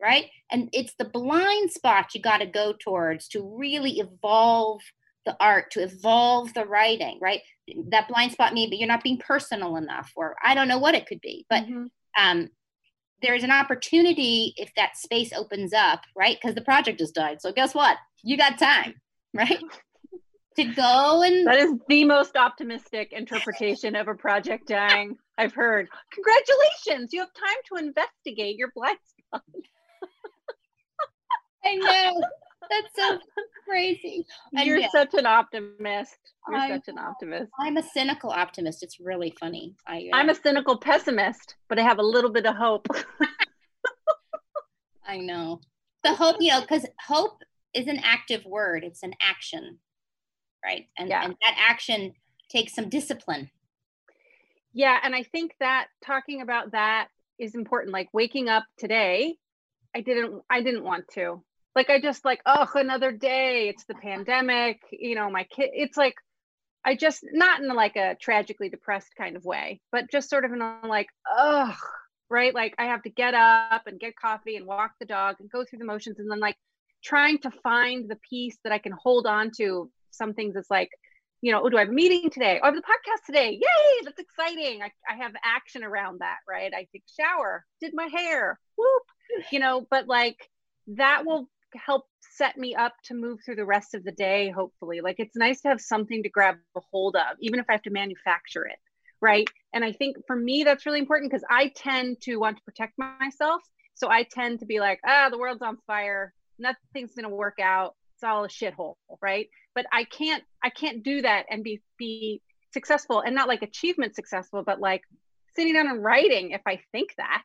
right? 0.00 0.26
And 0.50 0.68
it's 0.72 0.94
the 0.98 1.06
blind 1.06 1.70
spot 1.70 2.14
you 2.14 2.20
got 2.20 2.38
to 2.38 2.46
go 2.46 2.74
towards 2.78 3.28
to 3.28 3.56
really 3.58 3.98
evolve 3.98 4.82
the 5.24 5.36
art, 5.40 5.70
to 5.70 5.82
evolve 5.82 6.52
the 6.54 6.66
writing, 6.66 7.18
right? 7.20 7.40
That 7.88 8.08
blind 8.08 8.32
spot 8.32 8.54
maybe 8.54 8.70
but 8.70 8.78
you're 8.78 8.88
not 8.88 9.02
being 9.02 9.18
personal 9.18 9.76
enough, 9.76 10.12
or 10.16 10.36
I 10.44 10.54
don't 10.54 10.68
know 10.68 10.78
what 10.78 10.94
it 10.94 11.06
could 11.06 11.20
be, 11.20 11.46
but 11.48 11.64
mm-hmm. 11.64 11.84
um, 12.18 12.48
there's 13.22 13.44
an 13.44 13.50
opportunity 13.50 14.54
if 14.56 14.72
that 14.76 14.96
space 14.96 15.32
opens 15.32 15.72
up, 15.72 16.02
right? 16.16 16.36
Because 16.40 16.54
the 16.54 16.62
project 16.62 16.98
just 16.98 17.14
died. 17.14 17.40
So 17.40 17.52
guess 17.52 17.74
what? 17.74 17.96
You 18.22 18.36
got 18.36 18.58
time, 18.58 18.94
right? 19.34 19.62
to 20.56 20.64
go 20.64 21.22
and 21.22 21.46
that 21.46 21.56
is 21.56 21.72
the 21.88 22.04
most 22.04 22.36
optimistic 22.36 23.12
interpretation 23.12 23.96
of 23.96 24.08
a 24.08 24.14
project 24.14 24.68
dying 24.68 25.16
I've 25.38 25.54
heard. 25.54 25.88
Congratulations, 26.12 27.12
you 27.12 27.20
have 27.20 27.32
time 27.32 27.56
to 27.72 27.82
investigate 27.82 28.56
your 28.56 28.70
blind 28.74 28.98
spot. 29.06 29.42
I 31.64 31.76
know. 31.76 32.20
That's 32.70 32.94
so 32.96 33.18
crazy. 33.68 34.26
And 34.54 34.66
You're 34.66 34.78
yeah, 34.78 34.88
such 34.92 35.14
an 35.14 35.26
optimist. 35.26 36.16
You're 36.48 36.58
I, 36.58 36.68
such 36.68 36.88
an 36.88 36.98
optimist. 36.98 37.50
I'm 37.58 37.76
a 37.76 37.82
cynical 37.82 38.30
optimist. 38.30 38.82
It's 38.82 39.00
really 39.00 39.34
funny. 39.38 39.76
I, 39.86 40.08
uh, 40.12 40.16
I'm 40.16 40.28
a 40.28 40.34
cynical 40.34 40.78
pessimist, 40.78 41.56
but 41.68 41.78
I 41.78 41.82
have 41.82 41.98
a 41.98 42.02
little 42.02 42.30
bit 42.30 42.46
of 42.46 42.56
hope. 42.56 42.86
I 45.06 45.18
know. 45.18 45.60
The 46.04 46.14
hope, 46.14 46.36
you 46.40 46.50
know, 46.50 46.60
because 46.60 46.86
hope 47.00 47.42
is 47.74 47.86
an 47.86 48.00
active 48.02 48.44
word. 48.44 48.84
It's 48.84 49.02
an 49.02 49.14
action, 49.20 49.78
right? 50.64 50.86
And, 50.98 51.08
yeah. 51.08 51.24
and 51.24 51.34
that 51.42 51.70
action 51.70 52.14
takes 52.50 52.74
some 52.74 52.88
discipline. 52.88 53.50
Yeah, 54.72 54.98
and 55.02 55.14
I 55.14 55.22
think 55.22 55.54
that 55.60 55.88
talking 56.04 56.40
about 56.40 56.72
that 56.72 57.08
is 57.38 57.54
important. 57.54 57.92
Like 57.92 58.08
waking 58.12 58.48
up 58.48 58.64
today, 58.78 59.36
I 59.94 60.00
didn't 60.00 60.42
I 60.48 60.62
didn't 60.62 60.84
want 60.84 61.04
to 61.14 61.42
like 61.74 61.90
i 61.90 62.00
just 62.00 62.24
like 62.24 62.40
oh 62.46 62.68
another 62.74 63.12
day 63.12 63.68
it's 63.68 63.84
the 63.84 63.94
pandemic 63.94 64.80
you 64.90 65.14
know 65.14 65.30
my 65.30 65.44
kid 65.44 65.70
it's 65.72 65.96
like 65.96 66.14
i 66.84 66.94
just 66.94 67.24
not 67.32 67.60
in 67.60 67.68
like 67.68 67.96
a 67.96 68.16
tragically 68.20 68.68
depressed 68.68 69.12
kind 69.16 69.36
of 69.36 69.44
way 69.44 69.80
but 69.90 70.10
just 70.10 70.30
sort 70.30 70.44
of 70.44 70.52
in 70.52 70.60
a 70.60 70.80
like 70.86 71.08
ugh 71.38 71.74
right 72.30 72.54
like 72.54 72.74
i 72.78 72.84
have 72.84 73.02
to 73.02 73.10
get 73.10 73.34
up 73.34 73.86
and 73.86 74.00
get 74.00 74.16
coffee 74.16 74.56
and 74.56 74.66
walk 74.66 74.92
the 74.98 75.06
dog 75.06 75.36
and 75.40 75.50
go 75.50 75.64
through 75.64 75.78
the 75.78 75.84
motions 75.84 76.18
and 76.18 76.30
then 76.30 76.40
like 76.40 76.56
trying 77.02 77.38
to 77.38 77.50
find 77.62 78.08
the 78.08 78.18
piece 78.28 78.58
that 78.64 78.72
i 78.72 78.78
can 78.78 78.92
hold 78.92 79.26
on 79.26 79.50
to 79.50 79.90
some 80.10 80.34
things 80.34 80.56
it's 80.56 80.70
like 80.70 80.90
you 81.42 81.50
know, 81.50 81.60
oh, 81.64 81.68
do 81.68 81.76
I 81.76 81.80
have 81.80 81.88
a 81.88 81.92
meeting 81.92 82.30
today? 82.30 82.60
Oh, 82.62 82.68
I 82.68 82.72
have 82.72 82.76
the 82.76 82.82
podcast 82.82 83.26
today. 83.26 83.50
Yay, 83.50 84.04
that's 84.04 84.20
exciting. 84.20 84.80
I, 84.80 84.92
I 85.10 85.16
have 85.16 85.32
action 85.44 85.82
around 85.82 86.20
that, 86.20 86.36
right? 86.48 86.72
I 86.72 86.86
take 86.92 87.02
shower, 87.18 87.66
did 87.80 87.92
my 87.94 88.06
hair, 88.06 88.60
whoop, 88.78 89.02
you 89.50 89.58
know, 89.58 89.84
but 89.90 90.06
like 90.06 90.36
that 90.86 91.26
will 91.26 91.48
help 91.74 92.04
set 92.20 92.56
me 92.56 92.74
up 92.74 92.94
to 93.04 93.14
move 93.14 93.40
through 93.44 93.56
the 93.56 93.64
rest 93.64 93.94
of 93.94 94.04
the 94.04 94.12
day 94.12 94.50
hopefully. 94.50 95.00
Like 95.00 95.16
it's 95.18 95.36
nice 95.36 95.60
to 95.62 95.68
have 95.68 95.80
something 95.80 96.22
to 96.22 96.28
grab 96.28 96.56
a 96.76 96.80
hold 96.90 97.16
of 97.16 97.36
even 97.40 97.60
if 97.60 97.66
i 97.68 97.72
have 97.72 97.82
to 97.82 97.90
manufacture 97.90 98.64
it 98.66 98.78
right? 99.20 99.48
And 99.72 99.84
i 99.84 99.92
think 99.92 100.16
for 100.26 100.36
me 100.36 100.64
that's 100.64 100.84
really 100.84 100.98
important 100.98 101.30
because 101.30 101.44
i 101.48 101.72
tend 101.74 102.20
to 102.22 102.36
want 102.36 102.56
to 102.58 102.62
protect 102.64 102.94
myself. 102.98 103.62
So 103.94 104.10
i 104.10 104.24
tend 104.24 104.60
to 104.60 104.66
be 104.66 104.80
like 104.80 105.00
ah 105.06 105.28
the 105.30 105.38
world's 105.38 105.62
on 105.62 105.78
fire. 105.86 106.34
Nothing's 106.58 107.14
going 107.14 107.28
to 107.28 107.34
work 107.34 107.58
out. 107.60 107.94
It's 108.14 108.24
all 108.24 108.44
a 108.44 108.48
shithole 108.48 108.96
right? 109.20 109.48
But 109.74 109.86
i 109.92 110.04
can't 110.04 110.42
i 110.62 110.70
can't 110.70 111.02
do 111.02 111.22
that 111.22 111.46
and 111.50 111.64
be 111.64 111.80
be 111.98 112.42
successful 112.72 113.20
and 113.20 113.34
not 113.34 113.48
like 113.48 113.62
achievement 113.62 114.14
successful 114.14 114.62
but 114.62 114.80
like 114.80 115.02
sitting 115.54 115.74
down 115.74 115.86
and 115.86 116.02
writing 116.02 116.52
if 116.52 116.62
i 116.66 116.80
think 116.90 117.10
that 117.18 117.44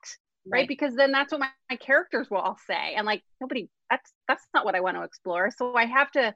right, 0.52 0.60
right? 0.60 0.68
because 0.68 0.96
then 0.96 1.12
that's 1.12 1.32
what 1.32 1.42
my, 1.42 1.50
my 1.70 1.76
characters 1.76 2.30
will 2.30 2.38
all 2.38 2.58
say. 2.68 2.94
And 2.96 3.06
like 3.06 3.24
nobody 3.42 3.70
that's 3.90 4.12
that's 4.28 4.46
not 4.54 4.66
what 4.66 4.76
i 4.76 4.82
want 4.82 4.98
to 4.98 5.04
explore. 5.04 5.52
So 5.52 5.76
i 5.76 5.86
have 5.86 6.12
to 6.12 6.34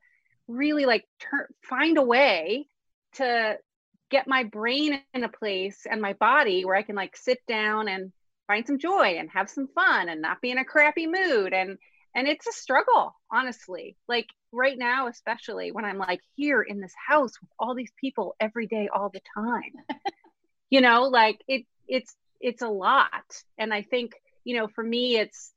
really 0.47 0.85
like 0.85 1.05
turn 1.19 1.45
find 1.63 1.97
a 1.97 2.03
way 2.03 2.67
to 3.13 3.57
get 4.09 4.27
my 4.27 4.43
brain 4.43 5.01
in 5.13 5.23
a 5.23 5.29
place 5.29 5.85
and 5.89 6.01
my 6.01 6.13
body 6.13 6.65
where 6.65 6.75
i 6.75 6.81
can 6.81 6.95
like 6.95 7.15
sit 7.15 7.39
down 7.47 7.87
and 7.87 8.11
find 8.47 8.65
some 8.67 8.79
joy 8.79 9.15
and 9.17 9.29
have 9.29 9.49
some 9.49 9.67
fun 9.73 10.09
and 10.09 10.21
not 10.21 10.41
be 10.41 10.51
in 10.51 10.57
a 10.57 10.65
crappy 10.65 11.07
mood. 11.07 11.53
And 11.53 11.77
and 12.13 12.27
it's 12.27 12.47
a 12.47 12.51
struggle 12.51 13.15
honestly. 13.31 13.95
Like 14.07 14.27
right 14.51 14.77
now 14.77 15.07
especially 15.07 15.71
when 15.71 15.85
i'm 15.85 15.97
like 15.97 16.19
here 16.35 16.61
in 16.61 16.81
this 16.81 16.93
house 17.07 17.31
with 17.39 17.49
all 17.57 17.73
these 17.73 17.91
people 17.99 18.35
every 18.39 18.67
day 18.67 18.89
all 18.93 19.09
the 19.09 19.21
time. 19.35 19.73
You 20.69 20.79
know 20.79 21.03
like 21.03 21.41
it 21.49 21.65
it's 21.89 22.15
it's 22.41 22.61
a 22.61 22.67
lot. 22.67 23.43
And 23.57 23.73
i 23.73 23.81
think 23.83 24.13
you 24.43 24.57
know 24.57 24.67
for 24.67 24.83
me 24.83 25.17
it's 25.17 25.51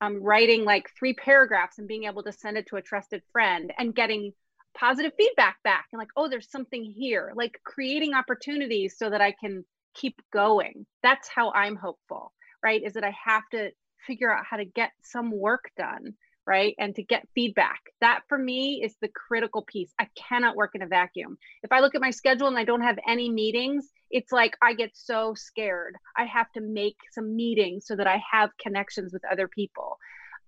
um, 0.00 0.22
writing 0.22 0.64
like 0.64 0.90
three 0.98 1.12
paragraphs 1.12 1.78
and 1.78 1.86
being 1.86 2.04
able 2.04 2.22
to 2.22 2.32
send 2.32 2.56
it 2.56 2.66
to 2.68 2.76
a 2.76 2.82
trusted 2.82 3.22
friend 3.32 3.70
and 3.78 3.94
getting 3.94 4.32
positive 4.74 5.12
feedback 5.16 5.56
back 5.62 5.86
and 5.92 5.98
like 5.98 6.08
oh 6.16 6.28
there's 6.28 6.50
something 6.50 6.84
here 6.84 7.32
like 7.34 7.60
creating 7.64 8.14
opportunities 8.14 8.96
so 8.96 9.10
that 9.10 9.20
i 9.20 9.32
can 9.32 9.64
keep 9.94 10.22
going. 10.32 10.86
That's 11.02 11.28
how 11.28 11.50
i'm 11.52 11.76
hopeful 11.76 12.32
right 12.62 12.82
is 12.82 12.94
that 12.94 13.04
i 13.04 13.14
have 13.24 13.42
to 13.52 13.70
figure 14.06 14.32
out 14.32 14.44
how 14.48 14.56
to 14.56 14.64
get 14.64 14.92
some 15.02 15.30
work 15.30 15.70
done 15.76 16.14
right? 16.46 16.74
And 16.78 16.94
to 16.96 17.02
get 17.02 17.28
feedback. 17.34 17.80
That 18.00 18.22
for 18.28 18.38
me 18.38 18.82
is 18.82 18.94
the 19.00 19.08
critical 19.08 19.62
piece. 19.62 19.92
I 19.98 20.08
cannot 20.16 20.56
work 20.56 20.72
in 20.74 20.82
a 20.82 20.86
vacuum. 20.86 21.38
If 21.62 21.72
I 21.72 21.80
look 21.80 21.94
at 21.94 22.00
my 22.00 22.10
schedule 22.10 22.48
and 22.48 22.58
I 22.58 22.64
don't 22.64 22.82
have 22.82 22.98
any 23.06 23.30
meetings, 23.30 23.88
it's 24.10 24.32
like 24.32 24.56
I 24.62 24.74
get 24.74 24.90
so 24.94 25.34
scared. 25.34 25.96
I 26.16 26.24
have 26.24 26.50
to 26.52 26.60
make 26.60 26.96
some 27.12 27.36
meetings 27.36 27.86
so 27.86 27.96
that 27.96 28.06
I 28.06 28.22
have 28.32 28.50
connections 28.60 29.12
with 29.12 29.22
other 29.30 29.48
people. 29.48 29.98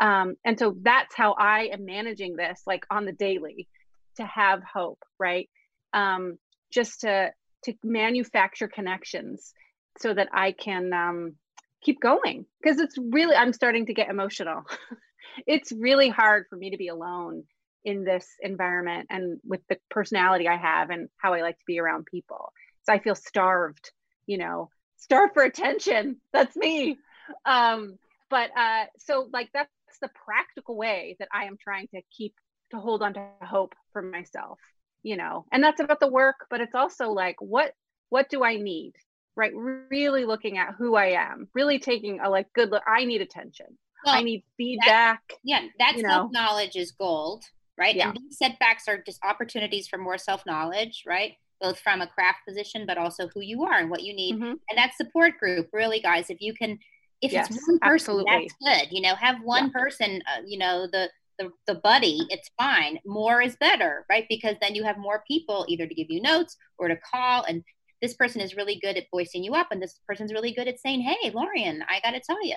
Um, 0.00 0.34
and 0.44 0.58
so 0.58 0.76
that's 0.82 1.14
how 1.14 1.34
I 1.34 1.70
am 1.72 1.84
managing 1.84 2.36
this, 2.36 2.62
like 2.66 2.84
on 2.90 3.04
the 3.04 3.12
daily, 3.12 3.68
to 4.16 4.26
have 4.26 4.62
hope, 4.62 4.98
right? 5.18 5.48
Um, 5.92 6.38
just 6.72 7.02
to 7.02 7.30
to 7.64 7.74
manufacture 7.84 8.66
connections 8.66 9.52
so 9.98 10.12
that 10.12 10.28
I 10.32 10.52
can 10.52 10.92
um, 10.92 11.36
keep 11.82 12.00
going 12.00 12.46
because 12.60 12.80
it's 12.80 12.96
really 12.98 13.36
I'm 13.36 13.52
starting 13.52 13.86
to 13.86 13.94
get 13.94 14.10
emotional. 14.10 14.64
it's 15.46 15.72
really 15.72 16.08
hard 16.08 16.46
for 16.48 16.56
me 16.56 16.70
to 16.70 16.76
be 16.76 16.88
alone 16.88 17.44
in 17.84 18.04
this 18.04 18.26
environment 18.40 19.08
and 19.10 19.40
with 19.44 19.60
the 19.68 19.76
personality 19.90 20.48
I 20.48 20.56
have 20.56 20.90
and 20.90 21.08
how 21.16 21.34
I 21.34 21.42
like 21.42 21.58
to 21.58 21.64
be 21.66 21.80
around 21.80 22.06
people. 22.06 22.52
So 22.84 22.92
I 22.92 22.98
feel 22.98 23.14
starved, 23.14 23.90
you 24.26 24.38
know, 24.38 24.70
starved 24.96 25.34
for 25.34 25.42
attention. 25.42 26.20
That's 26.32 26.56
me. 26.56 26.98
Um, 27.44 27.98
but 28.30 28.50
uh, 28.56 28.84
so 28.98 29.28
like 29.32 29.50
that's 29.52 29.70
the 30.00 30.10
practical 30.24 30.76
way 30.76 31.16
that 31.18 31.28
I 31.32 31.44
am 31.44 31.56
trying 31.62 31.88
to 31.94 32.02
keep 32.16 32.34
to 32.70 32.78
hold 32.78 33.02
on 33.02 33.14
to 33.14 33.26
hope 33.42 33.74
for 33.92 34.02
myself, 34.02 34.58
you 35.02 35.16
know, 35.16 35.44
and 35.52 35.62
that's 35.62 35.80
about 35.80 36.00
the 36.00 36.08
work, 36.08 36.46
but 36.50 36.60
it's 36.60 36.74
also 36.74 37.10
like 37.10 37.36
what 37.40 37.72
what 38.08 38.28
do 38.28 38.42
I 38.42 38.56
need? 38.56 38.92
Right. 39.34 39.52
Really 39.54 40.26
looking 40.26 40.58
at 40.58 40.74
who 40.76 40.94
I 40.94 41.12
am, 41.12 41.48
really 41.54 41.78
taking 41.78 42.20
a 42.20 42.28
like 42.28 42.52
good 42.52 42.70
look. 42.70 42.82
I 42.86 43.04
need 43.04 43.22
attention 43.22 43.78
well, 44.04 44.14
I 44.14 44.22
need 44.22 44.44
feedback. 44.56 45.22
That, 45.28 45.36
yeah, 45.44 45.66
that 45.78 45.98
self 45.98 46.32
knowledge 46.32 46.76
is 46.76 46.92
gold, 46.92 47.44
right? 47.78 47.94
Yeah. 47.94 48.08
And 48.08 48.18
these 48.18 48.38
setbacks 48.38 48.88
are 48.88 49.02
just 49.02 49.20
opportunities 49.24 49.88
for 49.88 49.98
more 49.98 50.18
self 50.18 50.44
knowledge, 50.46 51.04
right? 51.06 51.34
Both 51.60 51.78
from 51.80 52.00
a 52.00 52.06
craft 52.06 52.40
position, 52.46 52.84
but 52.86 52.98
also 52.98 53.28
who 53.28 53.40
you 53.40 53.64
are 53.64 53.78
and 53.78 53.90
what 53.90 54.02
you 54.02 54.14
need. 54.14 54.36
Mm-hmm. 54.36 54.44
And 54.44 54.76
that 54.76 54.92
support 54.96 55.38
group, 55.38 55.68
really, 55.72 56.00
guys, 56.00 56.30
if 56.30 56.40
you 56.40 56.54
can, 56.54 56.78
if 57.20 57.32
yes, 57.32 57.50
it's 57.50 57.68
one 57.68 57.78
person, 57.78 57.92
absolutely. 57.92 58.48
that's 58.60 58.80
good. 58.80 58.94
You 58.94 59.02
know, 59.02 59.14
have 59.14 59.36
one 59.42 59.66
yeah. 59.66 59.80
person, 59.80 60.22
uh, 60.26 60.42
you 60.44 60.58
know, 60.58 60.88
the, 60.90 61.08
the, 61.38 61.50
the 61.66 61.74
buddy, 61.76 62.26
it's 62.30 62.50
fine. 62.58 62.98
More 63.06 63.40
is 63.40 63.56
better, 63.56 64.04
right? 64.10 64.26
Because 64.28 64.56
then 64.60 64.74
you 64.74 64.84
have 64.84 64.98
more 64.98 65.22
people 65.28 65.64
either 65.68 65.86
to 65.86 65.94
give 65.94 66.10
you 66.10 66.20
notes 66.20 66.56
or 66.78 66.88
to 66.88 66.96
call. 66.96 67.44
And 67.44 67.62
this 68.02 68.14
person 68.14 68.40
is 68.40 68.56
really 68.56 68.78
good 68.82 68.96
at 68.96 69.06
voicing 69.12 69.44
you 69.44 69.54
up, 69.54 69.68
and 69.70 69.80
this 69.80 70.00
person's 70.06 70.32
really 70.32 70.52
good 70.52 70.68
at 70.68 70.80
saying, 70.80 71.00
Hey, 71.02 71.30
Lorien, 71.30 71.84
I 71.88 72.00
got 72.00 72.10
to 72.10 72.20
tell 72.20 72.44
you, 72.44 72.56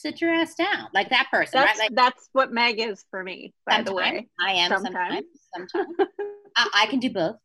sit 0.00 0.20
your 0.20 0.32
ass 0.32 0.54
down 0.54 0.88
like 0.92 1.10
that 1.10 1.28
person 1.30 1.52
that's, 1.54 1.78
right 1.78 1.90
like, 1.90 1.94
that's 1.94 2.28
what 2.32 2.52
meg 2.52 2.80
is 2.80 3.04
for 3.10 3.22
me 3.22 3.52
by 3.66 3.82
the 3.82 3.94
way. 3.94 4.28
I 4.40 4.52
am 4.52 4.70
sometimes 4.70 5.24
sometimes, 5.54 5.70
sometimes. 5.72 6.10
I, 6.56 6.68
I, 6.82 6.86
can 6.86 7.00
do 7.00 7.10
both. 7.10 7.36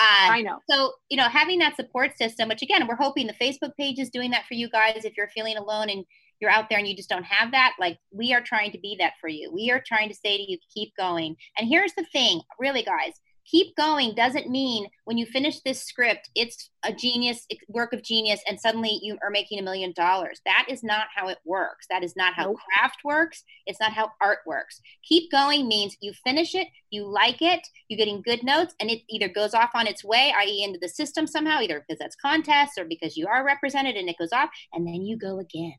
Uh, 0.00 0.30
i 0.30 0.42
know. 0.42 0.58
so 0.68 0.92
you 1.08 1.16
know 1.16 1.28
having 1.28 1.58
that 1.58 1.76
support 1.76 2.16
system 2.16 2.48
which 2.48 2.62
again 2.62 2.86
we're 2.86 2.96
hoping 2.96 3.26
the 3.26 3.34
facebook 3.34 3.74
page 3.76 3.98
is 3.98 4.10
doing 4.10 4.30
that 4.30 4.44
for 4.46 4.54
you 4.54 4.68
guys 4.70 5.04
if 5.04 5.16
you're 5.16 5.28
feeling 5.28 5.56
alone 5.56 5.88
and 5.90 6.04
you're 6.40 6.50
out 6.50 6.68
there 6.68 6.78
and 6.78 6.86
you 6.86 6.96
just 6.96 7.08
don't 7.08 7.24
have 7.24 7.50
that 7.50 7.74
like 7.80 7.98
we 8.12 8.32
are 8.32 8.40
trying 8.40 8.72
to 8.72 8.78
be 8.78 8.96
that 8.98 9.14
for 9.20 9.28
you. 9.28 9.50
We 9.52 9.70
are 9.70 9.82
trying 9.84 10.08
to 10.08 10.14
say 10.14 10.36
to 10.36 10.50
you 10.50 10.58
keep 10.72 10.92
going. 10.96 11.36
And 11.56 11.68
here's 11.68 11.92
the 11.94 12.06
thing 12.12 12.40
really 12.58 12.82
guys 12.82 13.14
keep 13.50 13.74
going 13.76 14.14
doesn't 14.14 14.48
mean 14.48 14.86
when 15.04 15.16
you 15.16 15.26
finish 15.26 15.60
this 15.60 15.82
script 15.82 16.28
it's 16.34 16.70
a 16.84 16.92
genius 16.92 17.46
work 17.68 17.92
of 17.92 18.02
genius 18.02 18.40
and 18.46 18.60
suddenly 18.60 18.98
you 19.02 19.16
are 19.22 19.30
making 19.30 19.58
a 19.58 19.62
million 19.62 19.92
dollars. 19.96 20.40
That 20.44 20.66
is 20.68 20.82
not 20.82 21.08
how 21.14 21.28
it 21.28 21.38
works. 21.44 21.86
That 21.90 22.04
is 22.04 22.14
not 22.16 22.34
how 22.34 22.46
nope. 22.46 22.58
craft 22.72 23.00
works. 23.04 23.42
It's 23.66 23.80
not 23.80 23.92
how 23.92 24.12
art 24.20 24.38
works. 24.46 24.80
Keep 25.02 25.30
going 25.30 25.66
means 25.66 25.96
you 26.00 26.12
finish 26.24 26.54
it 26.54 26.68
you 26.90 27.06
like 27.06 27.42
it 27.42 27.66
you're 27.88 27.98
getting 27.98 28.22
good 28.22 28.42
notes 28.42 28.74
and 28.80 28.90
it 28.90 29.02
either 29.10 29.28
goes 29.28 29.52
off 29.52 29.70
on 29.74 29.86
its 29.86 30.02
way 30.02 30.32
i.e 30.38 30.64
into 30.64 30.78
the 30.80 30.88
system 30.88 31.26
somehow 31.26 31.60
either 31.60 31.80
because 31.80 31.98
that's 31.98 32.16
contests 32.16 32.78
or 32.78 32.86
because 32.86 33.14
you 33.14 33.26
are 33.26 33.44
represented 33.44 33.94
and 33.94 34.08
it 34.08 34.16
goes 34.18 34.32
off 34.32 34.48
and 34.72 34.86
then 34.86 35.02
you 35.02 35.18
go 35.18 35.38
again 35.38 35.74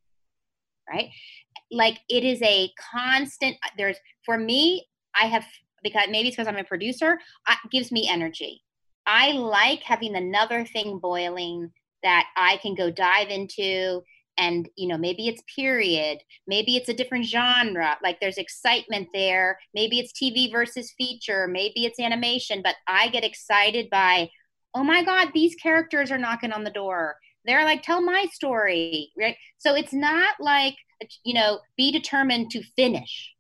right? 0.88 1.10
Like 1.72 2.00
it 2.10 2.24
is 2.24 2.42
a 2.42 2.72
constant 2.94 3.56
uh, 3.64 3.70
there's 3.78 3.98
for 4.26 4.38
me 4.38 4.88
i 5.20 5.26
have 5.26 5.46
because 5.84 6.06
maybe 6.10 6.28
it's 6.28 6.38
because 6.38 6.48
i'm 6.48 6.58
a 6.58 6.64
producer 6.64 7.20
gives 7.72 7.92
me 7.92 8.08
energy 8.10 8.62
i 9.06 9.32
like 9.32 9.82
having 9.84 10.16
another 10.16 10.66
thing 10.66 11.00
boiling 11.00 11.72
that 12.04 12.28
i 12.38 12.58
can 12.58 12.76
go 12.76 12.90
dive 12.90 13.30
into 13.30 14.02
and 14.38 14.70
you 14.76 14.88
know 14.88 14.98
maybe 14.98 15.28
it's 15.28 15.44
period 15.54 16.20
maybe 16.48 16.76
it's 16.76 16.90
a 16.90 16.94
different 16.94 17.26
genre 17.26 17.98
like 18.04 18.20
there's 18.20 18.38
excitement 18.38 19.08
there 19.14 19.60
maybe 19.74 20.00
it's 20.00 20.14
tv 20.14 20.52
versus 20.52 20.94
feature 20.98 21.48
maybe 21.48 21.86
it's 21.86 22.00
animation 22.00 22.62
but 22.64 22.76
i 22.88 23.08
get 23.10 23.24
excited 23.24 23.90
by 23.90 24.30
oh 24.76 24.84
my 24.84 25.04
god 25.04 25.30
these 25.34 25.56
characters 25.56 26.12
are 26.12 26.18
knocking 26.18 26.52
on 26.52 26.64
the 26.64 26.70
door 26.70 27.18
they're 27.46 27.66
like 27.66 27.82
tell 27.82 28.02
my 28.02 28.26
story 28.32 29.12
right 29.18 29.36
so 29.58 29.76
it's 29.76 29.94
not 29.94 30.30
like 30.40 30.76
you 31.24 31.34
know, 31.34 31.60
be 31.78 31.92
determined 31.92 32.52
to 32.52 32.64
finish. 32.76 33.34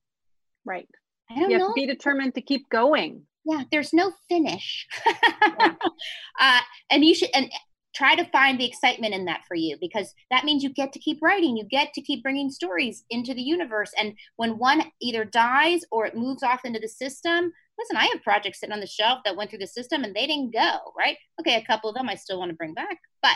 Right. 0.65 0.87
I 1.29 1.35
don't 1.35 1.51
you 1.51 1.57
know. 1.57 1.67
Have 1.67 1.75
to 1.75 1.81
be 1.81 1.85
determined 1.85 2.35
to 2.35 2.41
keep 2.41 2.69
going. 2.69 3.23
Yeah, 3.45 3.63
there's 3.71 3.93
no 3.93 4.11
finish. 4.27 4.87
yeah. 5.05 5.73
uh, 6.39 6.59
and 6.91 7.05
you 7.05 7.15
should 7.15 7.29
and 7.33 7.49
try 7.95 8.15
to 8.15 8.25
find 8.25 8.59
the 8.59 8.65
excitement 8.65 9.13
in 9.13 9.25
that 9.25 9.41
for 9.47 9.55
you 9.55 9.75
because 9.81 10.13
that 10.29 10.45
means 10.45 10.63
you 10.63 10.69
get 10.69 10.93
to 10.93 10.99
keep 10.99 11.19
writing 11.21 11.57
you 11.57 11.65
get 11.65 11.91
to 11.93 12.01
keep 12.01 12.21
bringing 12.21 12.49
stories 12.49 13.03
into 13.09 13.33
the 13.33 13.41
universe 13.41 13.91
and 13.97 14.13
when 14.35 14.57
one 14.57 14.83
either 15.01 15.25
dies 15.25 15.81
or 15.91 16.05
it 16.05 16.15
moves 16.15 16.43
off 16.43 16.65
into 16.65 16.79
the 16.79 16.87
system 16.87 17.51
listen 17.79 17.97
i 17.97 18.05
have 18.05 18.23
projects 18.23 18.59
sitting 18.59 18.73
on 18.73 18.79
the 18.79 18.87
shelf 18.87 19.19
that 19.25 19.35
went 19.35 19.49
through 19.49 19.59
the 19.59 19.67
system 19.67 20.03
and 20.03 20.15
they 20.15 20.27
didn't 20.27 20.53
go 20.53 20.77
right 20.97 21.17
okay 21.39 21.55
a 21.55 21.65
couple 21.65 21.89
of 21.89 21.95
them 21.95 22.07
i 22.07 22.15
still 22.15 22.39
want 22.39 22.49
to 22.49 22.55
bring 22.55 22.73
back 22.73 22.97
but 23.23 23.35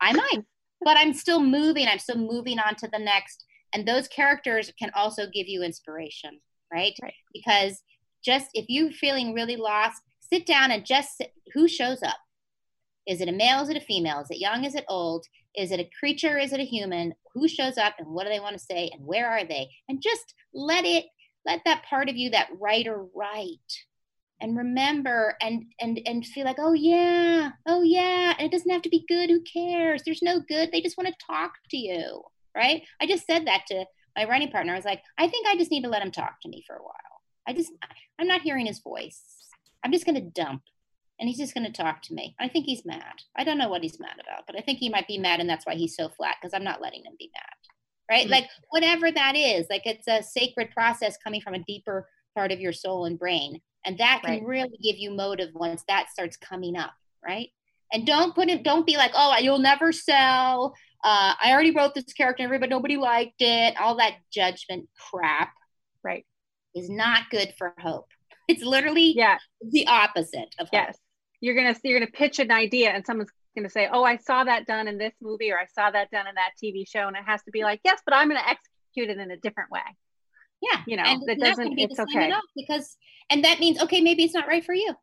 i 0.00 0.12
might 0.12 0.42
but 0.84 0.96
i'm 0.98 1.14
still 1.14 1.40
moving 1.40 1.86
i'm 1.86 1.98
still 1.98 2.18
moving 2.18 2.58
on 2.58 2.74
to 2.74 2.88
the 2.92 2.98
next 2.98 3.44
and 3.72 3.86
those 3.86 4.08
characters 4.08 4.72
can 4.78 4.90
also 4.94 5.26
give 5.32 5.46
you 5.46 5.62
inspiration 5.62 6.40
right, 6.72 6.94
right. 7.02 7.14
because 7.32 7.82
just 8.24 8.48
if 8.54 8.66
you're 8.68 8.92
feeling 8.92 9.34
really 9.34 9.56
lost 9.56 10.02
sit 10.32 10.46
down 10.46 10.70
and 10.70 10.86
just 10.86 11.18
sit, 11.18 11.32
who 11.52 11.68
shows 11.68 12.02
up? 12.02 12.16
Is 13.06 13.20
it 13.20 13.28
a 13.28 13.32
male? 13.32 13.62
Is 13.62 13.68
it 13.68 13.76
a 13.76 13.80
female? 13.80 14.20
Is 14.20 14.30
it 14.30 14.38
young? 14.38 14.64
Is 14.64 14.74
it 14.74 14.84
old? 14.88 15.26
Is 15.54 15.72
it 15.72 15.80
a 15.80 15.90
creature? 15.98 16.38
Is 16.38 16.52
it 16.52 16.60
a 16.60 16.64
human? 16.64 17.14
Who 17.34 17.48
shows 17.48 17.76
up 17.76 17.94
and 17.98 18.08
what 18.08 18.24
do 18.24 18.30
they 18.30 18.40
want 18.40 18.56
to 18.56 18.64
say 18.64 18.90
and 18.92 19.04
where 19.04 19.28
are 19.28 19.44
they? 19.44 19.68
And 19.88 20.00
just 20.02 20.34
let 20.54 20.84
it 20.84 21.04
let 21.44 21.60
that 21.64 21.84
part 21.84 22.08
of 22.08 22.16
you 22.16 22.30
that 22.30 22.48
writer 22.60 23.04
write 23.14 23.58
and 24.40 24.56
remember 24.56 25.34
and 25.42 25.64
and 25.80 26.00
and 26.06 26.24
feel 26.24 26.44
like 26.44 26.58
oh 26.60 26.72
yeah 26.72 27.50
oh 27.66 27.82
yeah 27.82 28.34
and 28.38 28.46
it 28.46 28.52
doesn't 28.52 28.70
have 28.70 28.82
to 28.82 28.88
be 28.88 29.04
good. 29.08 29.28
Who 29.28 29.42
cares? 29.42 30.02
There's 30.04 30.22
no 30.22 30.40
good. 30.48 30.70
They 30.72 30.80
just 30.80 30.96
want 30.96 31.08
to 31.08 31.26
talk 31.26 31.52
to 31.70 31.76
you 31.76 32.22
right? 32.54 32.82
I 33.00 33.06
just 33.06 33.26
said 33.26 33.46
that 33.46 33.62
to 33.68 33.84
my 34.16 34.24
writing 34.24 34.50
partner. 34.50 34.72
I 34.72 34.76
was 34.76 34.84
like, 34.84 35.02
I 35.18 35.28
think 35.28 35.46
I 35.46 35.56
just 35.56 35.70
need 35.70 35.82
to 35.82 35.88
let 35.88 36.02
him 36.02 36.10
talk 36.10 36.40
to 36.42 36.48
me 36.48 36.64
for 36.66 36.76
a 36.76 36.82
while. 36.82 36.94
I 37.46 37.52
just, 37.52 37.72
I'm 38.18 38.26
not 38.26 38.42
hearing 38.42 38.66
his 38.66 38.80
voice. 38.80 39.20
I'm 39.84 39.92
just 39.92 40.06
going 40.06 40.14
to 40.14 40.20
dump 40.20 40.62
and 41.18 41.28
he's 41.28 41.38
just 41.38 41.54
going 41.54 41.66
to 41.66 41.72
talk 41.72 42.02
to 42.02 42.14
me. 42.14 42.34
I 42.40 42.48
think 42.48 42.66
he's 42.66 42.84
mad. 42.84 43.14
I 43.36 43.44
don't 43.44 43.58
know 43.58 43.68
what 43.68 43.82
he's 43.82 44.00
mad 44.00 44.16
about, 44.20 44.44
but 44.46 44.56
I 44.56 44.60
think 44.60 44.78
he 44.78 44.88
might 44.88 45.08
be 45.08 45.18
mad 45.18 45.40
and 45.40 45.48
that's 45.48 45.66
why 45.66 45.74
he's 45.74 45.96
so 45.96 46.08
flat 46.08 46.36
because 46.40 46.54
I'm 46.54 46.64
not 46.64 46.80
letting 46.80 47.04
him 47.04 47.14
be 47.18 47.30
mad. 47.34 48.10
Right? 48.10 48.24
Mm-hmm. 48.24 48.32
Like, 48.32 48.48
whatever 48.70 49.10
that 49.10 49.36
is, 49.36 49.66
like 49.70 49.86
it's 49.86 50.08
a 50.08 50.22
sacred 50.22 50.70
process 50.70 51.16
coming 51.22 51.40
from 51.40 51.54
a 51.54 51.64
deeper 51.64 52.08
part 52.34 52.52
of 52.52 52.60
your 52.60 52.72
soul 52.72 53.06
and 53.06 53.18
brain. 53.18 53.60
And 53.84 53.98
that 53.98 54.22
can 54.24 54.34
right. 54.34 54.46
really 54.46 54.78
give 54.82 54.96
you 54.96 55.10
motive 55.10 55.50
once 55.54 55.82
that 55.88 56.10
starts 56.10 56.36
coming 56.36 56.76
up. 56.76 56.92
Right? 57.24 57.50
And 57.92 58.06
don't 58.06 58.34
put 58.34 58.48
it, 58.48 58.62
don't 58.62 58.86
be 58.86 58.96
like, 58.96 59.12
oh, 59.14 59.36
you'll 59.38 59.58
never 59.58 59.92
sell 59.92 60.74
uh, 61.04 61.34
I 61.42 61.52
already 61.52 61.72
wrote 61.72 61.94
this 61.94 62.12
character, 62.12 62.48
but 62.58 62.68
nobody 62.68 62.96
liked 62.96 63.40
it. 63.40 63.74
All 63.80 63.96
that 63.96 64.14
judgment 64.32 64.88
crap, 65.10 65.52
right, 66.04 66.24
is 66.74 66.88
not 66.88 67.30
good 67.30 67.54
for 67.58 67.74
hope. 67.78 68.06
It's 68.48 68.64
literally 68.64 69.14
yeah 69.16 69.38
the 69.62 69.86
opposite 69.86 70.52
of 70.58 70.66
hope. 70.66 70.72
yes. 70.72 70.98
You're 71.40 71.54
gonna 71.54 71.76
you're 71.84 71.98
gonna 71.98 72.10
pitch 72.10 72.40
an 72.40 72.50
idea, 72.50 72.90
and 72.90 73.06
someone's 73.06 73.30
gonna 73.56 73.70
say, 73.70 73.88
"Oh, 73.90 74.02
I 74.02 74.16
saw 74.16 74.44
that 74.44 74.66
done 74.66 74.88
in 74.88 74.98
this 74.98 75.14
movie, 75.22 75.52
or 75.52 75.58
I 75.58 75.66
saw 75.66 75.90
that 75.92 76.10
done 76.10 76.26
in 76.26 76.34
that 76.34 76.50
TV 76.62 76.84
show," 76.86 77.06
and 77.06 77.16
it 77.16 77.22
has 77.24 77.42
to 77.44 77.52
be 77.52 77.62
like, 77.62 77.80
"Yes, 77.84 78.00
but 78.04 78.14
I'm 78.14 78.28
gonna 78.28 78.40
execute 78.40 79.10
it 79.10 79.18
in 79.18 79.30
a 79.30 79.36
different 79.36 79.70
way." 79.70 79.80
Yeah, 80.60 80.80
you 80.86 80.96
know, 80.96 81.04
and 81.04 81.22
that 81.28 81.38
doesn't. 81.38 81.78
It's 81.78 81.98
okay 81.98 82.32
because, 82.56 82.96
and 83.30 83.44
that 83.44 83.60
means 83.60 83.80
okay, 83.80 84.00
maybe 84.00 84.24
it's 84.24 84.34
not 84.34 84.48
right 84.48 84.64
for 84.64 84.74
you 84.74 84.94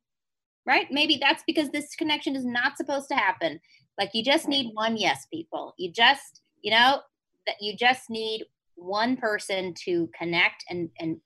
right? 0.69 0.87
Maybe 0.91 1.17
that's 1.19 1.43
because 1.47 1.69
this 1.69 1.95
connection 1.95 2.35
is 2.35 2.45
not 2.45 2.77
supposed 2.77 3.09
to 3.09 3.15
happen. 3.15 3.59
Like 3.99 4.11
you 4.13 4.23
just 4.23 4.47
need 4.47 4.71
one 4.73 4.97
yes, 4.97 5.27
people. 5.31 5.75
You 5.77 5.91
just, 5.91 6.41
you 6.61 6.71
know, 6.71 7.01
that 7.45 7.57
you 7.61 7.75
just 7.75 8.09
need 8.09 8.45
one 8.75 9.17
person 9.17 9.73
to 9.85 10.09
connect 10.17 10.63
and 10.69 10.89
and 10.99 11.17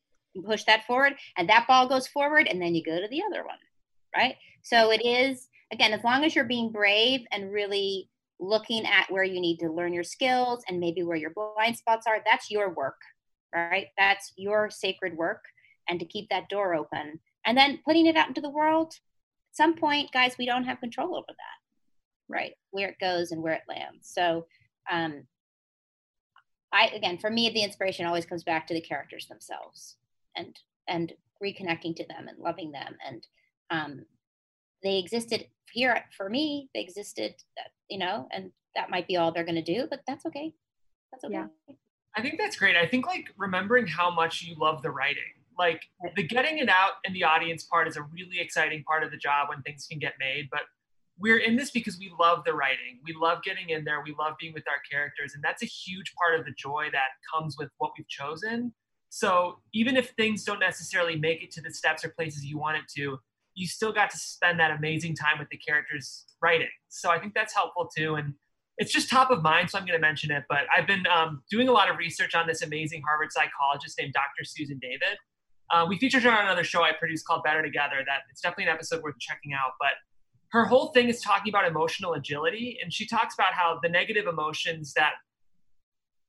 push 0.46 0.64
that 0.64 0.86
forward 0.86 1.14
and 1.38 1.48
that 1.48 1.68
ball 1.68 1.88
goes 1.88 2.08
forward 2.08 2.48
and 2.48 2.60
then 2.60 2.74
you 2.74 2.84
go 2.84 3.00
to 3.00 3.08
the 3.10 3.22
other 3.22 3.46
one 3.46 3.58
right? 4.16 4.36
So 4.62 4.92
it 4.92 5.06
is 5.06 5.48
again 5.72 5.94
as 5.94 6.04
long 6.04 6.24
as 6.24 6.36
you're 6.36 6.46
being 6.46 6.72
brave 6.72 7.22
and 7.32 7.52
really 7.52 8.10
looking 8.40 8.86
at 8.86 9.10
where 9.12 9.24
you 9.24 9.40
need 9.40 9.58
to 9.58 9.72
learn 9.72 9.94
your 9.94 10.04
skills 10.04 10.64
and 10.68 10.80
maybe 10.80 11.04
where 11.04 11.18
your 11.18 11.32
blind 11.32 11.78
spots 11.78 12.08
are 12.08 12.20
that's 12.26 12.50
your 12.50 12.74
work 12.74 13.00
right? 13.54 13.88
That's 13.98 14.34
your 14.36 14.72
sacred 14.72 15.16
work 15.16 15.44
and 15.88 16.00
to 16.00 16.06
keep 16.08 16.30
that 16.30 16.50
door 16.50 16.74
open. 16.74 17.20
And 17.46 17.56
then 17.56 17.80
putting 17.86 18.08
it 18.08 18.16
out 18.16 18.30
into 18.30 18.42
the 18.42 18.50
world 18.50 18.94
at 19.52 19.56
some 19.56 19.76
point 19.76 20.12
guys 20.12 20.36
we 20.40 20.48
don't 20.48 20.64
have 20.64 20.80
control 20.80 21.16
over 21.16 21.28
that 21.28 21.63
right 22.30 22.54
where 22.72 22.90
it 22.90 23.00
goes 23.00 23.32
and 23.32 23.42
where 23.42 23.54
it 23.54 23.64
lands. 23.68 24.10
So 24.12 24.46
um 24.92 25.24
i 26.72 26.88
again 26.88 27.18
for 27.18 27.30
me 27.30 27.50
the 27.50 27.64
inspiration 27.64 28.06
always 28.06 28.26
comes 28.26 28.44
back 28.44 28.68
to 28.68 28.74
the 28.74 28.82
characters 28.82 29.28
themselves 29.28 29.96
and 30.36 30.60
and 30.88 31.14
reconnecting 31.44 31.96
to 31.96 32.06
them 32.08 32.28
and 32.28 32.38
loving 32.40 32.72
them. 32.72 32.96
And 33.08 33.28
um 33.70 34.06
they 34.84 34.98
existed 34.98 35.48
here 35.72 36.04
for 36.16 36.30
me 36.30 36.70
they 36.74 36.82
existed 36.82 37.34
uh, 37.60 37.70
you 37.90 37.98
know 37.98 38.28
and 38.32 38.52
that 38.76 38.90
might 38.90 39.08
be 39.08 39.18
all 39.18 39.32
they're 39.32 39.46
going 39.46 39.56
to 39.56 39.62
do 39.62 39.88
but 39.90 40.02
that's 40.08 40.26
okay. 40.26 40.54
That's 41.12 41.24
okay. 41.26 41.36
Yeah. 41.36 41.76
i 42.16 42.22
think 42.22 42.40
that's 42.40 42.56
great. 42.56 42.76
I 42.76 42.88
think 42.88 43.06
like 43.06 43.28
remembering 43.38 43.88
how 43.88 44.10
much 44.10 44.42
you 44.42 44.56
love 44.56 44.82
the 44.82 44.92
writing. 44.92 45.34
Like 45.58 45.84
the 46.16 46.24
getting 46.24 46.58
it 46.58 46.70
out 46.70 46.94
in 47.04 47.14
the 47.14 47.24
audience 47.24 47.64
part 47.64 47.88
is 47.88 47.96
a 47.96 48.02
really 48.02 48.40
exciting 48.40 48.84
part 48.84 49.04
of 49.04 49.12
the 49.12 49.18
job 49.18 49.50
when 49.50 49.62
things 49.62 49.86
can 49.90 50.00
get 50.00 50.14
made 50.20 50.50
but 50.52 50.62
we're 51.20 51.38
in 51.38 51.56
this 51.56 51.72
because 51.72 51.98
we 51.98 52.12
love 52.20 52.44
the 52.46 52.54
writing. 52.54 53.00
We 53.06 53.14
love 53.20 53.44
getting 53.44 53.70
in 53.70 53.84
there. 53.84 54.02
We 54.04 54.16
love 54.18 54.34
being 54.40 54.54
with 54.54 54.64
our 54.68 54.82
characters. 54.90 55.34
And 55.36 55.44
that's 55.44 55.62
a 55.62 55.68
huge 55.68 56.14
part 56.16 56.40
of 56.40 56.46
the 56.46 56.52
joy 56.58 56.88
that 56.92 57.10
comes 57.34 57.56
with 57.58 57.70
what 57.78 57.92
we've 57.98 58.08
chosen. 58.08 58.74
So 59.10 59.60
even 59.74 59.96
if 59.96 60.10
things 60.12 60.44
don't 60.44 60.60
necessarily 60.60 61.16
make 61.16 61.44
it 61.44 61.52
to 61.52 61.62
the 61.62 61.72
steps 61.72 62.04
or 62.04 62.10
places 62.10 62.44
you 62.44 62.58
want 62.58 62.78
it 62.78 62.84
to, 62.98 63.20
you 63.54 63.68
still 63.68 63.94
got 63.94 64.10
to 64.10 64.18
spend 64.18 64.60
that 64.60 64.72
amazing 64.72 65.16
time 65.16 65.38
with 65.38 65.50
the 65.50 65.58
characters 65.58 66.26
writing. 66.42 66.70
So 66.90 67.12
I 67.12 67.20
think 67.20 67.34
that's 67.36 67.54
helpful 67.54 67.88
too. 67.96 68.16
And 68.16 68.34
it's 68.80 68.92
just 68.92 69.10
top 69.10 69.30
of 69.30 69.44
mind, 69.44 69.70
so 69.70 69.78
I'm 69.78 69.86
going 69.86 69.98
to 69.98 70.02
mention 70.02 70.32
it. 70.32 70.46
But 70.50 70.62
I've 70.76 70.88
been 70.88 71.06
um, 71.06 71.44
doing 71.52 71.68
a 71.68 71.72
lot 71.72 71.92
of 71.92 71.98
research 71.98 72.34
on 72.34 72.48
this 72.48 72.64
amazing 72.64 73.04
Harvard 73.08 73.32
psychologist 73.32 74.00
named 74.00 74.14
Dr. 74.14 74.44
Susan 74.44 74.80
David. 74.82 75.18
Uh, 75.72 75.86
we 75.88 76.00
featured 76.00 76.24
her 76.24 76.32
on 76.32 76.46
another 76.46 76.64
show 76.64 76.82
I 76.82 76.92
produced 76.92 77.26
called 77.28 77.44
Better 77.44 77.62
Together. 77.62 77.98
That 78.06 78.22
it's 78.32 78.42
definitely 78.42 78.66
an 78.66 78.72
episode 78.72 79.04
worth 79.04 79.20
checking 79.20 79.54
out. 79.54 79.74
But 79.80 79.94
her 80.54 80.66
whole 80.66 80.90
thing 80.90 81.10
is 81.10 81.20
talking 81.20 81.52
about 81.52 81.68
emotional 81.68 82.14
agility 82.14 82.78
and 82.82 82.94
she 82.94 83.08
talks 83.08 83.34
about 83.34 83.54
how 83.54 83.80
the 83.82 83.90
negative 83.90 84.28
emotions 84.28 84.94
that 84.94 85.14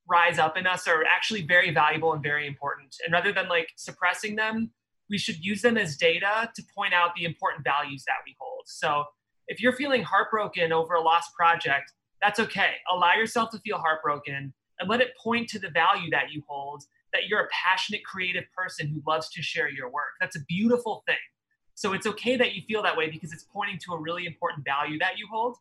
rise 0.09 0.39
up 0.39 0.57
in 0.57 0.67
us 0.67 0.89
are 0.89 1.05
actually 1.05 1.43
very 1.43 1.71
valuable 1.71 2.13
and 2.15 2.23
very 2.23 2.47
important. 2.47 2.95
And 3.05 3.13
rather 3.13 3.33
than 3.33 3.49
like 3.49 3.69
suppressing 3.77 4.35
them 4.35 4.73
we 5.11 5.19
should 5.19 5.37
use 5.45 5.61
them 5.61 5.77
as 5.77 5.99
data 5.99 6.51
to 6.57 6.63
point 6.75 6.95
out 6.95 7.11
the 7.15 7.27
important 7.27 7.63
values 7.63 8.05
that 8.07 8.17
we 8.27 8.35
hold. 8.41 8.63
So 8.65 9.05
if 9.47 9.61
you're 9.61 9.75
feeling 9.75 10.03
heartbroken 10.03 10.73
over 10.73 10.95
a 10.95 11.03
lost 11.03 11.35
project 11.35 11.93
that's 12.23 12.41
okay. 12.41 12.77
Allow 12.91 13.17
yourself 13.17 13.51
to 13.51 13.59
feel 13.59 13.77
heartbroken 13.77 14.55
and 14.81 14.89
let 14.89 15.03
it 15.03 15.09
point 15.23 15.51
to 15.51 15.59
the 15.59 15.69
value 15.69 16.09
that 16.11 16.33
you 16.33 16.43
hold 16.49 16.83
that 17.13 17.29
you're 17.29 17.41
a 17.41 17.49
passionate 17.53 18.03
creative 18.05 18.45
person 18.57 18.89
who 18.89 19.03
loves 19.07 19.29
to 19.31 19.43
share 19.43 19.69
your 19.69 19.91
work. 19.91 20.15
That's 20.21 20.37
a 20.37 20.45
beautiful 20.49 21.03
thing 21.07 21.17
so 21.75 21.93
it's 21.93 22.07
okay 22.07 22.37
that 22.37 22.55
you 22.55 22.63
feel 22.63 22.83
that 22.83 22.97
way 22.97 23.11
because 23.11 23.33
it's 23.33 23.45
pointing 23.45 23.79
to 23.85 23.93
a 23.93 23.99
really 23.99 24.27
important 24.27 24.65
value 24.65 24.99
that 24.99 25.19
you 25.19 25.27
hold. 25.31 25.57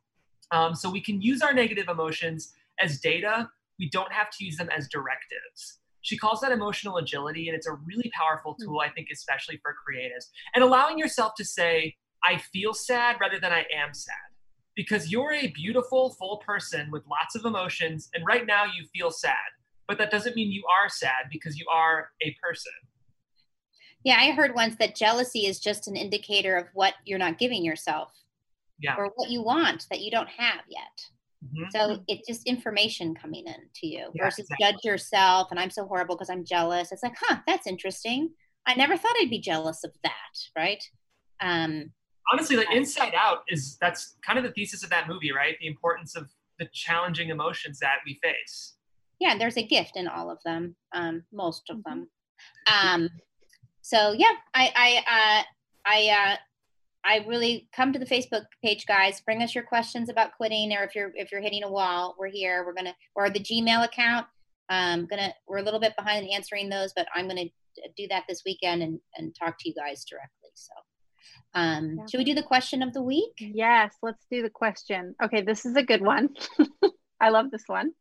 Um, 0.51 0.75
so 0.75 0.89
we 0.89 1.01
can 1.01 1.21
use 1.21 1.41
our 1.41 1.53
negative 1.53 1.89
emotions 1.89 2.53
as 2.79 2.99
data. 2.99 3.49
We 3.79 3.89
don't 3.89 4.11
have 4.11 4.29
to 4.31 4.45
use 4.45 4.57
them 4.57 4.69
as 4.75 4.87
directives. 4.87 5.79
She 6.01 6.17
calls 6.17 6.41
that 6.41 6.51
emotional 6.51 6.97
agility, 6.97 7.47
and 7.47 7.55
it's 7.55 7.65
a 7.65 7.73
really 7.73 8.11
powerful 8.13 8.55
tool, 8.55 8.81
I 8.81 8.89
think, 8.89 9.07
especially 9.11 9.59
for 9.63 9.73
creatives. 9.73 10.25
And 10.53 10.63
allowing 10.63 10.97
yourself 10.97 11.33
to 11.37 11.45
say, 11.45 11.95
I 12.23 12.37
feel 12.37 12.73
sad 12.73 13.15
rather 13.19 13.39
than 13.39 13.53
I 13.53 13.65
am 13.75 13.93
sad. 13.93 14.15
Because 14.75 15.11
you're 15.11 15.31
a 15.33 15.47
beautiful, 15.47 16.11
full 16.11 16.37
person 16.37 16.89
with 16.91 17.03
lots 17.09 17.35
of 17.35 17.45
emotions, 17.45 18.09
and 18.13 18.25
right 18.25 18.45
now 18.45 18.65
you 18.65 18.85
feel 18.93 19.11
sad. 19.11 19.35
But 19.87 19.97
that 19.97 20.11
doesn't 20.11 20.35
mean 20.35 20.51
you 20.51 20.63
are 20.69 20.89
sad 20.89 21.29
because 21.31 21.57
you 21.57 21.65
are 21.71 22.09
a 22.21 22.35
person. 22.43 22.71
Yeah, 24.03 24.17
I 24.19 24.31
heard 24.31 24.55
once 24.55 24.75
that 24.79 24.95
jealousy 24.95 25.45
is 25.45 25.59
just 25.59 25.87
an 25.87 25.95
indicator 25.95 26.57
of 26.57 26.67
what 26.73 26.93
you're 27.05 27.19
not 27.19 27.39
giving 27.39 27.63
yourself. 27.63 28.11
Yeah. 28.79 28.95
Or 28.97 29.11
what 29.15 29.29
you 29.29 29.41
want 29.43 29.85
that 29.89 30.01
you 30.01 30.11
don't 30.11 30.27
have 30.27 30.59
yet. 30.67 31.05
Mm-hmm. 31.43 31.69
So 31.71 32.03
it's 32.07 32.27
just 32.27 32.47
information 32.47 33.15
coming 33.15 33.45
in 33.47 33.69
to 33.75 33.87
you 33.87 34.09
yeah, 34.13 34.25
versus 34.25 34.45
exactly. 34.49 34.65
judge 34.65 34.83
yourself. 34.83 35.47
And 35.51 35.59
I'm 35.59 35.69
so 35.69 35.85
horrible 35.85 36.15
because 36.15 36.29
I'm 36.29 36.43
jealous. 36.43 36.91
It's 36.91 37.03
like, 37.03 37.15
huh, 37.19 37.37
that's 37.47 37.67
interesting. 37.67 38.31
I 38.65 38.75
never 38.75 38.97
thought 38.97 39.15
I'd 39.21 39.29
be 39.29 39.39
jealous 39.39 39.83
of 39.83 39.91
that, 40.03 40.13
right? 40.57 40.83
Um, 41.39 41.91
Honestly, 42.31 42.55
the 42.55 42.69
Inside 42.71 43.13
Out 43.15 43.39
is 43.49 43.77
that's 43.81 44.15
kind 44.25 44.39
of 44.39 44.45
the 44.45 44.51
thesis 44.51 44.83
of 44.83 44.89
that 44.89 45.07
movie, 45.09 45.33
right? 45.33 45.55
The 45.59 45.67
importance 45.67 46.15
of 46.15 46.29
the 46.59 46.67
challenging 46.73 47.29
emotions 47.29 47.79
that 47.79 47.97
we 48.05 48.19
face. 48.23 48.75
Yeah, 49.19 49.37
there's 49.37 49.57
a 49.57 49.67
gift 49.67 49.97
in 49.97 50.07
all 50.07 50.31
of 50.31 50.39
them, 50.45 50.75
um, 50.93 51.23
most 51.31 51.69
of 51.69 51.83
them. 51.83 52.07
Mm-hmm. 52.67 53.03
Um, 53.03 53.09
so 53.83 54.13
yeah, 54.13 54.31
I 54.53 54.71
I 54.75 55.03
uh, 55.07 55.43
I 55.85 56.31
uh, 56.31 56.37
I 57.03 57.25
really 57.27 57.67
come 57.75 57.91
to 57.91 57.99
the 57.99 58.05
Facebook 58.05 58.45
page, 58.63 58.85
guys. 58.85 59.21
Bring 59.21 59.43
us 59.43 59.53
your 59.53 59.65
questions 59.65 60.09
about 60.09 60.31
quitting, 60.37 60.71
or 60.71 60.83
if 60.83 60.95
you're 60.95 61.11
if 61.15 61.31
you're 61.31 61.41
hitting 61.41 61.63
a 61.63 61.69
wall, 61.69 62.15
we're 62.17 62.29
here. 62.29 62.63
We're 62.65 62.73
gonna 62.73 62.95
or 63.13 63.29
the 63.29 63.41
Gmail 63.41 63.83
account. 63.83 64.25
Um, 64.69 65.05
gonna 65.05 65.33
we're 65.47 65.57
a 65.57 65.61
little 65.61 65.81
bit 65.81 65.97
behind 65.97 66.25
in 66.25 66.31
answering 66.31 66.69
those, 66.69 66.93
but 66.95 67.07
I'm 67.13 67.27
gonna 67.27 67.49
do 67.97 68.07
that 68.07 68.23
this 68.29 68.43
weekend 68.45 68.83
and 68.83 68.99
and 69.17 69.35
talk 69.35 69.57
to 69.59 69.69
you 69.69 69.75
guys 69.75 70.05
directly. 70.05 70.51
So, 70.53 70.73
um, 71.53 71.97
yeah. 71.97 72.05
should 72.09 72.19
we 72.19 72.23
do 72.23 72.35
the 72.35 72.43
question 72.43 72.83
of 72.83 72.93
the 72.93 73.03
week? 73.03 73.33
Yes, 73.37 73.93
let's 74.01 74.25
do 74.31 74.41
the 74.41 74.49
question. 74.49 75.13
Okay, 75.21 75.41
this 75.41 75.65
is 75.65 75.75
a 75.75 75.83
good 75.83 76.01
one. 76.01 76.29
I 77.19 77.31
love 77.31 77.51
this 77.51 77.63
one. 77.67 77.91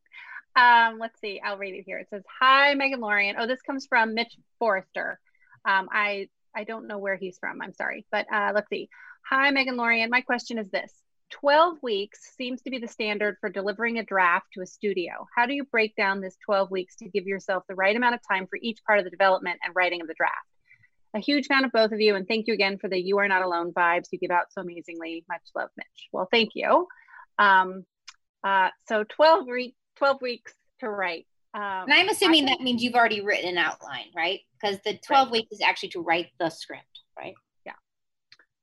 Um, 0.55 0.97
let's 0.97 1.19
see. 1.19 1.41
I'll 1.43 1.57
read 1.57 1.75
it 1.75 1.83
here. 1.85 1.97
It 1.97 2.07
says, 2.09 2.23
"Hi, 2.39 2.73
Meg 2.73 2.93
and 2.93 3.01
Lorien. 3.01 3.35
Oh, 3.37 3.47
this 3.47 3.61
comes 3.63 3.85
from 3.85 4.13
Mitch 4.13 4.37
Forrester. 4.59 5.19
Um, 5.65 5.89
I 5.91 6.29
I 6.55 6.63
don't 6.63 6.87
know 6.87 6.99
where 6.99 7.15
he's 7.15 7.37
from. 7.39 7.61
I'm 7.61 7.73
sorry. 7.73 8.05
But 8.11 8.27
uh, 8.31 8.51
let's 8.53 8.69
see. 8.69 8.89
Hi, 9.29 9.49
Meg 9.51 9.67
and 9.67 9.77
Lorien. 9.77 10.09
My 10.09 10.21
question 10.21 10.57
is 10.57 10.69
this 10.69 10.91
12 11.31 11.77
weeks 11.81 12.19
seems 12.37 12.61
to 12.61 12.69
be 12.69 12.77
the 12.77 12.87
standard 12.87 13.37
for 13.41 13.49
delivering 13.49 13.97
a 13.97 14.03
draft 14.03 14.45
to 14.53 14.61
a 14.61 14.65
studio. 14.65 15.25
How 15.35 15.45
do 15.45 15.53
you 15.53 15.63
break 15.63 15.95
down 15.95 16.21
this 16.21 16.37
12 16.45 16.69
weeks 16.69 16.95
to 16.97 17.09
give 17.09 17.25
yourself 17.25 17.63
the 17.67 17.75
right 17.75 17.95
amount 17.95 18.15
of 18.15 18.21
time 18.29 18.45
for 18.47 18.59
each 18.61 18.83
part 18.85 18.99
of 18.99 19.05
the 19.05 19.11
development 19.11 19.59
and 19.63 19.75
writing 19.75 20.01
of 20.01 20.07
the 20.07 20.13
draft? 20.13 20.35
A 21.15 21.19
huge 21.19 21.47
fan 21.47 21.63
of 21.63 21.71
both 21.71 21.91
of 21.91 22.01
you, 22.01 22.15
and 22.15 22.27
thank 22.27 22.47
you 22.47 22.53
again 22.53 22.77
for 22.79 22.87
the 22.87 22.99
You 22.99 23.19
Are 23.19 23.27
Not 23.27 23.43
Alone 23.43 23.71
vibes 23.71 24.07
you 24.11 24.19
give 24.19 24.31
out 24.31 24.51
so 24.51 24.61
amazingly. 24.61 25.23
Much 25.29 25.41
love, 25.55 25.69
Mitch. 25.77 26.09
Well, 26.11 26.27
thank 26.31 26.51
you. 26.55 26.87
Um, 27.37 27.85
uh, 28.43 28.69
so 28.87 29.03
12, 29.03 29.47
re- 29.47 29.75
12 29.97 30.21
weeks 30.21 30.53
to 30.79 30.89
write. 30.89 31.27
Um, 31.55 31.83
and 31.83 31.93
I'm 31.93 32.09
assuming 32.09 32.45
that 32.45 32.61
means 32.61 32.81
you've 32.81 32.95
already 32.95 33.21
written 33.21 33.49
an 33.49 33.57
outline, 33.57 34.07
right? 34.15 34.39
Because 34.59 34.79
the 34.83 34.97
12 35.05 35.27
right. 35.27 35.31
weeks 35.31 35.51
is 35.51 35.61
actually 35.61 35.89
to 35.89 36.01
write 36.01 36.27
the 36.39 36.49
script, 36.49 37.01
right? 37.17 37.35
Yeah. 37.65 37.73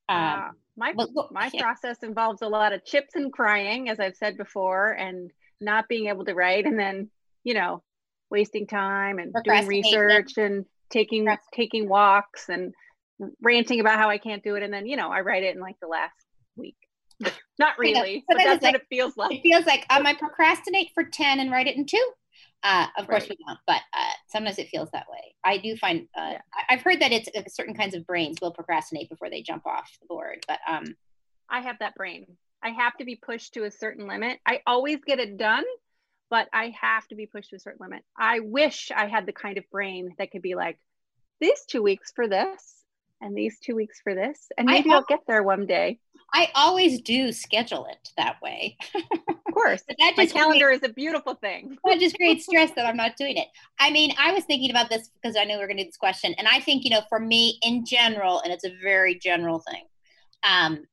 Um, 0.09 0.17
uh, 0.17 0.49
my 0.77 0.95
my 1.31 1.51
yeah. 1.55 1.63
process 1.63 1.99
involves 2.03 2.43
a 2.43 2.49
lot 2.49 2.73
of 2.73 2.85
chips 2.85 3.15
and 3.15 3.33
crying, 3.33 3.89
as 3.89 4.01
I've 4.01 4.17
said 4.17 4.37
before, 4.37 4.93
and 4.93 5.31
not 5.61 5.89
being 5.89 6.09
able 6.09 6.25
to 6.25 6.35
write, 6.35 6.67
and 6.67 6.79
then 6.79 7.11
you 7.45 7.55
know, 7.55 7.83
wasting 8.31 8.67
time 8.67 9.19
and 9.19 9.33
doing 9.45 9.67
research 9.67 10.37
and 10.37 10.65
taking 10.91 11.29
taking 11.53 11.89
walks 11.89 12.49
and 12.49 12.75
ranting 13.43 13.81
about 13.81 13.99
how 13.99 14.09
I 14.09 14.19
can't 14.19 14.43
do 14.43 14.57
it, 14.57 14.63
and 14.63 14.73
then 14.73 14.87
you 14.87 14.97
know, 14.97 15.11
I 15.11 15.21
write 15.21 15.45
it 15.45 15.55
in 15.55 15.61
like 15.61 15.77
the 15.81 15.89
last 15.89 16.15
week. 16.57 16.77
Not 17.59 17.79
really, 17.79 18.25
but 18.27 18.39
that's 18.39 18.63
like, 18.63 18.73
what 18.73 18.83
it 18.83 18.87
feels 18.89 19.17
like. 19.17 19.33
It 19.33 19.43
feels 19.43 19.67
like 19.67 19.87
um, 19.91 20.07
I 20.07 20.15
procrastinate 20.15 20.91
for 20.95 21.05
ten 21.05 21.39
and 21.41 21.51
write 21.51 21.67
it 21.67 21.77
in 21.77 21.87
two. 21.87 22.13
Uh, 22.63 22.87
of 22.99 23.07
course 23.07 23.23
right. 23.23 23.31
we 23.31 23.45
don't, 23.47 23.59
but 23.67 23.81
uh, 23.97 24.13
sometimes 24.29 24.59
it 24.59 24.69
feels 24.69 24.91
that 24.93 25.07
way. 25.11 25.35
I 25.43 25.57
do 25.57 25.77
find 25.77 26.07
uh, 26.17 26.33
yeah. 26.33 26.41
I've 26.69 26.83
heard 26.83 27.01
that 27.01 27.11
it's 27.11 27.29
uh, 27.35 27.43
certain 27.49 27.75
kinds 27.75 27.95
of 27.95 28.07
brains 28.07 28.39
will 28.41 28.53
procrastinate 28.53 29.09
before 29.09 29.31
they 29.31 29.43
jump 29.43 29.67
off 29.67 29.91
the 30.01 30.07
board. 30.07 30.45
But 30.47 30.59
um, 30.69 30.95
I 31.49 31.61
have 31.61 31.79
that 31.81 31.95
brain. 31.95 32.27
I 32.63 32.71
have 32.71 32.97
to 32.99 33.05
be 33.05 33.17
pushed 33.17 33.55
to 33.55 33.65
a 33.65 33.71
certain 33.71 34.07
limit. 34.07 34.39
I 34.45 34.61
always 34.67 34.99
get 35.07 35.19
it 35.19 35.39
done, 35.39 35.65
but 36.29 36.49
I 36.53 36.75
have 36.79 37.09
to 37.09 37.15
be 37.15 37.27
pushed 37.27 37.51
to 37.51 37.57
a 37.57 37.61
certain 37.61 37.79
limit. 37.81 38.05
I 38.17 38.41
wish 38.41 38.91
I 38.95 39.07
had 39.07 39.25
the 39.25 39.33
kind 39.33 39.57
of 39.57 39.65
brain 39.71 40.15
that 40.19 40.31
could 40.31 40.43
be 40.43 40.55
like, 40.55 40.79
these 41.41 41.65
two 41.67 41.83
weeks 41.83 42.13
for 42.15 42.29
this, 42.29 42.81
and 43.21 43.37
these 43.37 43.59
two 43.59 43.75
weeks 43.75 44.01
for 44.03 44.15
this, 44.15 44.51
and 44.57 44.67
maybe 44.67 44.91
I, 44.91 44.97
will 44.97 45.05
get 45.09 45.21
there 45.27 45.43
one 45.43 45.67
day. 45.67 45.99
I 46.33 46.49
always 46.55 47.01
do 47.01 47.33
schedule 47.33 47.87
it 47.87 48.11
that 48.17 48.37
way. 48.43 48.77
of 48.95 49.55
course, 49.55 49.83
that 49.89 50.15
my 50.17 50.27
calendar 50.27 50.67
creates, 50.67 50.85
is 50.85 50.91
a 50.91 50.93
beautiful 50.93 51.35
thing. 51.35 51.77
that 51.85 51.99
just 51.99 52.17
creates 52.17 52.45
stress 52.45 52.71
that 52.77 52.87
I'm 52.87 52.97
not 52.97 53.17
doing 53.17 53.37
it. 53.37 53.49
I 53.79 53.91
mean, 53.91 54.13
I 54.19 54.33
was 54.33 54.45
thinking 54.45 54.71
about 54.71 54.91
this 54.91 55.09
because 55.09 55.37
I 55.37 55.45
knew 55.45 55.57
we 55.57 55.65
are 55.65 55.67
going 55.67 55.79
to 55.79 55.85
do 55.85 55.89
this 55.89 55.97
question, 55.97 56.35
and 56.39 56.47
I 56.47 56.61
think 56.61 56.85
you 56.85 56.91
know, 56.91 57.03
for 57.09 57.21
me 57.21 57.59
in 57.63 57.85
general, 57.85 58.41
and 58.41 58.53
it's 58.53 58.65
a 58.65 58.73
very 58.83 59.15
general 59.17 59.63
thing. 59.71 59.85
Um, 60.43 60.85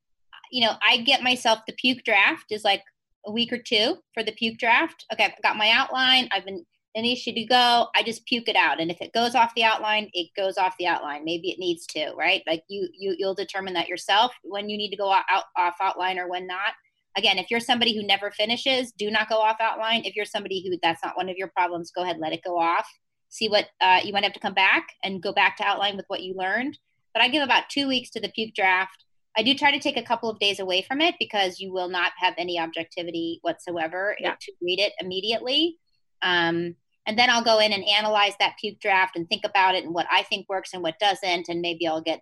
you 0.52 0.66
know, 0.66 0.74
I 0.82 0.98
get 0.98 1.24
myself 1.24 1.60
the 1.68 1.74
puke 1.74 2.04
draft 2.04 2.52
is 2.52 2.64
like 2.64 2.84
a 3.26 3.32
week 3.32 3.52
or 3.52 3.58
two 3.58 3.98
for 4.14 4.24
the 4.24 4.32
puke 4.32 4.58
draft. 4.58 5.06
Okay, 5.14 5.26
I've 5.26 5.42
got 5.44 5.58
my 5.58 5.70
outline. 5.72 6.30
I've 6.32 6.46
been 6.46 6.66
Anisha 6.96 7.34
to 7.34 7.46
go, 7.46 7.88
I 7.96 8.04
just 8.04 8.26
puke 8.26 8.48
it 8.48 8.56
out. 8.56 8.80
And 8.80 8.90
if 8.90 9.02
it 9.02 9.14
goes 9.14 9.36
off 9.36 9.54
the 9.56 9.64
outline, 9.64 10.10
it 10.14 10.30
goes 10.36 10.58
off 10.58 10.76
the 10.80 10.88
outline. 10.88 11.26
Maybe 11.26 11.50
it 11.52 11.60
needs 11.60 11.86
to, 11.88 12.14
right? 12.18 12.42
Like 12.48 12.64
you 12.70 12.90
you 12.98 13.16
you'll 13.18 13.36
determine 13.36 13.74
that 13.74 13.88
yourself 13.88 14.32
when 14.44 14.70
you 14.70 14.78
need 14.78 14.90
to 14.90 14.98
go 14.98 15.12
out, 15.12 15.26
out 15.30 15.46
off 15.56 15.76
outline 15.82 16.18
or 16.18 16.30
when 16.30 16.48
not. 16.48 16.74
Again, 17.16 17.38
if 17.38 17.50
you're 17.50 17.60
somebody 17.60 17.96
who 17.96 18.06
never 18.06 18.32
finishes, 18.32 18.92
do 18.92 19.10
not 19.10 19.30
go 19.30 19.38
off 19.38 19.58
outline. 19.60 20.06
If 20.06 20.16
you're 20.16 20.26
somebody 20.26 20.64
who 20.68 20.78
that's 20.82 21.04
not 21.04 21.18
one 21.18 21.30
of 21.30 21.38
your 21.38 21.50
problems, 21.50 21.92
go 21.92 22.04
ahead, 22.04 22.18
let 22.20 22.34
it 22.34 22.44
go 22.44 22.60
off. 22.60 22.88
See 23.30 23.50
what 23.50 23.68
uh, 23.82 24.00
you 24.04 24.14
might 24.14 24.24
have 24.24 24.34
to 24.34 24.40
come 24.40 24.54
back 24.54 24.88
and 25.04 25.22
go 25.22 25.34
back 25.34 25.58
to 25.58 25.64
outline 25.64 25.98
with 25.98 26.06
what 26.08 26.22
you 26.22 26.36
learned. 26.36 26.78
But 27.14 27.24
I 27.24 27.30
give 27.30 27.44
about 27.44 27.70
two 27.70 27.88
weeks 27.88 28.12
to 28.12 28.22
the 28.22 28.30
puke 28.30 28.54
draft. 28.54 29.04
I 29.38 29.44
do 29.44 29.54
try 29.54 29.72
to 29.72 29.80
take 29.80 29.98
a 29.98 30.04
couple 30.04 30.30
of 30.30 30.40
days 30.40 30.60
away 30.60 30.82
from 30.82 31.02
it 31.02 31.16
because 31.20 31.60
you 31.60 31.72
will 31.72 31.90
not 31.90 32.12
have 32.18 32.34
any 32.38 32.60
objectivity 32.60 33.40
whatsoever 33.44 34.16
yeah. 34.20 34.36
to 34.40 34.52
read 34.62 34.80
it 34.80 34.94
immediately. 35.00 35.78
Um, 36.22 36.76
and 37.06 37.18
then 37.18 37.30
I'll 37.30 37.44
go 37.44 37.60
in 37.60 37.72
and 37.72 37.86
analyze 37.88 38.34
that 38.40 38.56
puke 38.60 38.80
draft 38.80 39.16
and 39.16 39.28
think 39.30 39.44
about 39.46 39.76
it 39.76 39.86
and 39.86 39.94
what 39.94 40.08
I 40.12 40.24
think 40.24 40.48
works 40.50 40.74
and 40.74 40.84
what 40.84 41.00
doesn't. 41.00 41.48
And 41.48 41.62
maybe 41.62 41.88
I'll 41.88 42.02
get 42.02 42.22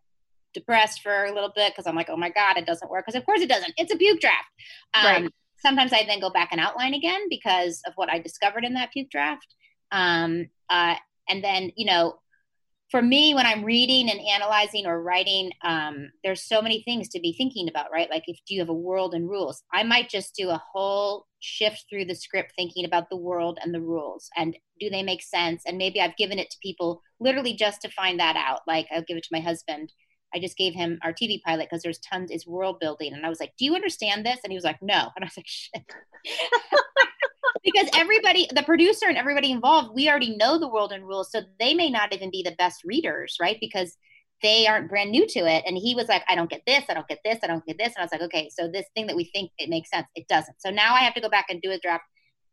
depressed 0.54 1.02
for 1.02 1.26
a 1.26 1.34
little 1.34 1.52
bit 1.56 1.74
because 1.74 1.88
I'm 1.88 1.96
like, 1.96 2.10
oh 2.10 2.18
my 2.18 2.30
God, 2.30 2.58
it 2.58 2.68
doesn't 2.68 2.90
work. 2.90 3.06
Because 3.06 3.20
of 3.20 3.26
course 3.26 3.42
it 3.42 3.50
doesn't. 3.50 3.74
It's 3.78 3.94
a 3.94 3.98
puke 3.98 4.22
draft. 4.22 4.48
Um, 4.94 5.06
right. 5.06 5.32
Sometimes 5.58 5.92
I 5.92 6.06
then 6.06 6.20
go 6.20 6.30
back 6.30 6.50
and 6.52 6.62
outline 6.62 6.94
again 6.94 7.22
because 7.30 7.82
of 7.88 7.94
what 7.96 8.12
I 8.12 8.20
discovered 8.20 8.64
in 8.64 8.76
that 8.76 8.92
puke 8.92 9.10
draft. 9.10 9.48
Um, 9.92 10.50
uh, 10.70 10.96
and 11.28 11.44
then, 11.44 11.72
you 11.76 11.88
know, 11.88 12.20
for 12.92 13.02
me, 13.02 13.34
when 13.34 13.46
I'm 13.46 13.64
reading 13.64 14.10
and 14.10 14.20
analyzing 14.20 14.86
or 14.86 15.02
writing, 15.02 15.52
um, 15.64 16.12
there's 16.24 16.44
so 16.44 16.62
many 16.62 16.84
things 16.84 17.10
to 17.10 17.20
be 17.20 17.34
thinking 17.34 17.68
about, 17.68 17.92
right? 17.92 18.10
Like 18.10 18.24
if 18.28 18.38
do 18.48 18.54
you 18.54 18.62
have 18.62 18.70
a 18.70 18.74
world 18.74 19.14
and 19.14 19.30
rules? 19.30 19.64
I 19.74 19.84
might 19.84 20.10
just 20.10 20.36
do 20.36 20.50
a 20.50 20.62
whole 20.72 21.26
shift 21.40 21.86
through 21.90 22.06
the 22.06 22.16
script 22.16 22.54
thinking 22.56 22.86
about 22.86 23.10
the 23.10 23.18
world 23.18 23.60
and 23.62 23.74
the 23.74 23.82
rules 23.82 24.30
and 24.36 24.58
do 24.80 24.90
they 24.90 25.04
make 25.04 25.22
sense? 25.22 25.64
And 25.66 25.78
maybe 25.78 26.02
i've 26.02 26.18
given 26.18 26.40
it 26.40 26.50
to 26.50 26.58
people 26.62 27.02
literally 27.20 27.54
just 27.54 27.82
to 27.82 27.90
find 27.90 28.20
that 28.20 28.36
out. 28.36 28.62
Like 28.68 28.88
i'll 28.92 29.04
give 29.04 29.18
it 29.18 29.24
to 29.24 29.30
my 29.32 29.40
husband. 29.40 29.92
I 30.34 30.40
just 30.40 30.58
gave 30.58 30.74
him 30.74 31.00
our 31.04 31.14
tv 31.14 31.42
pilot 31.44 31.68
because 31.70 31.84
there's 31.84 32.00
tons 32.00 32.32
it's 32.32 32.48
world 32.48 32.80
building. 32.80 33.14
And 33.14 33.26
i 33.26 33.30
was 33.30 33.40
like 33.40 33.54
do 33.58 33.66
you 33.66 33.76
understand 33.76 34.26
this? 34.26 34.40
And 34.44 34.52
he 34.52 34.58
was 34.58 34.64
like 34.66 34.82
no. 34.82 35.10
And 35.16 35.24
i 35.24 35.26
was 35.26 35.38
like 35.38 35.48
shit 35.48 35.84
because 37.64 37.88
everybody 37.96 38.48
the 38.54 38.64
producer 38.64 39.08
and 39.08 39.18
everybody 39.18 39.52
involved 39.52 39.96
we 39.96 40.10
already 40.10 40.36
know 40.36 40.58
the 40.60 40.68
world 40.68 40.92
and 40.92 41.08
rules 41.08 41.32
so 41.32 41.42
they 41.60 41.74
may 41.74 41.90
not 41.90 42.14
even 42.14 42.30
be 42.30 42.44
the 42.44 42.56
best 42.58 42.84
readers 42.84 43.38
right 43.40 43.58
because 43.62 43.98
they 44.42 44.68
aren't 44.68 44.90
brand 44.90 45.12
new 45.12 45.26
to 45.28 45.40
it. 45.40 45.64
And 45.66 45.78
he 45.78 45.96
was 45.96 46.08
like, 46.08 46.24
I 46.28 46.36
don't 46.36 46.50
get 46.50 46.62
this, 46.68 46.84
I 46.90 46.94
don't 46.94 47.08
get 47.08 47.20
this, 47.24 47.40
I 47.44 47.48
don't 47.48 47.66
get 47.66 47.78
this. 47.78 47.94
And 47.96 47.98
I 47.98 48.02
was 48.02 48.12
like, 48.12 48.22
okay, 48.22 48.50
so 48.50 48.68
this 48.68 48.86
thing 48.94 49.08
that 49.08 49.16
we 49.16 49.26
think 49.26 49.52
it 49.58 49.70
makes 49.70 49.90
sense, 49.90 50.08
it 50.16 50.28
doesn't. 50.28 50.62
So 50.62 50.70
now 50.70 50.94
I 50.94 51.00
have 51.00 51.14
to 51.16 51.22
go 51.22 51.30
back 51.30 51.48
and 51.50 51.62
do 51.62 51.72
a 51.72 51.80
draft 51.80 52.04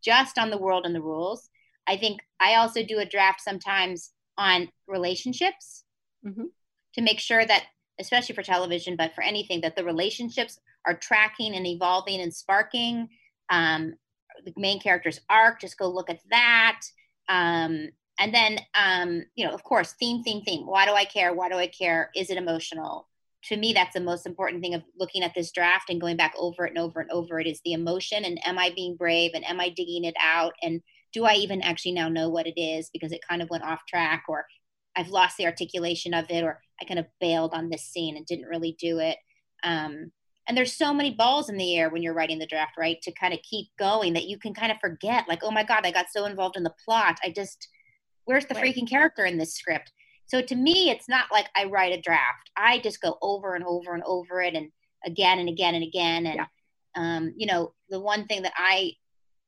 just 0.02 0.38
on 0.38 0.50
the 0.50 0.58
world 0.58 0.86
and 0.86 0.94
the 0.94 1.02
rules. 1.02 1.48
I 1.86 1.96
think 1.96 2.20
I 2.40 2.54
also 2.54 2.82
do 2.82 2.98
a 2.98 3.06
draft 3.06 3.40
sometimes 3.40 4.12
on 4.38 4.68
relationships 4.86 5.84
mm-hmm. 6.26 6.44
to 6.94 7.00
make 7.02 7.18
sure 7.18 7.44
that, 7.44 7.64
especially 8.00 8.34
for 8.34 8.42
television, 8.42 8.96
but 8.96 9.14
for 9.14 9.22
anything, 9.22 9.60
that 9.62 9.76
the 9.76 9.84
relationships 9.84 10.58
are 10.86 10.96
tracking 10.96 11.54
and 11.54 11.66
evolving 11.66 12.20
and 12.20 12.34
sparking. 12.34 13.08
Um, 13.50 13.94
the 14.44 14.52
main 14.56 14.80
character's 14.80 15.20
arc, 15.28 15.60
just 15.60 15.78
go 15.78 15.88
look 15.88 16.10
at 16.10 16.20
that. 16.30 16.80
Um, 17.28 17.88
and 18.18 18.34
then 18.34 18.58
um, 18.74 19.24
you 19.34 19.46
know 19.46 19.52
of 19.52 19.62
course 19.64 19.92
theme 19.92 20.22
theme 20.22 20.42
theme. 20.42 20.66
Why 20.66 20.86
do 20.86 20.92
i 20.92 21.04
care? 21.04 21.34
Why 21.34 21.48
do 21.48 21.56
i 21.56 21.66
care? 21.66 22.10
Is 22.14 22.30
it 22.30 22.36
emotional? 22.36 23.08
To 23.46 23.56
me 23.56 23.72
that's 23.72 23.94
the 23.94 24.00
most 24.00 24.26
important 24.26 24.62
thing 24.62 24.74
of 24.74 24.82
looking 24.98 25.22
at 25.22 25.34
this 25.34 25.50
draft 25.50 25.90
and 25.90 26.00
going 26.00 26.16
back 26.16 26.34
over 26.38 26.64
it 26.64 26.70
and 26.70 26.78
over 26.78 27.00
and 27.00 27.10
over. 27.10 27.40
It 27.40 27.46
is 27.46 27.60
the 27.64 27.72
emotion 27.72 28.24
and 28.24 28.38
am 28.46 28.58
i 28.58 28.70
being 28.74 28.96
brave 28.96 29.32
and 29.34 29.44
am 29.44 29.60
i 29.60 29.68
digging 29.68 30.04
it 30.04 30.14
out? 30.20 30.52
And 30.62 30.82
do 31.12 31.24
i 31.24 31.34
even 31.34 31.62
actually 31.62 31.92
now 31.92 32.08
know 32.08 32.28
what 32.28 32.46
it 32.46 32.60
is 32.60 32.90
because 32.92 33.12
it 33.12 33.26
kind 33.28 33.42
of 33.42 33.50
went 33.50 33.64
off 33.64 33.80
track 33.88 34.24
or 34.28 34.46
i've 34.96 35.08
lost 35.08 35.36
the 35.36 35.46
articulation 35.46 36.14
of 36.14 36.30
it 36.30 36.44
or 36.44 36.60
i 36.80 36.84
kind 36.84 37.00
of 37.00 37.06
bailed 37.20 37.52
on 37.54 37.68
this 37.68 37.84
scene 37.84 38.16
and 38.16 38.26
didn't 38.26 38.48
really 38.48 38.76
do 38.78 38.98
it? 38.98 39.16
Um, 39.64 40.12
and 40.48 40.56
there's 40.56 40.76
so 40.76 40.92
many 40.92 41.12
balls 41.14 41.48
in 41.48 41.56
the 41.56 41.76
air 41.76 41.88
when 41.90 42.02
you're 42.02 42.14
writing 42.14 42.38
the 42.38 42.46
draft, 42.46 42.72
right? 42.76 43.00
To 43.02 43.12
kind 43.12 43.32
of 43.32 43.40
keep 43.42 43.68
going 43.78 44.12
that 44.14 44.26
you 44.26 44.38
can 44.38 44.54
kind 44.54 44.72
of 44.72 44.78
forget, 44.80 45.28
like, 45.28 45.40
oh 45.42 45.50
my 45.50 45.62
God, 45.62 45.86
I 45.86 45.92
got 45.92 46.06
so 46.12 46.24
involved 46.24 46.56
in 46.56 46.64
the 46.64 46.74
plot. 46.84 47.18
I 47.22 47.30
just, 47.30 47.68
where's 48.24 48.46
the 48.46 48.54
right. 48.54 48.64
freaking 48.64 48.88
character 48.88 49.24
in 49.24 49.38
this 49.38 49.54
script? 49.54 49.92
So 50.26 50.42
to 50.42 50.54
me, 50.54 50.90
it's 50.90 51.08
not 51.08 51.26
like 51.30 51.46
I 51.56 51.64
write 51.64 51.96
a 51.96 52.00
draft. 52.00 52.50
I 52.56 52.78
just 52.78 53.00
go 53.00 53.18
over 53.22 53.54
and 53.54 53.64
over 53.64 53.94
and 53.94 54.02
over 54.04 54.40
it 54.40 54.54
and 54.54 54.70
again 55.04 55.38
and 55.38 55.48
again 55.48 55.74
and 55.74 55.84
again. 55.84 56.26
And, 56.26 56.36
yeah. 56.36 56.46
um, 56.96 57.34
you 57.36 57.46
know, 57.46 57.74
the 57.88 58.00
one 58.00 58.26
thing 58.26 58.42
that 58.42 58.54
I 58.56 58.92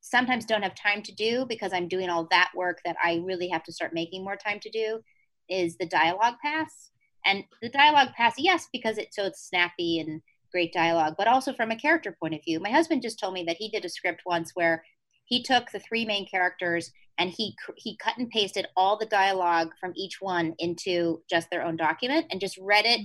sometimes 0.00 0.44
don't 0.44 0.62
have 0.62 0.74
time 0.74 1.02
to 1.02 1.14
do 1.14 1.46
because 1.48 1.72
I'm 1.72 1.88
doing 1.88 2.10
all 2.10 2.28
that 2.30 2.50
work 2.54 2.80
that 2.84 2.96
I 3.02 3.22
really 3.24 3.48
have 3.48 3.64
to 3.64 3.72
start 3.72 3.94
making 3.94 4.22
more 4.22 4.36
time 4.36 4.60
to 4.60 4.70
do 4.70 5.00
is 5.48 5.76
the 5.76 5.86
dialogue 5.86 6.34
pass. 6.42 6.90
And 7.24 7.44
the 7.62 7.70
dialogue 7.70 8.10
pass, 8.14 8.34
yes, 8.36 8.68
because 8.70 8.98
it's 8.98 9.16
so 9.16 9.24
it's 9.24 9.48
snappy 9.48 10.00
and 10.00 10.20
great 10.54 10.72
dialogue, 10.72 11.14
but 11.18 11.26
also 11.26 11.52
from 11.52 11.70
a 11.70 11.76
character 11.76 12.16
point 12.20 12.34
of 12.34 12.44
view. 12.44 12.60
My 12.60 12.70
husband 12.70 13.02
just 13.02 13.18
told 13.18 13.34
me 13.34 13.44
that 13.44 13.56
he 13.58 13.68
did 13.68 13.84
a 13.84 13.88
script 13.88 14.22
once 14.24 14.52
where 14.54 14.84
he 15.24 15.42
took 15.42 15.70
the 15.70 15.80
three 15.80 16.04
main 16.04 16.26
characters 16.28 16.92
and 17.18 17.30
he 17.30 17.54
he 17.76 17.96
cut 17.96 18.18
and 18.18 18.30
pasted 18.30 18.66
all 18.76 18.96
the 18.96 19.06
dialogue 19.06 19.70
from 19.80 19.92
each 19.96 20.18
one 20.20 20.54
into 20.58 21.22
just 21.28 21.50
their 21.50 21.64
own 21.64 21.76
document 21.76 22.26
and 22.30 22.40
just 22.40 22.58
read 22.58 22.84
it 22.84 23.00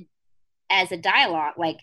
as 0.71 0.91
a 0.91 0.97
dialogue 0.97 1.53
like 1.57 1.79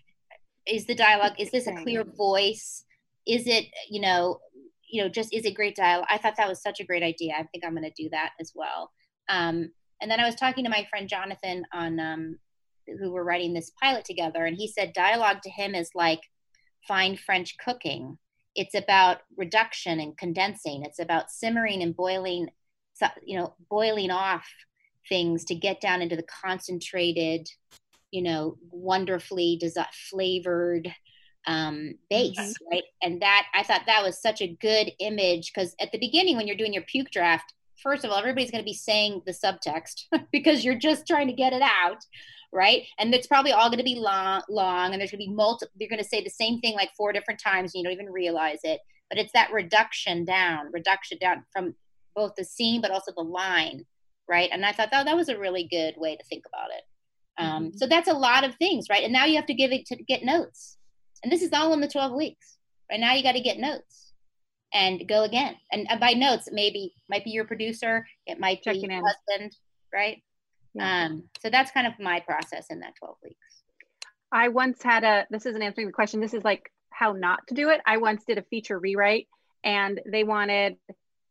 is 0.66 0.86
the 0.86 0.94
dialogue 0.94 1.32
is 1.38 1.50
this 1.50 1.66
a 1.68 1.82
clear 1.82 2.04
voice 2.04 2.84
is 3.26 3.46
it 3.46 3.66
you 3.88 4.00
know 4.00 4.40
you 4.88 5.02
know, 5.02 5.08
just 5.08 5.34
is 5.34 5.44
it 5.44 5.54
great 5.54 5.76
dialogue. 5.76 6.06
I 6.10 6.18
thought 6.18 6.36
that 6.36 6.48
was 6.48 6.62
such 6.62 6.80
a 6.80 6.84
great 6.84 7.02
idea. 7.02 7.34
I 7.38 7.44
think 7.44 7.64
I'm 7.64 7.74
going 7.74 7.90
to 7.90 8.02
do 8.02 8.08
that 8.10 8.30
as 8.40 8.52
well. 8.54 8.90
Um, 9.28 9.70
and 10.00 10.10
then 10.10 10.20
I 10.20 10.26
was 10.26 10.34
talking 10.34 10.64
to 10.64 10.70
my 10.70 10.86
friend 10.90 11.08
Jonathan 11.08 11.64
on 11.72 11.98
um, 11.98 12.38
who 12.99 13.11
were 13.11 13.24
writing 13.24 13.53
this 13.53 13.72
pilot 13.82 14.05
together, 14.05 14.45
and 14.45 14.57
he 14.57 14.68
said 14.68 14.93
dialogue 14.93 15.43
to 15.43 15.51
him 15.51 15.74
is 15.74 15.91
like 15.95 16.20
fine 16.87 17.16
French 17.16 17.57
cooking. 17.59 18.18
It's 18.55 18.74
about 18.74 19.18
reduction 19.37 20.01
and 20.01 20.16
condensing. 20.16 20.84
It's 20.84 20.99
about 20.99 21.30
simmering 21.30 21.82
and 21.82 21.95
boiling, 21.95 22.49
you 23.24 23.39
know, 23.39 23.55
boiling 23.68 24.11
off 24.11 24.49
things 25.09 25.45
to 25.47 25.55
get 25.55 25.80
down 25.80 26.03
into 26.03 26.16
the 26.16 26.24
concentrated, 26.24 27.49
you 28.11 28.22
know, 28.22 28.57
wonderfully 28.70 29.59
desi- 29.62 29.87
flavored 30.11 30.93
um, 31.47 31.95
base, 32.11 32.39
mm-hmm. 32.39 32.68
right? 32.72 32.82
And 33.03 33.22
that 33.22 33.47
I 33.55 33.62
thought 33.62 33.82
that 33.87 34.03
was 34.03 34.20
such 34.20 34.41
a 34.41 34.57
good 34.61 34.91
image 34.99 35.53
because 35.53 35.74
at 35.80 35.93
the 35.93 35.99
beginning, 35.99 36.37
when 36.37 36.47
you're 36.47 36.57
doing 36.57 36.72
your 36.72 36.82
puke 36.82 37.11
draft, 37.11 37.53
first 37.82 38.04
of 38.04 38.10
all, 38.10 38.18
everybody's 38.18 38.50
going 38.50 38.62
to 38.62 38.68
be 38.68 38.74
saying 38.74 39.22
the 39.26 39.32
subtext 39.32 40.04
because 40.32 40.64
you're 40.64 40.78
just 40.78 41.06
trying 41.06 41.28
to 41.28 41.32
get 41.32 41.52
it 41.52 41.62
out, 41.62 41.98
right? 42.52 42.84
And 42.98 43.14
it's 43.14 43.26
probably 43.26 43.52
all 43.52 43.68
going 43.68 43.78
to 43.78 43.84
be 43.84 43.96
long, 43.96 44.42
long, 44.48 44.92
and 44.92 45.00
there's 45.00 45.10
going 45.10 45.20
to 45.20 45.26
be 45.26 45.32
multiple. 45.32 45.72
You're 45.78 45.88
going 45.88 46.02
to 46.02 46.08
say 46.08 46.22
the 46.22 46.30
same 46.30 46.60
thing 46.60 46.74
like 46.74 46.90
four 46.96 47.12
different 47.12 47.40
times, 47.40 47.72
and 47.74 47.80
you 47.80 47.84
don't 47.84 47.98
even 47.98 48.12
realize 48.12 48.60
it. 48.62 48.80
But 49.08 49.18
it's 49.18 49.32
that 49.32 49.52
reduction 49.52 50.24
down, 50.24 50.72
reduction 50.72 51.18
down 51.18 51.44
from 51.52 51.74
both 52.14 52.34
the 52.36 52.44
scene 52.44 52.80
but 52.80 52.90
also 52.90 53.12
the 53.14 53.22
line, 53.22 53.84
right? 54.28 54.48
And 54.50 54.64
I 54.64 54.72
thought, 54.72 54.88
oh, 54.92 55.04
that 55.04 55.16
was 55.16 55.28
a 55.28 55.38
really 55.38 55.68
good 55.70 55.94
way 55.96 56.16
to 56.16 56.24
think 56.24 56.44
about 56.46 56.70
it. 56.70 56.82
Um, 57.38 57.64
mm-hmm. 57.66 57.76
So 57.76 57.86
that's 57.86 58.08
a 58.08 58.14
lot 58.14 58.42
of 58.42 58.54
things, 58.56 58.86
right? 58.88 59.04
And 59.04 59.12
now 59.12 59.26
you 59.26 59.36
have 59.36 59.46
to 59.46 59.54
give 59.54 59.70
it 59.70 59.86
to 59.86 59.96
get 59.96 60.24
notes 60.24 60.76
and 61.22 61.32
this 61.32 61.42
is 61.42 61.52
all 61.52 61.72
in 61.72 61.80
the 61.80 61.88
12 61.88 62.12
weeks. 62.12 62.56
Right 62.88 63.00
now, 63.00 63.14
you 63.14 63.22
got 63.22 63.32
to 63.32 63.40
get 63.40 63.58
notes 63.58 64.05
and 64.72 65.06
go 65.08 65.24
again. 65.24 65.56
And 65.72 65.88
by 66.00 66.12
notes, 66.12 66.48
maybe 66.52 66.94
might 67.08 67.24
be 67.24 67.30
your 67.30 67.44
producer, 67.44 68.06
it 68.26 68.38
might 68.38 68.62
Checking 68.62 68.82
be 68.82 68.88
your 68.88 68.98
in. 68.98 69.04
husband, 69.04 69.56
right? 69.92 70.22
Yeah. 70.74 71.06
Um, 71.06 71.24
so 71.40 71.50
that's 71.50 71.70
kind 71.70 71.86
of 71.86 71.94
my 71.98 72.20
process 72.20 72.66
in 72.70 72.80
that 72.80 72.94
12 72.98 73.16
weeks. 73.22 73.62
I 74.32 74.48
once 74.48 74.82
had 74.82 75.04
a, 75.04 75.26
this 75.30 75.46
isn't 75.46 75.62
answering 75.62 75.86
the 75.86 75.92
question, 75.92 76.20
this 76.20 76.34
is 76.34 76.44
like 76.44 76.70
how 76.90 77.12
not 77.12 77.46
to 77.48 77.54
do 77.54 77.70
it. 77.70 77.80
I 77.86 77.98
once 77.98 78.24
did 78.24 78.38
a 78.38 78.42
feature 78.42 78.78
rewrite 78.78 79.28
and 79.64 80.00
they 80.06 80.24
wanted 80.24 80.76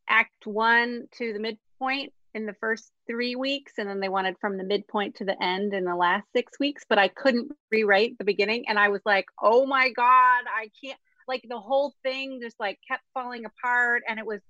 act 0.07 0.45
one 0.45 1.07
to 1.17 1.33
the 1.33 1.39
midpoint 1.39 2.13
in 2.35 2.45
the 2.45 2.55
first 2.59 2.91
three 3.07 3.35
weeks 3.35 3.73
and 3.77 3.89
then 3.89 3.99
they 3.99 4.09
wanted 4.09 4.35
from 4.39 4.57
the 4.57 4.63
midpoint 4.63 5.15
to 5.15 5.25
the 5.25 5.41
end 5.41 5.73
in 5.73 5.85
the 5.85 5.95
last 5.95 6.25
six 6.33 6.59
weeks 6.59 6.83
but 6.87 6.99
i 6.99 7.07
couldn't 7.07 7.49
rewrite 7.71 8.17
the 8.17 8.25
beginning 8.25 8.65
and 8.67 8.77
i 8.77 8.89
was 8.89 9.01
like 9.05 9.25
oh 9.41 9.65
my 9.65 9.89
god 9.89 10.43
i 10.53 10.69
can't 10.83 10.99
like 11.27 11.43
the 11.47 11.59
whole 11.59 11.93
thing 12.03 12.39
just 12.41 12.59
like 12.59 12.79
kept 12.87 13.03
falling 13.13 13.45
apart 13.45 14.03
and 14.07 14.19
it 14.19 14.25
was 14.25 14.41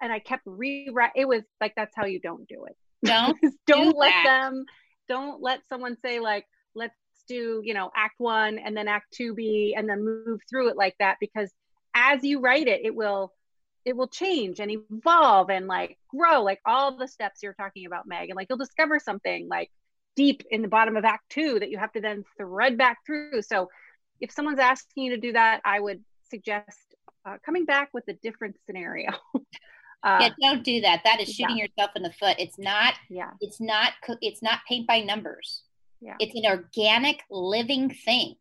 and 0.00 0.12
i 0.12 0.18
kept 0.18 0.42
rewrite 0.46 1.12
it 1.14 1.26
was 1.26 1.42
like 1.60 1.72
that's 1.76 1.94
how 1.94 2.04
you 2.04 2.20
don't 2.20 2.46
do 2.48 2.64
it 2.66 2.76
don't 3.04 3.38
don't 3.66 3.92
do 3.92 3.98
let 3.98 4.10
that. 4.10 4.24
them 4.24 4.64
don't 5.08 5.42
let 5.42 5.66
someone 5.68 5.96
say 6.04 6.20
like 6.20 6.46
let's 6.74 6.94
do 7.28 7.62
you 7.64 7.74
know 7.74 7.90
act 7.96 8.14
one 8.18 8.58
and 8.58 8.76
then 8.76 8.88
act 8.88 9.06
two 9.12 9.34
b 9.34 9.74
and 9.76 9.88
then 9.88 10.04
move 10.04 10.40
through 10.48 10.68
it 10.68 10.76
like 10.76 10.94
that 10.98 11.16
because 11.20 11.50
as 11.94 12.22
you 12.22 12.40
write 12.40 12.66
it 12.68 12.80
it 12.84 12.94
will 12.94 13.32
it 13.84 13.96
will 13.96 14.08
change 14.08 14.60
and 14.60 14.70
evolve 14.70 15.50
and 15.50 15.66
like 15.66 15.98
grow 16.08 16.42
like 16.42 16.60
all 16.66 16.96
the 16.96 17.08
steps 17.08 17.42
you're 17.42 17.54
talking 17.54 17.86
about 17.86 18.06
meg 18.06 18.28
and 18.30 18.36
like 18.36 18.46
you'll 18.48 18.58
discover 18.58 18.98
something 18.98 19.48
like 19.48 19.70
deep 20.16 20.42
in 20.50 20.62
the 20.62 20.68
bottom 20.68 20.96
of 20.96 21.04
act 21.04 21.28
two 21.28 21.58
that 21.58 21.70
you 21.70 21.78
have 21.78 21.92
to 21.92 22.00
then 22.00 22.24
thread 22.38 22.78
back 22.78 22.98
through 23.04 23.42
so 23.42 23.68
if 24.20 24.30
someone's 24.30 24.58
asking 24.58 25.04
you 25.04 25.10
to 25.14 25.20
do 25.20 25.32
that 25.32 25.60
i 25.64 25.78
would 25.78 26.02
suggest 26.34 26.94
uh, 27.26 27.36
coming 27.44 27.64
back 27.64 27.90
with 27.92 28.04
a 28.08 28.14
different 28.14 28.56
scenario. 28.66 29.10
Uh, 30.04 30.18
yeah 30.20 30.28
don't 30.42 30.62
do 30.64 30.82
that. 30.82 31.00
That 31.02 31.18
is 31.18 31.32
shooting 31.32 31.56
yeah. 31.56 31.64
yourself 31.64 31.92
in 31.96 32.02
the 32.02 32.12
foot. 32.12 32.36
It's 32.38 32.58
not 32.58 32.92
yeah. 33.08 33.30
it's 33.40 33.58
not 33.58 33.92
it's 34.20 34.42
not 34.42 34.58
paint 34.68 34.86
by 34.86 35.00
numbers. 35.00 35.62
Yeah. 36.02 36.16
It's 36.18 36.34
an 36.34 36.44
organic 36.44 37.22
living 37.30 37.88
thing 37.88 38.34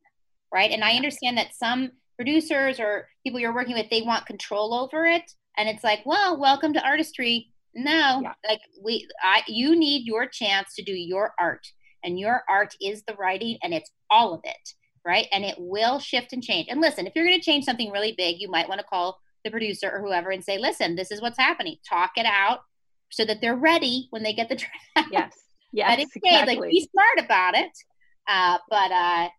right? 0.53 0.71
And 0.71 0.83
i 0.83 0.97
understand 0.97 1.37
that 1.37 1.55
some 1.55 1.91
producers 2.17 2.81
or 2.81 3.07
people 3.23 3.39
you're 3.39 3.55
working 3.55 3.75
with 3.75 3.89
they 3.89 4.01
want 4.01 4.25
control 4.25 4.73
over 4.73 5.05
it. 5.05 5.23
And 5.57 5.69
it's 5.69 5.85
like 5.85 6.05
well 6.05 6.37
welcome 6.37 6.73
to 6.73 6.85
artistry. 6.85 7.53
No 7.73 8.19
yeah. 8.23 8.33
like 8.45 8.59
we 8.83 9.07
i 9.23 9.41
you 9.47 9.79
need 9.79 10.05
your 10.05 10.25
chance 10.27 10.75
to 10.75 10.83
do 10.83 10.91
your 10.91 11.33
art. 11.39 11.65
And 12.03 12.19
your 12.19 12.43
art 12.49 12.75
is 12.81 13.03
the 13.03 13.13
writing 13.13 13.57
and 13.63 13.73
it's 13.73 13.89
all 14.11 14.33
of 14.33 14.41
it 14.43 14.73
right? 15.05 15.27
And 15.31 15.43
it 15.43 15.55
will 15.57 15.99
shift 15.99 16.33
and 16.33 16.43
change. 16.43 16.67
And 16.69 16.81
listen 16.81 17.07
if 17.07 17.13
you're 17.15 17.25
going 17.25 17.39
to 17.39 17.45
change 17.45 17.65
something 17.65 17.91
really 17.91 18.13
big 18.17 18.39
you 18.39 18.49
might 18.49 18.69
want 18.69 18.79
to 18.79 18.85
call 18.85 19.19
the 19.43 19.51
producer 19.51 19.91
or 19.91 20.01
whoever 20.01 20.31
and 20.31 20.43
say 20.43 20.57
listen 20.57 20.95
this 20.95 21.11
is 21.11 21.21
what's 21.21 21.37
happening. 21.37 21.77
Talk 21.87 22.11
it 22.15 22.25
out 22.25 22.59
so 23.09 23.25
that 23.25 23.41
they're 23.41 23.55
ready 23.55 24.07
when 24.09 24.23
they 24.23 24.33
get 24.33 24.49
the 24.49 24.55
draft. 24.95 25.09
Yes. 25.11 25.33
Yes 25.71 25.89
but 25.89 25.99
it's 25.99 26.15
exactly. 26.15 26.55
like 26.55 26.69
be 26.69 26.89
smart 26.91 27.25
about 27.25 27.55
it. 27.55 27.71
Uh, 28.27 28.57
but 28.69 28.91
uh, 28.91 29.29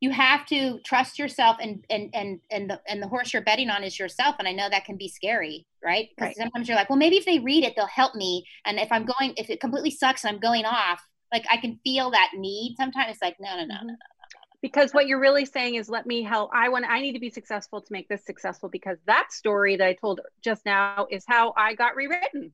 you 0.00 0.10
have 0.10 0.46
to 0.46 0.78
trust 0.84 1.18
yourself 1.18 1.58
and 1.60 1.84
and 1.90 2.10
and 2.14 2.40
and 2.50 2.70
the 2.70 2.80
and 2.88 3.02
the 3.02 3.08
horse 3.08 3.32
you're 3.32 3.42
betting 3.42 3.68
on 3.68 3.84
is 3.84 3.98
yourself 3.98 4.34
and 4.38 4.48
i 4.48 4.52
know 4.52 4.68
that 4.68 4.84
can 4.84 4.96
be 4.96 5.08
scary 5.08 5.66
right? 5.82 6.08
Because 6.14 6.28
right. 6.28 6.36
sometimes 6.36 6.68
you're 6.68 6.76
like 6.76 6.90
well 6.90 6.98
maybe 6.98 7.16
if 7.16 7.24
they 7.24 7.38
read 7.38 7.64
it 7.64 7.74
they'll 7.76 7.86
help 7.86 8.14
me 8.14 8.44
and 8.64 8.78
if 8.78 8.90
i'm 8.90 9.04
going 9.04 9.34
if 9.36 9.48
it 9.50 9.60
completely 9.60 9.90
sucks 9.90 10.24
and 10.24 10.34
i'm 10.34 10.40
going 10.40 10.64
off 10.64 11.02
like 11.32 11.44
i 11.50 11.56
can 11.56 11.78
feel 11.84 12.10
that 12.10 12.30
need 12.36 12.74
sometimes. 12.76 13.12
It's 13.12 13.22
like 13.22 13.36
no 13.40 13.56
no 13.56 13.64
no 13.64 13.74
no 13.74 13.82
no, 13.82 13.92
no 13.92 14.19
because 14.62 14.92
what 14.92 15.06
you're 15.06 15.20
really 15.20 15.44
saying 15.44 15.74
is 15.74 15.88
let 15.88 16.06
me 16.06 16.22
help 16.22 16.50
i 16.52 16.68
want 16.68 16.84
i 16.88 17.00
need 17.00 17.12
to 17.12 17.20
be 17.20 17.30
successful 17.30 17.80
to 17.80 17.92
make 17.92 18.08
this 18.08 18.24
successful 18.24 18.68
because 18.68 18.98
that 19.06 19.32
story 19.32 19.76
that 19.76 19.86
i 19.86 19.92
told 19.94 20.20
just 20.42 20.64
now 20.64 21.06
is 21.10 21.24
how 21.26 21.52
i 21.56 21.74
got 21.74 21.96
rewritten 21.96 22.52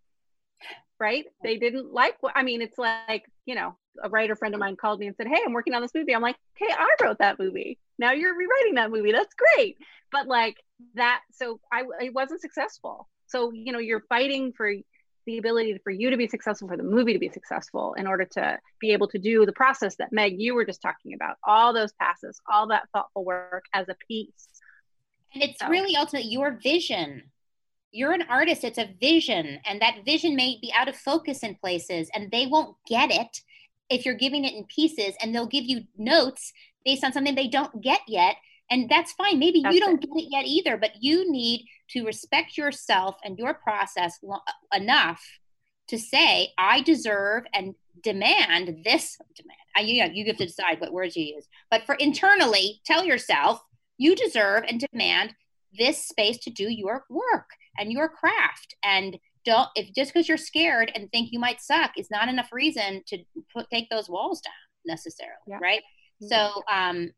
right 0.99 1.27
they 1.43 1.57
didn't 1.57 1.93
like 1.93 2.17
what 2.21 2.33
i 2.37 2.43
mean 2.43 2.63
it's 2.63 2.79
like 2.79 3.25
you 3.45 3.55
know 3.55 3.77
a 4.03 4.09
writer 4.09 4.37
friend 4.37 4.55
of 4.55 4.61
mine 4.61 4.77
called 4.77 5.01
me 5.01 5.07
and 5.07 5.17
said, 5.17 5.27
Hey, 5.27 5.41
I'm 5.45 5.53
working 5.53 5.75
on 5.75 5.83
this 5.83 5.95
movie. 5.95 6.15
I'm 6.15 6.23
like, 6.23 6.37
Hey, 6.55 6.69
I 6.71 6.97
wrote 7.03 7.19
that 7.19 7.39
movie. 7.39 7.79
Now 7.99 8.13
you're 8.13 8.37
rewriting 8.37 8.75
that 8.75 8.91
movie. 8.91 9.13
That's 9.13 9.35
great. 9.35 9.79
But 10.13 10.27
like 10.27 10.57
that, 10.95 11.23
so 11.33 11.61
I, 11.73 11.85
it 12.01 12.15
wasn't 12.15 12.41
successful. 12.41 13.09
So, 13.27 13.51
you 13.53 13.73
know, 13.73 13.79
you're 13.79 14.05
fighting 14.09 14.53
for 14.53 14.73
the 15.27 15.39
ability 15.39 15.79
for 15.83 15.91
you 15.91 16.11
to 16.11 16.17
be 16.17 16.29
successful, 16.29 16.69
for 16.69 16.77
the 16.77 16.83
movie 16.83 17.13
to 17.13 17.19
be 17.19 17.29
successful 17.29 17.95
in 17.95 18.07
order 18.07 18.25
to 18.25 18.59
be 18.81 18.93
able 18.93 19.09
to 19.09 19.19
do 19.19 19.45
the 19.45 19.53
process 19.53 19.97
that 19.97 20.13
Meg, 20.13 20.41
you 20.41 20.55
were 20.55 20.65
just 20.65 20.81
talking 20.81 21.15
about, 21.15 21.37
all 21.45 21.73
those 21.73 21.93
passes, 21.93 22.41
all 22.51 22.69
that 22.69 22.89
thoughtful 22.93 23.25
work 23.25 23.65
as 23.73 23.89
a 23.89 23.97
piece. 24.07 24.49
And 25.35 25.43
it's 25.43 25.59
so. 25.59 25.69
really 25.69 25.97
ultimately 25.97 26.31
your 26.31 26.59
vision 26.63 27.25
you're 27.93 28.13
an 28.13 28.25
artist 28.29 28.65
it's 28.65 28.79
a 28.79 28.95
vision 29.01 29.59
and 29.65 29.81
that 29.81 30.05
vision 30.05 30.37
may 30.37 30.59
be 30.61 30.73
out 30.77 30.89
of 30.89 30.97
focus 30.97 31.43
in 31.43 31.55
places 31.55 32.11
and 32.15 32.31
they 32.31 32.47
won't 32.47 32.77
get 32.87 33.11
it 33.11 33.41
if 33.89 34.05
you're 34.05 34.15
giving 34.15 34.45
it 34.45 34.55
in 34.55 34.65
pieces 34.65 35.15
and 35.21 35.35
they'll 35.35 35.47
give 35.47 35.65
you 35.65 35.83
notes 35.97 36.53
based 36.85 37.05
on 37.05 37.13
something 37.13 37.35
they 37.35 37.49
don't 37.49 37.81
get 37.83 38.01
yet 38.07 38.37
and 38.71 38.89
that's 38.89 39.13
fine 39.13 39.39
maybe 39.39 39.61
that's 39.63 39.75
you 39.75 39.81
don't 39.81 40.03
it. 40.03 40.11
get 40.11 40.23
it 40.23 40.29
yet 40.31 40.45
either 40.47 40.77
but 40.77 40.91
you 41.01 41.31
need 41.31 41.67
to 41.89 42.05
respect 42.05 42.57
yourself 42.57 43.17
and 43.25 43.39
your 43.39 43.55
process 43.55 44.19
lo- 44.23 44.41
enough 44.75 45.23
to 45.89 45.99
say 45.99 46.53
i 46.59 46.81
deserve 46.83 47.45
and 47.55 47.75
demand 48.03 48.83
this 48.85 49.17
demand 49.35 49.59
I, 49.77 49.81
you 49.81 50.05
know 50.05 50.11
you 50.13 50.25
get 50.25 50.39
to 50.39 50.47
decide 50.47 50.81
what 50.81 50.93
words 50.93 51.17
you 51.17 51.25
use 51.25 51.47
but 51.71 51.85
for 51.85 51.95
internally 51.97 52.81
tell 52.85 53.05
yourself 53.05 53.61
you 53.99 54.15
deserve 54.15 54.65
and 54.69 54.85
demand 54.93 55.35
this 55.77 56.07
space 56.07 56.39
to 56.39 56.51
do 56.51 56.71
your 56.71 57.05
work 57.09 57.51
and 57.79 57.93
your 57.93 58.09
craft 58.09 58.75
and 58.83 59.19
don't 59.45 59.69
if 59.75 59.95
just 59.95 60.13
because 60.13 60.29
you're 60.29 60.37
scared 60.37 60.91
and 60.95 61.11
think 61.11 61.31
you 61.31 61.39
might 61.39 61.61
suck 61.61 61.93
is 61.97 62.11
not 62.11 62.29
enough 62.29 62.53
reason 62.53 63.03
to 63.07 63.19
put 63.53 63.69
take 63.71 63.89
those 63.91 64.09
walls 64.09 64.41
down 64.41 64.53
necessarily 64.85 65.37
yeah. 65.47 65.59
right 65.61 65.83
mm-hmm. 66.23 66.27
so 66.27 66.63
um 66.71 67.11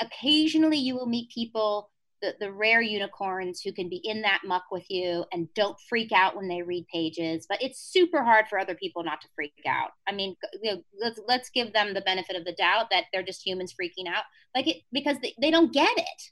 occasionally 0.00 0.78
you 0.78 0.94
will 0.94 1.06
meet 1.06 1.30
people 1.30 1.90
the, 2.22 2.34
the 2.40 2.50
rare 2.50 2.80
unicorns 2.80 3.60
who 3.60 3.72
can 3.72 3.90
be 3.90 4.00
in 4.02 4.22
that 4.22 4.40
muck 4.44 4.64
with 4.70 4.90
you 4.90 5.24
and 5.32 5.52
don't 5.54 5.78
freak 5.88 6.12
out 6.12 6.34
when 6.34 6.48
they 6.48 6.62
read 6.62 6.86
pages 6.92 7.46
but 7.48 7.62
it's 7.62 7.78
super 7.78 8.24
hard 8.24 8.46
for 8.48 8.58
other 8.58 8.74
people 8.74 9.04
not 9.04 9.20
to 9.20 9.28
freak 9.34 9.52
out. 9.68 9.90
I 10.08 10.12
mean 10.12 10.34
you 10.62 10.74
know, 10.74 10.82
let's 10.98 11.20
let's 11.26 11.50
give 11.50 11.72
them 11.72 11.92
the 11.92 12.00
benefit 12.00 12.36
of 12.36 12.44
the 12.44 12.52
doubt 12.52 12.86
that 12.90 13.04
they're 13.12 13.22
just 13.22 13.46
humans 13.46 13.74
freaking 13.78 14.08
out 14.08 14.24
like 14.54 14.66
it 14.66 14.78
because 14.92 15.18
they, 15.20 15.34
they 15.40 15.50
don't 15.50 15.72
get 15.72 15.96
it 15.96 16.22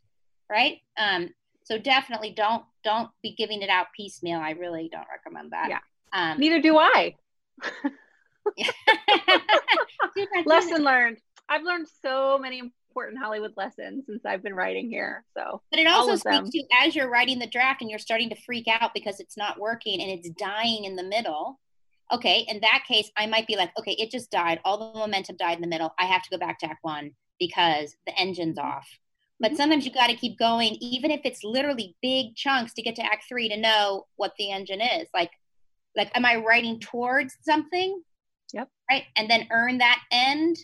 right? 0.50 0.78
Um 0.98 1.30
so 1.64 1.78
definitely 1.78 2.30
don't 2.30 2.64
don't 2.82 3.10
be 3.22 3.34
giving 3.34 3.62
it 3.62 3.70
out 3.70 3.86
piecemeal. 3.96 4.38
I 4.38 4.50
really 4.50 4.88
don't 4.92 5.06
recommend 5.10 5.52
that. 5.52 5.68
Yeah. 5.70 5.78
Um, 6.12 6.38
neither 6.38 6.60
do 6.60 6.78
i. 6.78 7.14
Lesson 10.46 10.84
learned. 10.84 11.18
I've 11.48 11.62
learned 11.62 11.88
so 12.02 12.38
many 12.38 12.72
important 12.94 13.18
Hollywood 13.18 13.54
lesson 13.56 14.02
since 14.06 14.24
I've 14.24 14.42
been 14.42 14.54
writing 14.54 14.88
here. 14.88 15.24
So, 15.36 15.62
but 15.70 15.80
it 15.80 15.86
also 15.88 16.14
speaks 16.14 16.50
to 16.50 16.64
as 16.80 16.94
you're 16.94 17.10
writing 17.10 17.40
the 17.40 17.46
draft 17.48 17.80
and 17.80 17.90
you're 17.90 17.98
starting 17.98 18.30
to 18.30 18.36
freak 18.46 18.68
out 18.68 18.92
because 18.94 19.18
it's 19.18 19.36
not 19.36 19.58
working 19.58 20.00
and 20.00 20.10
it's 20.10 20.30
dying 20.30 20.84
in 20.84 20.94
the 20.94 21.02
middle. 21.02 21.58
Okay, 22.12 22.46
in 22.48 22.60
that 22.60 22.84
case, 22.86 23.10
I 23.16 23.26
might 23.26 23.46
be 23.46 23.56
like, 23.56 23.70
okay, 23.78 23.92
it 23.92 24.10
just 24.10 24.30
died. 24.30 24.60
All 24.64 24.92
the 24.92 24.98
momentum 24.98 25.36
died 25.36 25.56
in 25.56 25.62
the 25.62 25.68
middle. 25.68 25.92
I 25.98 26.04
have 26.04 26.22
to 26.22 26.30
go 26.30 26.38
back 26.38 26.58
to 26.60 26.66
Act 26.66 26.78
One 26.82 27.12
because 27.40 27.96
the 28.06 28.16
engine's 28.18 28.58
off. 28.58 28.86
But 29.40 29.48
mm-hmm. 29.48 29.56
sometimes 29.56 29.84
you 29.84 29.92
got 29.92 30.08
to 30.08 30.16
keep 30.16 30.38
going, 30.38 30.76
even 30.80 31.10
if 31.10 31.22
it's 31.24 31.42
literally 31.42 31.96
big 32.00 32.36
chunks 32.36 32.74
to 32.74 32.82
get 32.82 32.94
to 32.96 33.04
Act 33.04 33.24
Three 33.28 33.48
to 33.48 33.56
know 33.56 34.06
what 34.16 34.34
the 34.38 34.52
engine 34.52 34.80
is. 34.80 35.08
Like, 35.12 35.30
like, 35.96 36.12
am 36.14 36.24
I 36.24 36.36
writing 36.36 36.78
towards 36.78 37.36
something? 37.42 38.02
Yep. 38.52 38.68
Right, 38.88 39.04
and 39.16 39.28
then 39.28 39.48
earn 39.50 39.78
that 39.78 40.00
end 40.12 40.58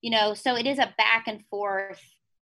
you 0.00 0.10
know 0.10 0.34
so 0.34 0.56
it 0.56 0.66
is 0.66 0.78
a 0.78 0.94
back 0.98 1.26
and 1.26 1.42
forth 1.50 2.00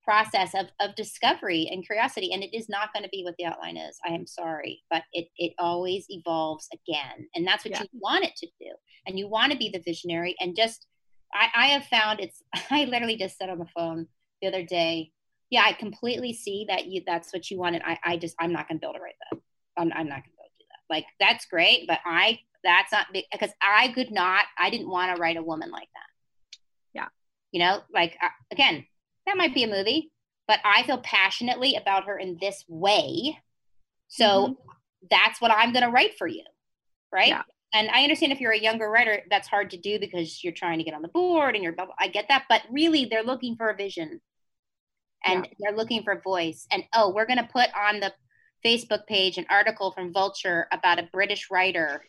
process 0.03 0.55
of, 0.55 0.67
of 0.79 0.95
discovery 0.95 1.69
and 1.71 1.85
curiosity 1.85 2.31
and 2.33 2.43
it 2.43 2.55
is 2.55 2.67
not 2.67 2.91
going 2.93 3.03
to 3.03 3.09
be 3.09 3.23
what 3.23 3.35
the 3.37 3.45
outline 3.45 3.77
is 3.77 3.97
i 4.07 4.11
am 4.11 4.25
sorry 4.25 4.81
but 4.89 5.03
it, 5.13 5.27
it 5.37 5.53
always 5.59 6.05
evolves 6.09 6.67
again 6.73 7.27
and 7.35 7.45
that's 7.45 7.63
what 7.63 7.71
yeah. 7.71 7.81
you 7.81 7.99
want 8.01 8.25
it 8.25 8.35
to 8.35 8.47
do 8.59 8.71
and 9.05 9.19
you 9.19 9.27
want 9.27 9.51
to 9.51 9.57
be 9.57 9.69
the 9.69 9.81
visionary 9.85 10.35
and 10.39 10.55
just 10.55 10.87
I, 11.31 11.47
I 11.55 11.67
have 11.67 11.85
found 11.85 12.19
it's 12.19 12.41
i 12.71 12.85
literally 12.85 13.17
just 13.17 13.37
said 13.37 13.49
on 13.49 13.59
the 13.59 13.67
phone 13.75 14.07
the 14.41 14.47
other 14.47 14.63
day 14.63 15.11
yeah 15.49 15.63
i 15.65 15.73
completely 15.73 16.33
see 16.33 16.65
that 16.69 16.87
you 16.87 17.03
that's 17.05 17.31
what 17.33 17.51
you 17.51 17.59
wanted 17.59 17.83
i, 17.85 17.99
I 18.03 18.17
just 18.17 18.35
i'm 18.39 18.53
not 18.53 18.67
going 18.67 18.79
to 18.79 18.81
build 18.81 18.95
to 18.95 19.01
write 19.01 19.15
that 19.31 19.39
i'm, 19.77 19.91
I'm 19.93 20.07
not 20.07 20.23
going 20.23 20.23
to 20.23 20.29
be 20.29 20.37
able 20.39 20.49
to 20.49 20.63
do 20.63 20.65
that 20.69 20.93
like 20.93 21.05
that's 21.19 21.45
great 21.45 21.85
but 21.87 21.99
i 22.05 22.39
that's 22.63 22.91
not 22.91 23.07
because 23.13 23.51
i 23.61 23.89
could 23.89 24.11
not 24.11 24.45
i 24.57 24.69
didn't 24.69 24.89
want 24.89 25.15
to 25.15 25.21
write 25.21 25.37
a 25.37 25.43
woman 25.43 25.69
like 25.69 25.89
that 25.93 26.08
you 27.51 27.59
know, 27.59 27.81
like 27.93 28.17
uh, 28.21 28.29
again, 28.51 28.85
that 29.25 29.37
might 29.37 29.53
be 29.53 29.63
a 29.63 29.67
movie, 29.67 30.11
but 30.47 30.59
I 30.63 30.83
feel 30.83 30.99
passionately 30.99 31.75
about 31.75 32.05
her 32.05 32.17
in 32.17 32.37
this 32.39 32.63
way. 32.67 33.39
So 34.07 34.25
mm-hmm. 34.25 34.53
that's 35.09 35.39
what 35.39 35.51
I'm 35.51 35.71
going 35.71 35.85
to 35.85 35.91
write 35.91 36.17
for 36.17 36.27
you. 36.27 36.43
Right. 37.11 37.29
Yeah. 37.29 37.43
And 37.73 37.89
I 37.89 38.01
understand 38.01 38.31
if 38.31 38.41
you're 38.41 38.51
a 38.51 38.59
younger 38.59 38.89
writer, 38.89 39.21
that's 39.29 39.47
hard 39.47 39.71
to 39.71 39.77
do 39.77 39.99
because 39.99 40.43
you're 40.43 40.53
trying 40.53 40.79
to 40.79 40.83
get 40.83 40.95
on 40.95 41.03
the 41.03 41.07
board 41.07 41.55
and 41.55 41.63
you're, 41.63 41.75
I 41.99 42.07
get 42.07 42.25
that. 42.29 42.45
But 42.49 42.63
really, 42.71 43.05
they're 43.05 43.23
looking 43.23 43.55
for 43.55 43.69
a 43.69 43.75
vision 43.75 44.21
and 45.23 45.45
yeah. 45.45 45.53
they're 45.59 45.77
looking 45.77 46.03
for 46.03 46.19
voice. 46.21 46.65
And 46.71 46.83
oh, 46.93 47.11
we're 47.11 47.27
going 47.27 47.37
to 47.37 47.49
put 47.51 47.69
on 47.75 47.99
the 47.99 48.11
Facebook 48.65 49.05
page 49.07 49.37
an 49.37 49.45
article 49.49 49.91
from 49.91 50.11
Vulture 50.11 50.67
about 50.71 50.99
a 50.99 51.09
British 51.11 51.51
writer. 51.51 52.03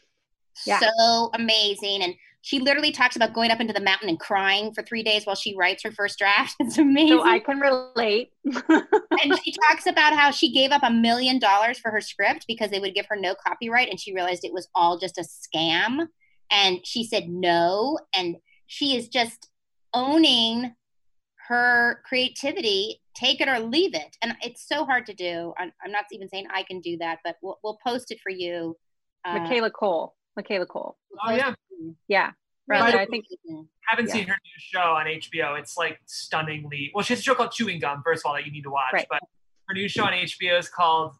Yeah. 0.66 0.80
So 0.80 1.30
amazing. 1.34 2.02
And 2.02 2.14
she 2.42 2.58
literally 2.58 2.90
talks 2.90 3.16
about 3.16 3.34
going 3.34 3.50
up 3.50 3.60
into 3.60 3.72
the 3.72 3.80
mountain 3.80 4.08
and 4.08 4.18
crying 4.18 4.72
for 4.72 4.82
three 4.82 5.02
days 5.02 5.26
while 5.26 5.36
she 5.36 5.54
writes 5.56 5.82
her 5.82 5.92
first 5.92 6.18
draft. 6.18 6.56
It's 6.60 6.78
amazing. 6.78 7.18
So 7.18 7.24
I 7.24 7.38
can 7.38 7.60
relate. 7.60 8.30
and 8.44 9.40
she 9.44 9.54
talks 9.68 9.86
about 9.86 10.14
how 10.14 10.30
she 10.30 10.52
gave 10.52 10.70
up 10.70 10.82
a 10.82 10.90
million 10.90 11.38
dollars 11.38 11.78
for 11.78 11.90
her 11.90 12.00
script 12.00 12.46
because 12.48 12.70
they 12.70 12.80
would 12.80 12.94
give 12.94 13.06
her 13.08 13.16
no 13.16 13.34
copyright, 13.46 13.90
and 13.90 14.00
she 14.00 14.14
realized 14.14 14.44
it 14.44 14.52
was 14.52 14.68
all 14.74 14.98
just 14.98 15.18
a 15.18 15.22
scam. 15.24 16.06
And 16.50 16.80
she 16.84 17.04
said 17.04 17.28
no, 17.28 17.98
and 18.14 18.36
she 18.66 18.96
is 18.96 19.08
just 19.08 19.48
owning 19.92 20.74
her 21.48 22.00
creativity 22.06 23.00
take 23.16 23.40
it 23.40 23.48
or 23.48 23.58
leave 23.58 23.92
it 23.92 24.16
and 24.22 24.36
it's 24.40 24.68
so 24.68 24.84
hard 24.84 25.04
to 25.04 25.12
do 25.12 25.52
i'm, 25.58 25.72
I'm 25.84 25.90
not 25.90 26.04
even 26.12 26.28
saying 26.28 26.46
i 26.54 26.62
can 26.62 26.80
do 26.80 26.96
that 26.98 27.18
but 27.24 27.36
we'll, 27.42 27.58
we'll 27.64 27.78
post 27.84 28.12
it 28.12 28.20
for 28.22 28.30
you 28.30 28.76
uh, 29.24 29.38
michaela 29.38 29.70
coel 29.72 30.14
michaela 30.36 30.66
coel 30.66 30.96
oh 31.26 31.32
yeah 31.32 31.54
yeah. 32.08 32.32
Right. 32.68 32.94
I 32.94 33.06
think 33.06 33.24
mm-hmm. 33.24 33.62
haven't 33.88 34.08
yeah. 34.08 34.12
seen 34.12 34.26
her 34.28 34.34
new 34.44 34.58
show 34.58 34.78
on 34.80 35.06
HBO. 35.06 35.58
It's 35.58 35.76
like 35.76 35.98
stunningly 36.06 36.92
well. 36.94 37.02
She 37.04 37.14
has 37.14 37.20
a 37.20 37.22
show 37.22 37.34
called 37.34 37.50
Chewing 37.50 37.80
Gum. 37.80 38.02
First 38.04 38.24
of 38.24 38.28
all, 38.28 38.34
that 38.36 38.46
you 38.46 38.52
need 38.52 38.62
to 38.62 38.70
watch. 38.70 38.92
Right. 38.92 39.06
But 39.10 39.20
her 39.68 39.74
new 39.74 39.88
show 39.88 40.04
on 40.04 40.12
HBO 40.12 40.58
is 40.58 40.68
called. 40.68 41.16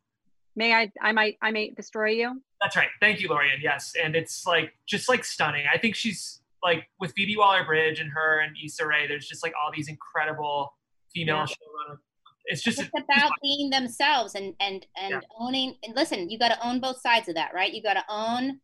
May 0.54 0.72
I? 0.74 0.92
I 1.02 1.11
might. 1.11 1.38
I 1.42 1.50
may 1.50 1.70
destroy 1.70 2.11
you. 2.11 2.40
That's 2.61 2.76
right. 2.76 2.88
Thank 3.00 3.20
you, 3.20 3.28
Lorien. 3.28 3.58
Yes, 3.61 3.94
and 4.00 4.14
it's 4.14 4.46
like 4.46 4.74
just 4.86 5.08
like 5.08 5.24
stunning. 5.24 5.64
I 5.72 5.76
think 5.76 5.96
she's 5.96 6.40
like 6.62 6.86
with 7.00 7.12
Phoebe 7.16 7.36
Waller-Bridge 7.36 7.98
and 7.98 8.11
her 8.12 8.40
and 8.40 8.54
Issa 8.64 8.86
Rae. 8.86 9.08
There's 9.08 9.26
just 9.26 9.42
like 9.42 9.54
all 9.61 9.72
these 9.74 9.88
incredible 9.88 10.72
female 11.12 11.38
yeah. 11.38 11.44
showrunners. 11.46 11.98
It's 12.44 12.62
just 12.62 12.78
it's 12.78 12.90
about 12.94 13.32
being 13.42 13.70
themselves 13.70 14.36
and 14.36 14.54
and 14.61 14.86
and 14.96 15.11
yeah. 15.11 15.20
owning. 15.40 15.74
And 15.82 15.96
listen, 15.96 16.30
you 16.30 16.38
got 16.38 16.50
to 16.50 16.64
own 16.64 16.78
both 16.78 17.00
sides 17.00 17.28
of 17.28 17.34
that, 17.34 17.52
right? 17.52 17.72
You 17.72 17.82
got 17.82 17.94
to 17.94 18.04
own 18.08 18.61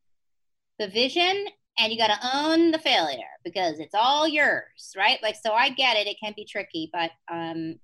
the 0.78 0.88
vision 0.88 1.46
and 1.78 1.92
you 1.92 1.98
got 1.98 2.08
to 2.08 2.36
own 2.36 2.70
the 2.70 2.78
failure 2.78 3.18
because 3.44 3.78
it's 3.78 3.94
all 3.94 4.26
yours, 4.26 4.94
right? 4.96 5.18
Like, 5.22 5.36
so 5.36 5.52
I 5.52 5.70
get 5.70 5.96
it; 5.96 6.06
it 6.06 6.16
can 6.22 6.32
be 6.34 6.44
tricky, 6.44 6.90
but 6.92 7.10
um, 7.30 7.78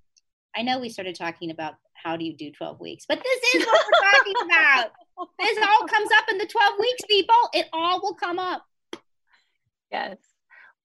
I 0.56 0.62
know 0.62 0.78
we 0.78 0.88
started 0.88 1.14
talking 1.14 1.50
about 1.50 1.74
how 1.94 2.16
do 2.16 2.24
you 2.24 2.36
do 2.36 2.50
12 2.50 2.80
weeks, 2.80 3.04
but 3.08 3.22
this 3.22 3.54
is 3.54 3.66
what 3.66 3.86
we're 3.86 4.10
talking 4.10 4.34
about. 4.46 4.90
This 5.38 5.58
all 5.58 5.86
comes 5.86 6.10
up 6.16 6.24
in 6.30 6.38
the 6.38 6.46
12 6.46 6.74
weeks, 6.80 7.02
people. 7.08 7.34
It 7.54 7.66
all 7.72 8.00
will 8.00 8.14
come 8.14 8.38
up. 8.38 8.64
Yes. 9.90 10.16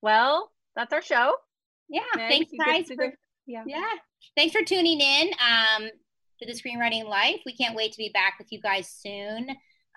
Well, 0.01 0.51
that's 0.76 0.93
our 0.93 1.01
show. 1.01 1.36
Yeah. 1.89 2.01
Thanks, 2.16 2.51
guys. 2.64 2.88
For, 2.93 3.14
yeah. 3.47 3.64
yeah. 3.66 3.93
Thanks 4.36 4.55
for 4.55 4.64
tuning 4.64 4.99
in 4.99 5.30
um, 5.39 5.89
to 6.39 6.45
the 6.45 6.53
Screenwriting 6.53 7.05
Life. 7.05 7.41
We 7.45 7.55
can't 7.55 7.76
wait 7.76 7.93
to 7.93 7.97
be 7.97 8.12
back 8.14 8.36
with 8.38 8.51
you 8.51 8.62
guys 8.62 8.89
soon. 8.89 9.47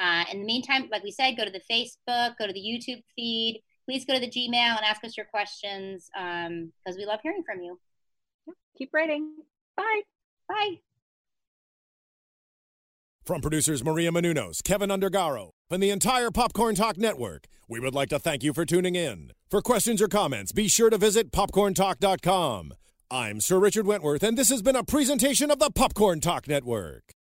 Uh, 0.01 0.24
in 0.32 0.40
the 0.40 0.46
meantime, 0.46 0.88
like 0.90 1.05
we 1.05 1.11
said, 1.11 1.36
go 1.36 1.44
to 1.44 1.51
the 1.51 1.61
Facebook, 1.70 2.36
go 2.38 2.46
to 2.46 2.53
the 2.53 2.61
YouTube 2.61 3.03
feed. 3.14 3.62
Please 3.86 4.05
go 4.05 4.14
to 4.14 4.20
the 4.20 4.30
Gmail 4.30 4.55
and 4.55 4.84
ask 4.84 5.05
us 5.05 5.16
your 5.16 5.26
questions 5.26 6.09
because 6.14 6.46
um, 6.46 6.96
we 6.96 7.05
love 7.05 7.20
hearing 7.22 7.42
from 7.44 7.61
you. 7.61 7.78
Keep 8.78 8.90
writing. 8.94 9.34
Bye. 9.76 10.03
Bye. 10.48 10.76
From 13.24 13.40
producers 13.42 13.84
Maria 13.84 14.11
Menounos, 14.11 14.62
Kevin 14.62 14.90
Undergaro, 14.90 15.51
and 15.70 15.82
the 15.82 15.90
entire 15.90 16.30
Popcorn 16.30 16.74
Talk 16.74 16.96
Network, 16.96 17.46
we 17.68 17.78
would 17.78 17.94
like 17.94 18.09
to 18.09 18.18
thank 18.18 18.42
you 18.42 18.53
for 18.53 18.64
tuning 18.64 18.96
in. 18.96 19.32
For 19.51 19.61
questions 19.61 20.01
or 20.01 20.09
comments, 20.09 20.53
be 20.53 20.68
sure 20.68 20.90
to 20.90 20.98
visit 20.98 21.30
popcorntalk.com. 21.30 22.72
I'm 23.11 23.40
Sir 23.40 23.59
Richard 23.59 23.86
Wentworth, 23.86 24.22
and 24.22 24.36
this 24.36 24.48
has 24.48 24.62
been 24.62 24.76
a 24.76 24.84
presentation 24.84 25.51
of 25.51 25.59
the 25.59 25.70
Popcorn 25.70 26.20
Talk 26.20 26.48
Network. 26.48 27.14